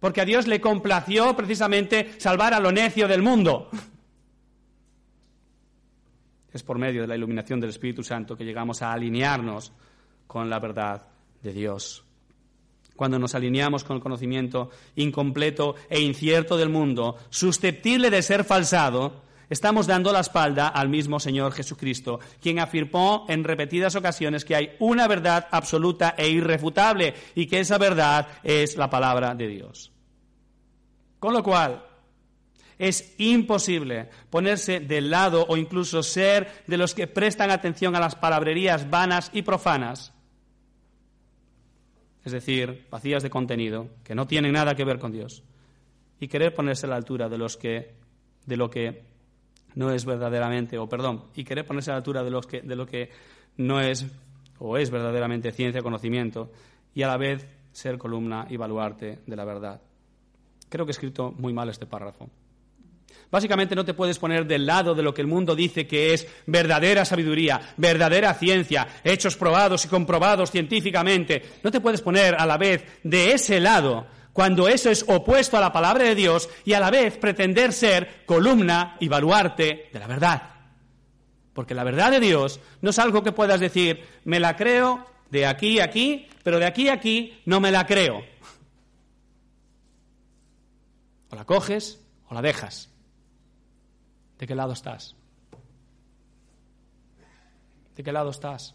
Porque 0.00 0.20
a 0.20 0.26
Dios 0.26 0.46
le 0.46 0.60
complació 0.60 1.34
precisamente 1.34 2.12
salvar 2.18 2.52
a 2.52 2.60
lo 2.60 2.72
necio 2.72 3.08
del 3.08 3.22
mundo. 3.22 3.70
Es 6.52 6.62
por 6.62 6.76
medio 6.76 7.00
de 7.00 7.06
la 7.06 7.16
iluminación 7.16 7.60
del 7.60 7.70
Espíritu 7.70 8.02
Santo 8.02 8.36
que 8.36 8.44
llegamos 8.44 8.82
a 8.82 8.92
alinearnos 8.92 9.72
con 10.26 10.50
la 10.50 10.58
verdad 10.58 11.06
de 11.42 11.50
Dios 11.50 12.04
cuando 12.96 13.18
nos 13.18 13.34
alineamos 13.34 13.84
con 13.84 13.96
el 13.96 14.02
conocimiento 14.02 14.70
incompleto 14.96 15.74
e 15.88 16.00
incierto 16.00 16.56
del 16.56 16.68
mundo, 16.68 17.16
susceptible 17.30 18.10
de 18.10 18.22
ser 18.22 18.44
falsado, 18.44 19.22
estamos 19.48 19.86
dando 19.86 20.12
la 20.12 20.20
espalda 20.20 20.68
al 20.68 20.88
mismo 20.88 21.20
Señor 21.20 21.52
Jesucristo, 21.52 22.20
quien 22.40 22.58
afirmó 22.58 23.26
en 23.28 23.44
repetidas 23.44 23.96
ocasiones 23.96 24.44
que 24.44 24.56
hay 24.56 24.70
una 24.78 25.08
verdad 25.08 25.48
absoluta 25.50 26.14
e 26.16 26.28
irrefutable 26.28 27.14
y 27.34 27.46
que 27.46 27.60
esa 27.60 27.78
verdad 27.78 28.28
es 28.42 28.76
la 28.76 28.88
palabra 28.88 29.34
de 29.34 29.48
Dios. 29.48 29.92
Con 31.18 31.34
lo 31.34 31.42
cual, 31.42 31.84
es 32.78 33.14
imposible 33.18 34.08
ponerse 34.28 34.80
del 34.80 35.10
lado 35.10 35.46
o 35.48 35.56
incluso 35.56 36.02
ser 36.02 36.64
de 36.66 36.76
los 36.76 36.94
que 36.94 37.06
prestan 37.06 37.50
atención 37.50 37.94
a 37.94 38.00
las 38.00 38.16
palabrerías 38.16 38.90
vanas 38.90 39.30
y 39.32 39.42
profanas 39.42 40.12
es 42.24 42.32
decir, 42.32 42.86
vacías 42.90 43.22
de 43.22 43.30
contenido, 43.30 43.88
que 44.04 44.14
no 44.14 44.26
tienen 44.26 44.52
nada 44.52 44.74
que 44.74 44.84
ver 44.84 44.98
con 44.98 45.12
Dios, 45.12 45.42
y 46.20 46.28
querer 46.28 46.54
ponerse 46.54 46.86
a 46.86 46.90
la 46.90 46.96
altura 46.96 47.28
de 47.28 47.38
los 47.38 47.56
que 47.56 47.94
de 48.46 48.56
lo 48.56 48.70
que 48.70 49.04
no 49.74 49.92
es 49.92 50.04
verdaderamente, 50.04 50.78
o 50.78 50.88
perdón, 50.88 51.24
y 51.34 51.44
querer 51.44 51.66
ponerse 51.66 51.90
a 51.90 51.94
la 51.94 51.98
altura 51.98 52.22
de 52.22 52.30
los 52.30 52.46
que 52.46 52.60
de 52.60 52.76
lo 52.76 52.86
que 52.86 53.10
no 53.56 53.80
es 53.80 54.06
o 54.58 54.76
es 54.76 54.90
verdaderamente 54.90 55.52
ciencia, 55.52 55.82
conocimiento, 55.82 56.52
y 56.94 57.02
a 57.02 57.08
la 57.08 57.16
vez 57.16 57.46
ser 57.72 57.98
columna 57.98 58.46
y 58.48 58.56
baluarte 58.56 59.20
de 59.26 59.36
la 59.36 59.44
verdad. 59.44 59.80
Creo 60.68 60.86
que 60.86 60.90
he 60.90 60.92
escrito 60.92 61.32
muy 61.32 61.52
mal 61.52 61.68
este 61.68 61.86
párrafo. 61.86 62.30
Básicamente 63.32 63.74
no 63.74 63.86
te 63.86 63.94
puedes 63.94 64.18
poner 64.18 64.46
del 64.46 64.66
lado 64.66 64.94
de 64.94 65.02
lo 65.02 65.14
que 65.14 65.22
el 65.22 65.26
mundo 65.26 65.56
dice 65.56 65.86
que 65.86 66.12
es 66.12 66.26
verdadera 66.44 67.06
sabiduría, 67.06 67.74
verdadera 67.78 68.34
ciencia, 68.34 68.86
hechos 69.02 69.38
probados 69.38 69.86
y 69.86 69.88
comprobados 69.88 70.50
científicamente. 70.50 71.42
No 71.62 71.70
te 71.70 71.80
puedes 71.80 72.02
poner 72.02 72.34
a 72.34 72.44
la 72.44 72.58
vez 72.58 72.84
de 73.02 73.32
ese 73.32 73.58
lado 73.58 74.06
cuando 74.34 74.68
eso 74.68 74.90
es 74.90 75.06
opuesto 75.08 75.56
a 75.56 75.62
la 75.62 75.72
palabra 75.72 76.04
de 76.04 76.14
Dios 76.14 76.50
y 76.66 76.74
a 76.74 76.80
la 76.80 76.90
vez 76.90 77.16
pretender 77.16 77.72
ser 77.72 78.26
columna 78.26 78.98
y 79.00 79.08
baluarte 79.08 79.88
de 79.90 79.98
la 79.98 80.06
verdad. 80.06 80.42
Porque 81.54 81.74
la 81.74 81.84
verdad 81.84 82.10
de 82.10 82.20
Dios 82.20 82.60
no 82.82 82.90
es 82.90 82.98
algo 82.98 83.22
que 83.22 83.32
puedas 83.32 83.60
decir, 83.60 84.06
me 84.24 84.40
la 84.40 84.58
creo 84.58 85.06
de 85.30 85.46
aquí 85.46 85.80
a 85.80 85.84
aquí, 85.84 86.28
pero 86.42 86.58
de 86.58 86.66
aquí 86.66 86.88
a 86.90 86.92
aquí 86.92 87.40
no 87.46 87.60
me 87.60 87.70
la 87.70 87.86
creo. 87.86 88.22
O 91.30 91.34
la 91.34 91.46
coges 91.46 91.98
o 92.28 92.34
la 92.34 92.42
dejas. 92.42 92.91
¿De 94.42 94.48
qué 94.48 94.56
lado 94.56 94.72
estás? 94.72 95.14
¿De 97.94 98.02
qué 98.02 98.10
lado 98.10 98.30
estás? 98.30 98.74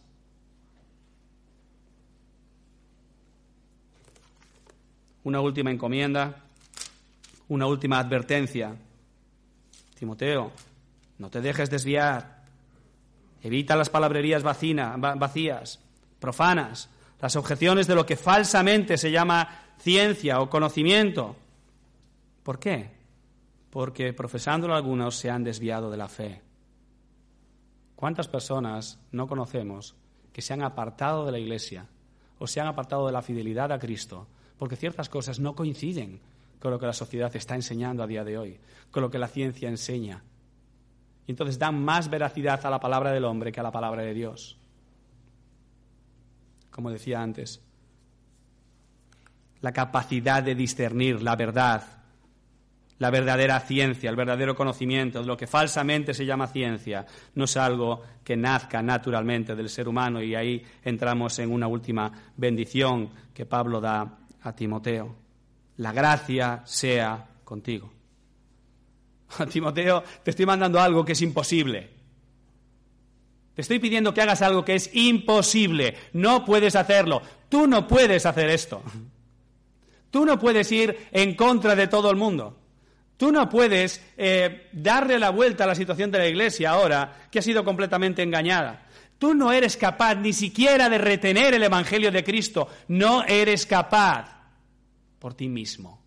Una 5.26 5.41
última 5.41 5.70
encomienda, 5.70 6.38
una 7.49 7.68
última 7.68 7.99
advertencia. 7.99 8.78
Timoteo, 9.99 10.53
no 11.18 11.30
te 11.30 11.41
dejes 11.41 11.70
desviar. 11.70 12.45
Evita 13.43 13.76
las 13.76 13.89
palabrerías 13.89 14.43
vacías, 14.43 15.82
profanas, 16.22 16.89
las 17.20 17.36
objeciones 17.36 17.88
de 17.88 17.95
lo 17.95 18.05
que 18.05 18.15
falsamente 18.15 18.97
se 18.97 19.11
llama 19.11 19.65
ciencia 19.80 20.39
o 20.39 20.49
conocimiento. 20.49 21.36
¿Por 22.43 22.57
qué? 22.57 22.97
Porque 23.70 24.13
profesándolo 24.13 24.76
algunos 24.76 25.15
se 25.15 25.30
han 25.30 25.43
desviado 25.43 25.89
de 25.91 25.97
la 25.97 26.07
fe. 26.07 26.41
¿Cuántas 27.95 28.28
personas 28.28 28.99
no 29.11 29.28
conocemos 29.28 29.95
que 30.32 30.41
se 30.41 30.53
han 30.53 30.61
apartado 30.61 31.26
de 31.26 31.32
la 31.32 31.39
Iglesia 31.39 31.88
o 32.39 32.47
se 32.47 32.61
han 32.61 32.68
apartado 32.68 33.07
de 33.07 33.11
la 33.11 33.22
fidelidad 33.22 33.72
a 33.72 33.80
Cristo 33.80 34.28
porque 34.57 34.76
ciertas 34.76 35.09
cosas 35.09 35.39
no 35.39 35.55
coinciden 35.55 36.20
con 36.59 36.72
lo 36.72 36.80
que 36.80 36.86
la 36.86 36.93
sociedad 36.93 37.36
está 37.36 37.55
enseñando 37.55 38.03
a 38.03 38.07
día 38.07 38.24
de 38.24 38.38
hoy, 38.38 38.59
con 38.91 39.03
lo 39.03 39.09
que 39.09 39.20
la 39.20 39.28
ciencia 39.28 39.70
enseña? 39.70 40.24
Y 41.26 41.32
entonces 41.32 41.59
dan 41.59 41.84
más 41.84 42.09
veracidad 42.09 42.65
a 42.65 42.70
la 42.70 42.80
palabra 42.80 43.11
del 43.11 43.26
hombre 43.26 43.51
que 43.51 43.59
a 43.59 43.63
la 43.63 43.72
palabra 43.72 44.03
de 44.03 44.13
Dios. 44.13 44.57
Como 46.72 46.91
decía 46.91 47.22
antes, 47.22 47.61
la 49.61 49.74
capacidad 49.74 50.43
de 50.43 50.55
discernir 50.55 51.22
la 51.22 51.36
verdad, 51.36 51.97
la 53.00 53.10
verdadera 53.12 53.60
ciencia, 53.60 54.10
el 54.10 54.16
verdadero 54.16 54.56
conocimiento, 54.56 55.22
lo 55.24 55.38
que 55.38 55.48
falsamente 55.48 56.14
se 56.14 56.26
llama 56.26 56.48
ciencia, 56.48 57.06
no 57.36 57.43
es 57.43 57.58
algo 57.58 58.02
que 58.24 58.36
nazca 58.36 58.82
naturalmente 58.82 59.56
del 59.56 59.70
ser 59.70 59.88
humano 59.88 60.22
y 60.22 60.36
ahí 60.36 60.64
entramos 60.84 61.38
en 61.39 61.52
una 61.52 61.68
última 61.68 62.12
bendición 62.36 63.10
que 63.34 63.45
Pablo 63.45 63.80
da 63.80 64.18
a 64.41 64.56
Timoteo. 64.56 65.16
La 65.78 65.91
gracia 65.91 66.64
sea 66.66 67.28
contigo. 67.43 67.91
Timoteo, 69.52 70.04
te 70.24 70.32
estoy 70.32 70.45
mandando 70.45 70.80
algo 70.80 71.06
que 71.06 71.12
es 71.12 71.22
imposible. 71.22 71.98
Te 73.54 73.62
estoy 73.62 73.80
pidiendo 73.80 74.14
que 74.14 74.22
hagas 74.22 74.41
algo 74.41 74.64
que 74.64 74.76
es 74.76 74.89
imposible. 74.93 75.95
No 76.14 76.45
puedes 76.45 76.76
hacerlo. 76.76 77.22
Tú 77.50 77.68
no 77.68 77.88
puedes 77.88 78.26
hacer 78.26 78.50
esto. 78.50 78.82
Tú 80.12 80.26
no 80.26 80.39
puedes 80.39 80.72
ir 80.72 81.08
en 81.12 81.36
contra 81.36 81.76
de 81.76 81.88
todo 81.88 82.10
el 82.10 82.18
mundo. 82.18 82.58
Tú 83.18 83.32
no 83.32 83.49
puedes 83.49 84.01
eh, 84.15 84.70
darle 84.72 85.18
la 85.18 85.32
vuelta 85.32 85.63
a 85.63 85.68
la 85.68 85.76
situación 85.76 86.11
de 86.11 86.20
la 86.20 86.28
Iglesia 86.28 86.70
ahora, 86.70 87.28
que 87.32 87.39
ha 87.39 87.41
sido 87.41 87.65
completamente 87.65 88.22
engañada. 88.22 88.86
Tú 89.18 89.34
no 89.34 89.51
eres 89.51 89.76
capaz 89.76 90.15
ni 90.15 90.32
siquiera 90.34 90.88
de 90.88 90.99
retener 90.99 91.55
el 91.55 91.63
Evangelio 91.63 92.11
de 92.11 92.24
Cristo. 92.24 92.68
No 92.88 93.24
eres 93.24 93.65
capaz 93.65 94.38
por 95.18 95.34
ti 95.34 95.49
mismo. 95.49 95.99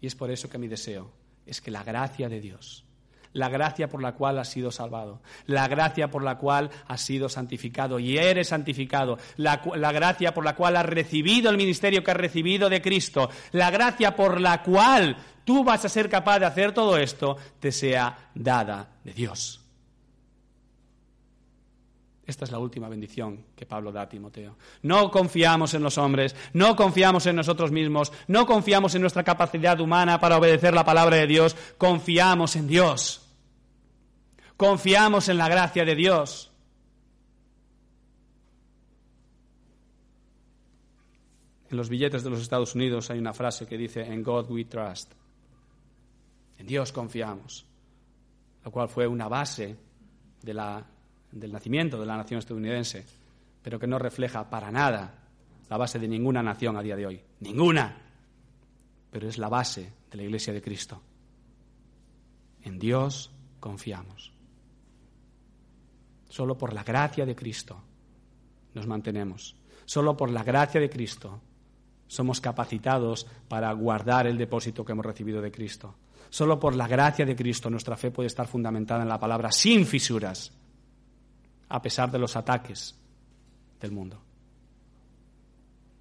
Y 0.00 0.06
es 0.06 0.14
por 0.14 0.30
eso 0.30 0.48
que 0.48 0.58
mi 0.58 0.68
deseo 0.68 1.10
es 1.44 1.60
que 1.60 1.72
la 1.72 1.82
gracia 1.82 2.28
de 2.28 2.40
Dios, 2.40 2.84
la 3.32 3.48
gracia 3.48 3.88
por 3.88 4.02
la 4.02 4.12
cual 4.12 4.38
has 4.38 4.48
sido 4.48 4.70
salvado, 4.70 5.20
la 5.46 5.68
gracia 5.68 6.10
por 6.10 6.22
la 6.22 6.38
cual 6.38 6.70
has 6.86 7.00
sido 7.00 7.28
santificado 7.28 7.98
y 7.98 8.18
eres 8.18 8.48
santificado, 8.48 9.18
la, 9.36 9.56
gracia 9.92 10.34
por 10.34 10.44
la 10.44 10.54
cual 10.54 10.76
has 10.76 10.86
recibido 10.86 11.50
el 11.50 11.56
ministerio 11.56 12.04
que 12.04 12.10
has 12.10 12.16
recibido 12.16 12.68
de 12.68 12.82
Cristo, 12.82 13.30
la 13.52 13.70
gracia 13.70 14.14
por 14.14 14.40
la 14.40 14.62
cual 14.62 15.16
tú 15.44 15.64
vas 15.64 15.84
a 15.84 15.88
ser 15.88 16.08
capaz 16.08 16.38
de 16.40 16.46
hacer 16.46 16.72
todo 16.72 16.98
esto, 16.98 17.36
te 17.60 17.72
sea 17.72 18.30
dada 18.34 18.88
de 19.04 19.12
Dios. 19.12 19.61
Esta 22.32 22.46
es 22.46 22.50
la 22.50 22.58
última 22.58 22.88
bendición 22.88 23.44
que 23.54 23.66
Pablo 23.66 23.92
da 23.92 24.00
a 24.00 24.08
Timoteo. 24.08 24.56
No 24.80 25.10
confiamos 25.10 25.74
en 25.74 25.82
los 25.82 25.98
hombres, 25.98 26.34
no 26.54 26.74
confiamos 26.74 27.26
en 27.26 27.36
nosotros 27.36 27.70
mismos, 27.70 28.10
no 28.26 28.46
confiamos 28.46 28.94
en 28.94 29.02
nuestra 29.02 29.22
capacidad 29.22 29.78
humana 29.78 30.18
para 30.18 30.38
obedecer 30.38 30.72
la 30.72 30.82
palabra 30.82 31.18
de 31.18 31.26
Dios, 31.26 31.54
confiamos 31.76 32.56
en 32.56 32.66
Dios. 32.66 33.20
Confiamos 34.56 35.28
en 35.28 35.36
la 35.36 35.46
gracia 35.46 35.84
de 35.84 35.94
Dios. 35.94 36.50
En 41.70 41.76
los 41.76 41.90
billetes 41.90 42.24
de 42.24 42.30
los 42.30 42.40
Estados 42.40 42.74
Unidos 42.74 43.10
hay 43.10 43.18
una 43.18 43.34
frase 43.34 43.66
que 43.66 43.76
dice, 43.76 44.06
en 44.06 44.22
God 44.22 44.50
we 44.50 44.64
trust. 44.64 45.12
En 46.56 46.66
Dios 46.66 46.92
confiamos, 46.92 47.66
lo 48.64 48.70
cual 48.70 48.88
fue 48.88 49.06
una 49.06 49.28
base 49.28 49.76
de 50.40 50.54
la 50.54 50.82
del 51.32 51.52
nacimiento 51.52 51.98
de 51.98 52.06
la 52.06 52.16
nación 52.16 52.38
estadounidense, 52.38 53.04
pero 53.62 53.78
que 53.78 53.86
no 53.86 53.98
refleja 53.98 54.48
para 54.48 54.70
nada 54.70 55.14
la 55.68 55.76
base 55.76 55.98
de 55.98 56.06
ninguna 56.06 56.42
nación 56.42 56.76
a 56.76 56.82
día 56.82 56.96
de 56.96 57.06
hoy. 57.06 57.20
Ninguna. 57.40 57.96
Pero 59.10 59.28
es 59.28 59.38
la 59.38 59.48
base 59.48 59.92
de 60.10 60.16
la 60.16 60.22
Iglesia 60.24 60.52
de 60.52 60.62
Cristo. 60.62 61.00
En 62.62 62.78
Dios 62.78 63.30
confiamos. 63.58 64.32
Solo 66.28 66.56
por 66.56 66.72
la 66.72 66.84
gracia 66.84 67.26
de 67.26 67.34
Cristo 67.34 67.80
nos 68.74 68.86
mantenemos. 68.86 69.56
Solo 69.84 70.16
por 70.16 70.30
la 70.30 70.44
gracia 70.44 70.80
de 70.80 70.90
Cristo 70.90 71.40
somos 72.06 72.40
capacitados 72.40 73.26
para 73.48 73.72
guardar 73.72 74.26
el 74.26 74.38
depósito 74.38 74.84
que 74.84 74.92
hemos 74.92 75.06
recibido 75.06 75.40
de 75.40 75.50
Cristo. 75.50 75.94
Solo 76.30 76.58
por 76.58 76.74
la 76.74 76.88
gracia 76.88 77.26
de 77.26 77.36
Cristo 77.36 77.68
nuestra 77.68 77.96
fe 77.96 78.10
puede 78.10 78.28
estar 78.28 78.46
fundamentada 78.46 79.02
en 79.02 79.08
la 79.08 79.18
palabra 79.18 79.52
sin 79.52 79.86
fisuras 79.86 80.52
a 81.72 81.80
pesar 81.80 82.10
de 82.10 82.18
los 82.18 82.36
ataques 82.36 82.94
del 83.80 83.92
mundo. 83.92 84.20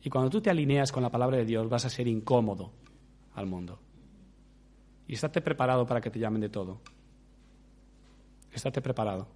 Y 0.03 0.09
cuando 0.09 0.29
tú 0.29 0.41
te 0.41 0.49
alineas 0.49 0.91
con 0.91 1.01
la 1.01 1.09
palabra 1.09 1.37
de 1.37 1.45
Dios 1.45 1.69
vas 1.69 1.85
a 1.85 1.89
ser 1.89 2.09
incómodo 2.09 2.73
al 3.35 3.47
mundo. 3.47 3.79
Y 5.07 5.13
estate 5.13 5.39
preparado 5.39 5.85
para 5.85 6.01
que 6.01 6.09
te 6.09 6.19
llamen 6.19 6.41
de 6.41 6.49
todo. 6.49 6.81
Estate 8.51 8.81
preparado. 8.81 9.29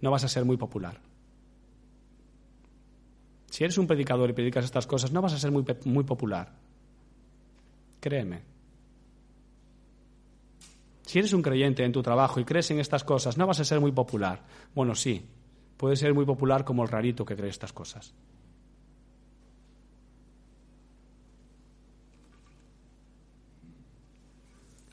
No 0.00 0.10
vas 0.10 0.24
a 0.24 0.28
ser 0.28 0.44
muy 0.44 0.56
popular. 0.56 1.00
Si 3.50 3.62
eres 3.62 3.78
un 3.78 3.86
predicador 3.86 4.30
y 4.30 4.32
predicas 4.32 4.64
estas 4.64 4.88
cosas, 4.88 5.12
no 5.12 5.22
vas 5.22 5.34
a 5.34 5.38
ser 5.38 5.52
muy, 5.52 5.64
muy 5.84 6.02
popular. 6.02 6.52
Créeme. 8.00 8.42
Si 11.06 11.18
eres 11.18 11.32
un 11.32 11.42
creyente 11.42 11.84
en 11.84 11.92
tu 11.92 12.02
trabajo 12.02 12.40
y 12.40 12.44
crees 12.44 12.70
en 12.70 12.80
estas 12.80 13.04
cosas, 13.04 13.36
no 13.36 13.46
vas 13.46 13.60
a 13.60 13.64
ser 13.64 13.80
muy 13.80 13.92
popular. 13.92 14.42
Bueno, 14.74 14.94
sí, 14.94 15.24
puedes 15.76 15.98
ser 15.98 16.14
muy 16.14 16.24
popular 16.24 16.64
como 16.64 16.82
el 16.82 16.88
rarito 16.88 17.24
que 17.24 17.36
cree 17.36 17.50
estas 17.50 17.72
cosas. 17.72 18.14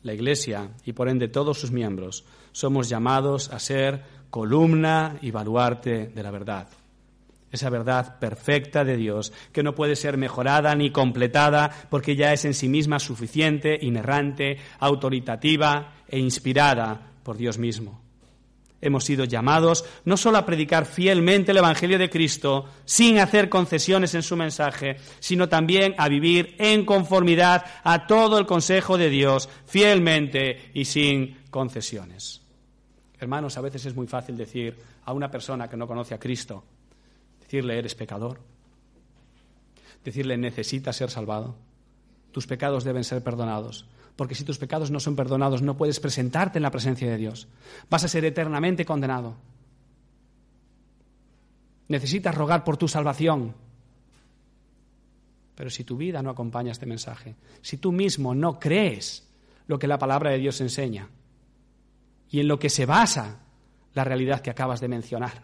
La 0.04 0.14
Iglesia, 0.14 0.72
y 0.84 0.94
por 0.94 1.08
ende 1.10 1.28
todos 1.28 1.60
sus 1.60 1.72
miembros, 1.72 2.26
somos 2.52 2.90
llamados 2.90 3.52
a 3.52 3.60
ser 3.60 4.04
columna 4.30 5.18
y 5.22 5.32
baluarte 5.32 6.08
de 6.08 6.24
la 6.24 6.32
verdad 6.32 6.68
esa 7.52 7.70
verdad 7.70 8.18
perfecta 8.20 8.84
de 8.84 8.98
Dios, 8.98 9.34
que 9.52 9.64
no 9.64 9.76
puede 9.76 9.96
ser 9.96 10.18
mejorada 10.18 10.74
ni 10.76 10.92
completada 10.92 11.70
porque 11.90 12.16
ya 12.16 12.32
es 12.34 12.46
en 12.46 12.54
sí 12.54 12.70
misma 12.70 13.00
suficiente, 13.00 13.78
inerrante, 13.82 14.58
autoritativa 14.80 15.96
e 16.12 16.20
inspirada 16.20 17.14
por 17.24 17.38
Dios 17.38 17.58
mismo. 17.58 18.02
Hemos 18.82 19.06
sido 19.06 19.26
llamados 19.26 19.86
no 20.06 20.18
solo 20.18 20.40
a 20.40 20.46
predicar 20.46 20.86
fielmente 20.86 21.52
el 21.52 21.58
Evangelio 21.58 22.00
de 22.00 22.10
Cristo, 22.10 22.66
sin 22.84 23.20
hacer 23.20 23.48
concesiones 23.48 24.16
en 24.16 24.24
su 24.24 24.36
mensaje, 24.36 24.98
sino 25.20 25.48
también 25.48 25.94
a 25.98 26.10
vivir 26.10 26.56
en 26.58 26.84
conformidad 26.84 27.64
a 27.84 28.08
todo 28.08 28.40
el 28.40 28.48
consejo 28.48 28.98
de 28.98 29.10
Dios, 29.10 29.50
fielmente 29.68 30.72
y 30.74 30.86
sin 30.86 31.38
concesiones. 31.52 32.42
Hermanos, 33.20 33.56
a 33.58 33.62
veces 33.62 33.86
es 33.86 33.96
muy 33.96 34.08
fácil 34.08 34.36
decir 34.36 34.76
a 35.06 35.14
una 35.14 35.30
persona 35.30 35.70
que 35.70 35.78
no 35.78 35.88
conoce 35.88 36.16
a 36.16 36.20
Cristo, 36.20 36.64
decirle 37.40 37.78
eres 37.78 37.94
pecador, 37.94 38.40
decirle 40.04 40.38
necesitas 40.38 40.96
ser 40.96 41.12
salvado, 41.12 41.56
tus 42.32 42.48
pecados 42.48 42.84
deben 42.84 43.04
ser 43.04 43.24
perdonados, 43.24 43.86
porque 44.16 44.36
si 44.36 44.44
tus 44.44 44.58
pecados 44.58 44.92
no 44.92 45.00
son 45.00 45.16
perdonados 45.16 45.62
no 45.62 45.78
puedes 45.78 46.00
presentarte 46.00 46.60
en 46.60 46.64
la 46.64 46.72
presencia 46.72 47.10
de 47.10 47.18
Dios, 47.18 47.48
vas 47.90 48.04
a 48.04 48.08
ser 48.08 48.26
eternamente 48.26 48.86
condenado. 48.86 49.36
Necesitas 51.88 52.36
rogar 52.36 52.64
por 52.64 52.78
tu 52.78 52.88
salvación. 52.88 53.54
Pero 55.56 55.70
si 55.70 55.84
tu 55.84 55.98
vida 55.98 56.22
no 56.22 56.30
acompaña 56.30 56.72
este 56.72 56.86
mensaje, 56.86 57.36
si 57.62 57.78
tú 57.78 57.92
mismo 57.92 58.34
no 58.34 58.60
crees 58.60 59.28
lo 59.68 59.78
que 59.78 59.88
la 59.88 60.00
palabra 60.00 60.32
de 60.32 60.38
Dios 60.38 60.60
enseña 60.62 61.10
y 62.30 62.40
en 62.40 62.48
lo 62.48 62.58
que 62.58 62.70
se 62.70 62.86
basa 62.86 63.40
la 63.94 64.04
realidad 64.04 64.42
que 64.42 64.50
acabas 64.50 64.80
de 64.80 64.88
mencionar, 64.88 65.42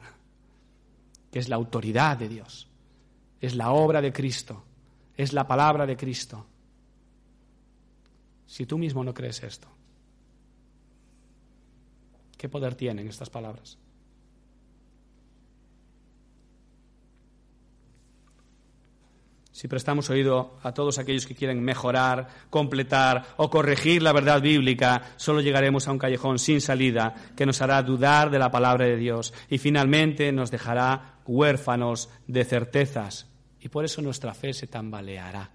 que 1.32 1.40
es 1.40 1.50
la 1.50 1.58
autoridad 1.58 2.18
de 2.18 2.30
Dios, 2.30 2.68
es 3.42 3.56
la 3.56 3.72
obra 3.72 4.02
de 4.02 4.14
Cristo, 4.14 4.64
es 5.16 5.34
la 5.34 5.46
palabra 5.46 5.86
de 5.86 5.98
Cristo. 5.98 6.46
Si 8.48 8.66
tú 8.66 8.80
mismo 8.80 9.04
no 9.04 9.14
crees 9.14 9.44
esto, 9.44 9.68
¿qué 12.38 12.50
poder 12.50 12.74
tienen 12.74 13.08
estas 13.08 13.30
palabras? 13.30 13.78
si 19.58 19.68
prestamos 19.68 20.08
oído 20.12 20.60
a 20.62 20.72
todos 20.72 21.00
aquellos 21.00 21.26
que 21.26 21.34
quieren 21.34 21.64
mejorar, 21.64 22.28
completar 22.52 23.26
o 23.38 23.50
corregir 23.50 24.04
la 24.04 24.14
verdad 24.14 24.40
bíblica, 24.40 25.16
solo 25.16 25.42
llegaremos 25.42 25.88
a 25.88 25.92
un 25.92 25.98
callejón 25.98 26.38
sin 26.38 26.62
salida 26.62 27.16
que 27.36 27.48
nos 27.48 27.60
hará 27.64 27.82
dudar 27.82 28.30
de 28.30 28.38
la 28.38 28.52
palabra 28.52 28.86
de 28.86 28.98
Dios 28.98 29.34
y 29.50 29.58
finalmente 29.58 30.32
nos 30.32 30.52
dejará 30.52 31.22
huérfanos 31.26 32.08
de 32.28 32.46
certezas. 32.46 33.26
Y 33.60 33.70
por 33.70 33.84
eso 33.84 34.00
nuestra 34.04 34.36
fe 34.36 34.54
se 34.54 34.68
tambaleará. 34.68 35.50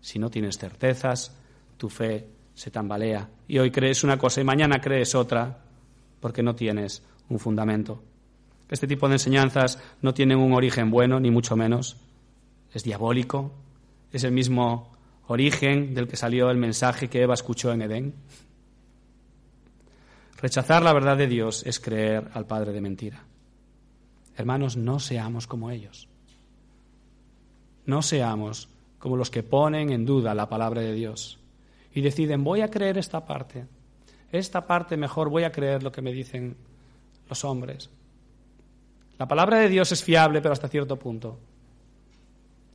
Si 0.00 0.20
no 0.20 0.30
tienes 0.30 0.56
certezas, 0.56 1.36
tu 1.78 1.88
fe 1.88 2.28
se 2.52 2.70
tambalea. 2.70 3.30
Y 3.46 3.58
hoy 3.58 3.70
crees 3.70 4.04
una 4.04 4.18
cosa 4.18 4.40
y 4.40 4.44
mañana 4.44 4.80
crees 4.80 5.14
otra 5.14 5.62
porque 6.20 6.42
no 6.42 6.54
tienes 6.54 7.02
un 7.28 7.38
fundamento. 7.38 8.02
Este 8.68 8.86
tipo 8.86 9.08
de 9.08 9.14
enseñanzas 9.14 9.80
no 10.02 10.12
tienen 10.12 10.38
un 10.38 10.52
origen 10.52 10.90
bueno, 10.90 11.20
ni 11.20 11.30
mucho 11.30 11.56
menos 11.56 11.96
es 12.74 12.84
diabólico, 12.84 13.52
es 14.12 14.24
el 14.24 14.32
mismo 14.32 14.92
origen 15.28 15.94
del 15.94 16.06
que 16.06 16.16
salió 16.16 16.50
el 16.50 16.58
mensaje 16.58 17.08
que 17.08 17.22
Eva 17.22 17.34
escuchó 17.34 17.72
en 17.72 17.82
Edén. 17.82 18.14
Rechazar 20.36 20.82
la 20.82 20.92
verdad 20.92 21.16
de 21.16 21.26
Dios 21.26 21.64
es 21.66 21.80
creer 21.80 22.28
al 22.34 22.46
Padre 22.46 22.72
de 22.72 22.80
mentira. 22.80 23.24
Hermanos, 24.36 24.76
no 24.76 25.00
seamos 25.00 25.46
como 25.46 25.70
ellos. 25.70 26.08
No 27.86 28.02
seamos 28.02 28.68
como 28.98 29.16
los 29.16 29.30
que 29.30 29.42
ponen 29.42 29.90
en 29.90 30.04
duda 30.04 30.34
la 30.34 30.48
palabra 30.48 30.82
de 30.82 30.92
Dios 30.92 31.37
y 31.98 32.00
deciden, 32.00 32.44
voy 32.44 32.60
a 32.60 32.70
creer 32.70 32.96
esta 32.96 33.24
parte, 33.24 33.66
esta 34.30 34.68
parte 34.68 34.96
mejor 34.96 35.30
voy 35.30 35.42
a 35.42 35.50
creer 35.50 35.82
lo 35.82 35.90
que 35.90 36.00
me 36.00 36.12
dicen 36.12 36.56
los 37.28 37.44
hombres. 37.44 37.90
La 39.18 39.26
palabra 39.26 39.58
de 39.58 39.68
Dios 39.68 39.90
es 39.90 40.04
fiable, 40.04 40.40
pero 40.40 40.52
hasta 40.52 40.68
cierto 40.68 40.96
punto. 40.96 41.40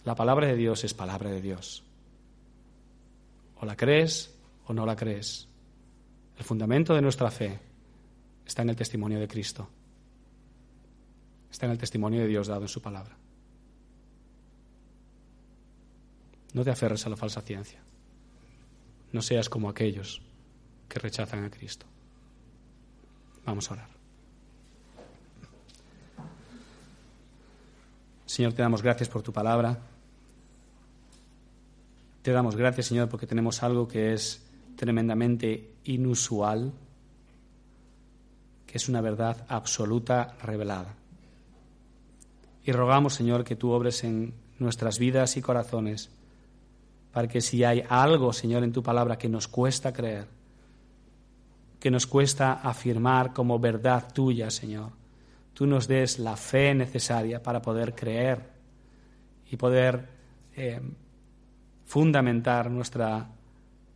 La 0.03 0.13
palabra 0.13 0.47
de 0.47 0.57
Dios 0.57 0.83
es 0.83 0.93
palabra 0.93 1.29
de 1.29 1.39
Dios. 1.39 1.85
O 3.61 3.65
la 3.65 3.77
crees 3.77 4.37
o 4.67 4.73
no 4.73 4.85
la 4.85 4.97
crees. 4.97 5.47
El 6.37 6.43
fundamento 6.43 6.93
de 6.93 7.01
nuestra 7.01 7.31
fe 7.31 7.57
está 8.45 8.63
en 8.63 8.71
el 8.71 8.75
testimonio 8.75 9.21
de 9.21 9.29
Cristo. 9.29 9.69
Está 11.49 11.65
en 11.67 11.71
el 11.71 11.77
testimonio 11.77 12.19
de 12.19 12.27
Dios 12.27 12.47
dado 12.47 12.63
en 12.63 12.67
su 12.67 12.81
palabra. 12.81 13.15
No 16.51 16.61
te 16.65 16.71
aferres 16.71 17.05
a 17.05 17.09
la 17.09 17.15
falsa 17.15 17.39
ciencia. 17.39 17.79
No 19.13 19.21
seas 19.21 19.47
como 19.47 19.69
aquellos 19.69 20.21
que 20.89 20.99
rechazan 20.99 21.45
a 21.45 21.49
Cristo. 21.49 21.85
Vamos 23.45 23.69
a 23.69 23.73
orar. 23.73 23.89
Señor, 28.25 28.53
te 28.53 28.61
damos 28.61 28.81
gracias 28.81 29.09
por 29.09 29.21
tu 29.21 29.31
palabra. 29.31 29.79
Te 32.23 32.31
damos 32.31 32.55
gracias, 32.55 32.87
Señor, 32.87 33.09
porque 33.09 33.27
tenemos 33.27 33.61
algo 33.63 33.87
que 33.87 34.13
es 34.13 34.41
tremendamente 34.75 35.73
inusual, 35.83 36.73
que 38.65 38.77
es 38.77 38.89
una 38.89 39.01
verdad 39.01 39.45
absoluta 39.49 40.35
revelada. 40.41 40.95
Y 42.65 42.71
rogamos, 42.71 43.13
Señor, 43.13 43.43
que 43.43 43.55
tú 43.55 43.71
obres 43.71 44.03
en 44.03 44.33
nuestras 44.57 44.97
vidas 44.97 45.35
y 45.37 45.41
corazones, 45.41 46.09
para 47.13 47.27
que 47.27 47.41
si 47.41 47.63
hay 47.63 47.83
algo, 47.87 48.33
Señor, 48.33 48.63
en 48.63 48.73
tu 48.73 48.81
palabra 48.81 49.17
que 49.19 49.29
nos 49.29 49.47
cuesta 49.47 49.93
creer, 49.93 50.27
que 51.79 51.91
nos 51.91 52.07
cuesta 52.07 52.53
afirmar 52.53 53.33
como 53.33 53.59
verdad 53.59 54.11
tuya, 54.11 54.49
Señor, 54.49 54.91
tú 55.53 55.67
nos 55.67 55.87
des 55.87 56.17
la 56.17 56.35
fe 56.35 56.73
necesaria 56.73 57.41
para 57.41 57.61
poder 57.61 57.93
creer 57.93 58.49
y 59.51 59.57
poder 59.57 60.09
eh, 60.55 60.81
fundamentar 61.85 62.71
nuestra 62.71 63.29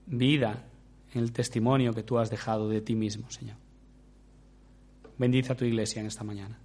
vida 0.06 0.64
en 1.12 1.22
el 1.22 1.32
testimonio 1.32 1.94
que 1.94 2.04
tú 2.04 2.20
has 2.20 2.30
dejado 2.30 2.70
de 2.70 2.82
ti 2.82 2.94
mismo, 2.94 3.32
Señor. 3.32 3.58
Bendice 5.18 5.54
a 5.54 5.58
tu 5.58 5.66
iglesia 5.66 6.02
en 6.02 6.06
esta 6.06 6.24
mañana. 6.24 6.60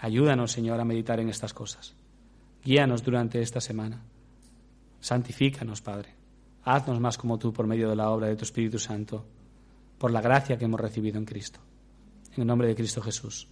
Ayúdanos, 0.00 0.50
Señor, 0.50 0.80
a 0.80 0.84
meditar 0.84 1.20
en 1.20 1.28
estas 1.28 1.54
cosas. 1.54 1.94
Guíanos 2.64 3.04
durante 3.04 3.40
esta 3.40 3.60
semana. 3.60 4.02
Santifícanos, 5.06 5.82
Padre. 5.82 6.08
Haznos 6.64 6.98
más 6.98 7.16
como 7.16 7.38
tú 7.38 7.52
por 7.52 7.68
medio 7.68 7.88
de 7.88 7.94
la 7.94 8.10
obra 8.10 8.26
de 8.26 8.34
tu 8.34 8.42
Espíritu 8.42 8.80
Santo, 8.80 9.24
por 9.98 10.10
la 10.10 10.20
gracia 10.20 10.58
que 10.58 10.64
hemos 10.64 10.80
recibido 10.80 11.16
en 11.16 11.24
Cristo. 11.24 11.60
En 12.34 12.40
el 12.40 12.46
nombre 12.48 12.66
de 12.66 12.74
Cristo 12.74 13.00
Jesús. 13.00 13.46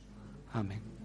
Amén. 0.52 1.03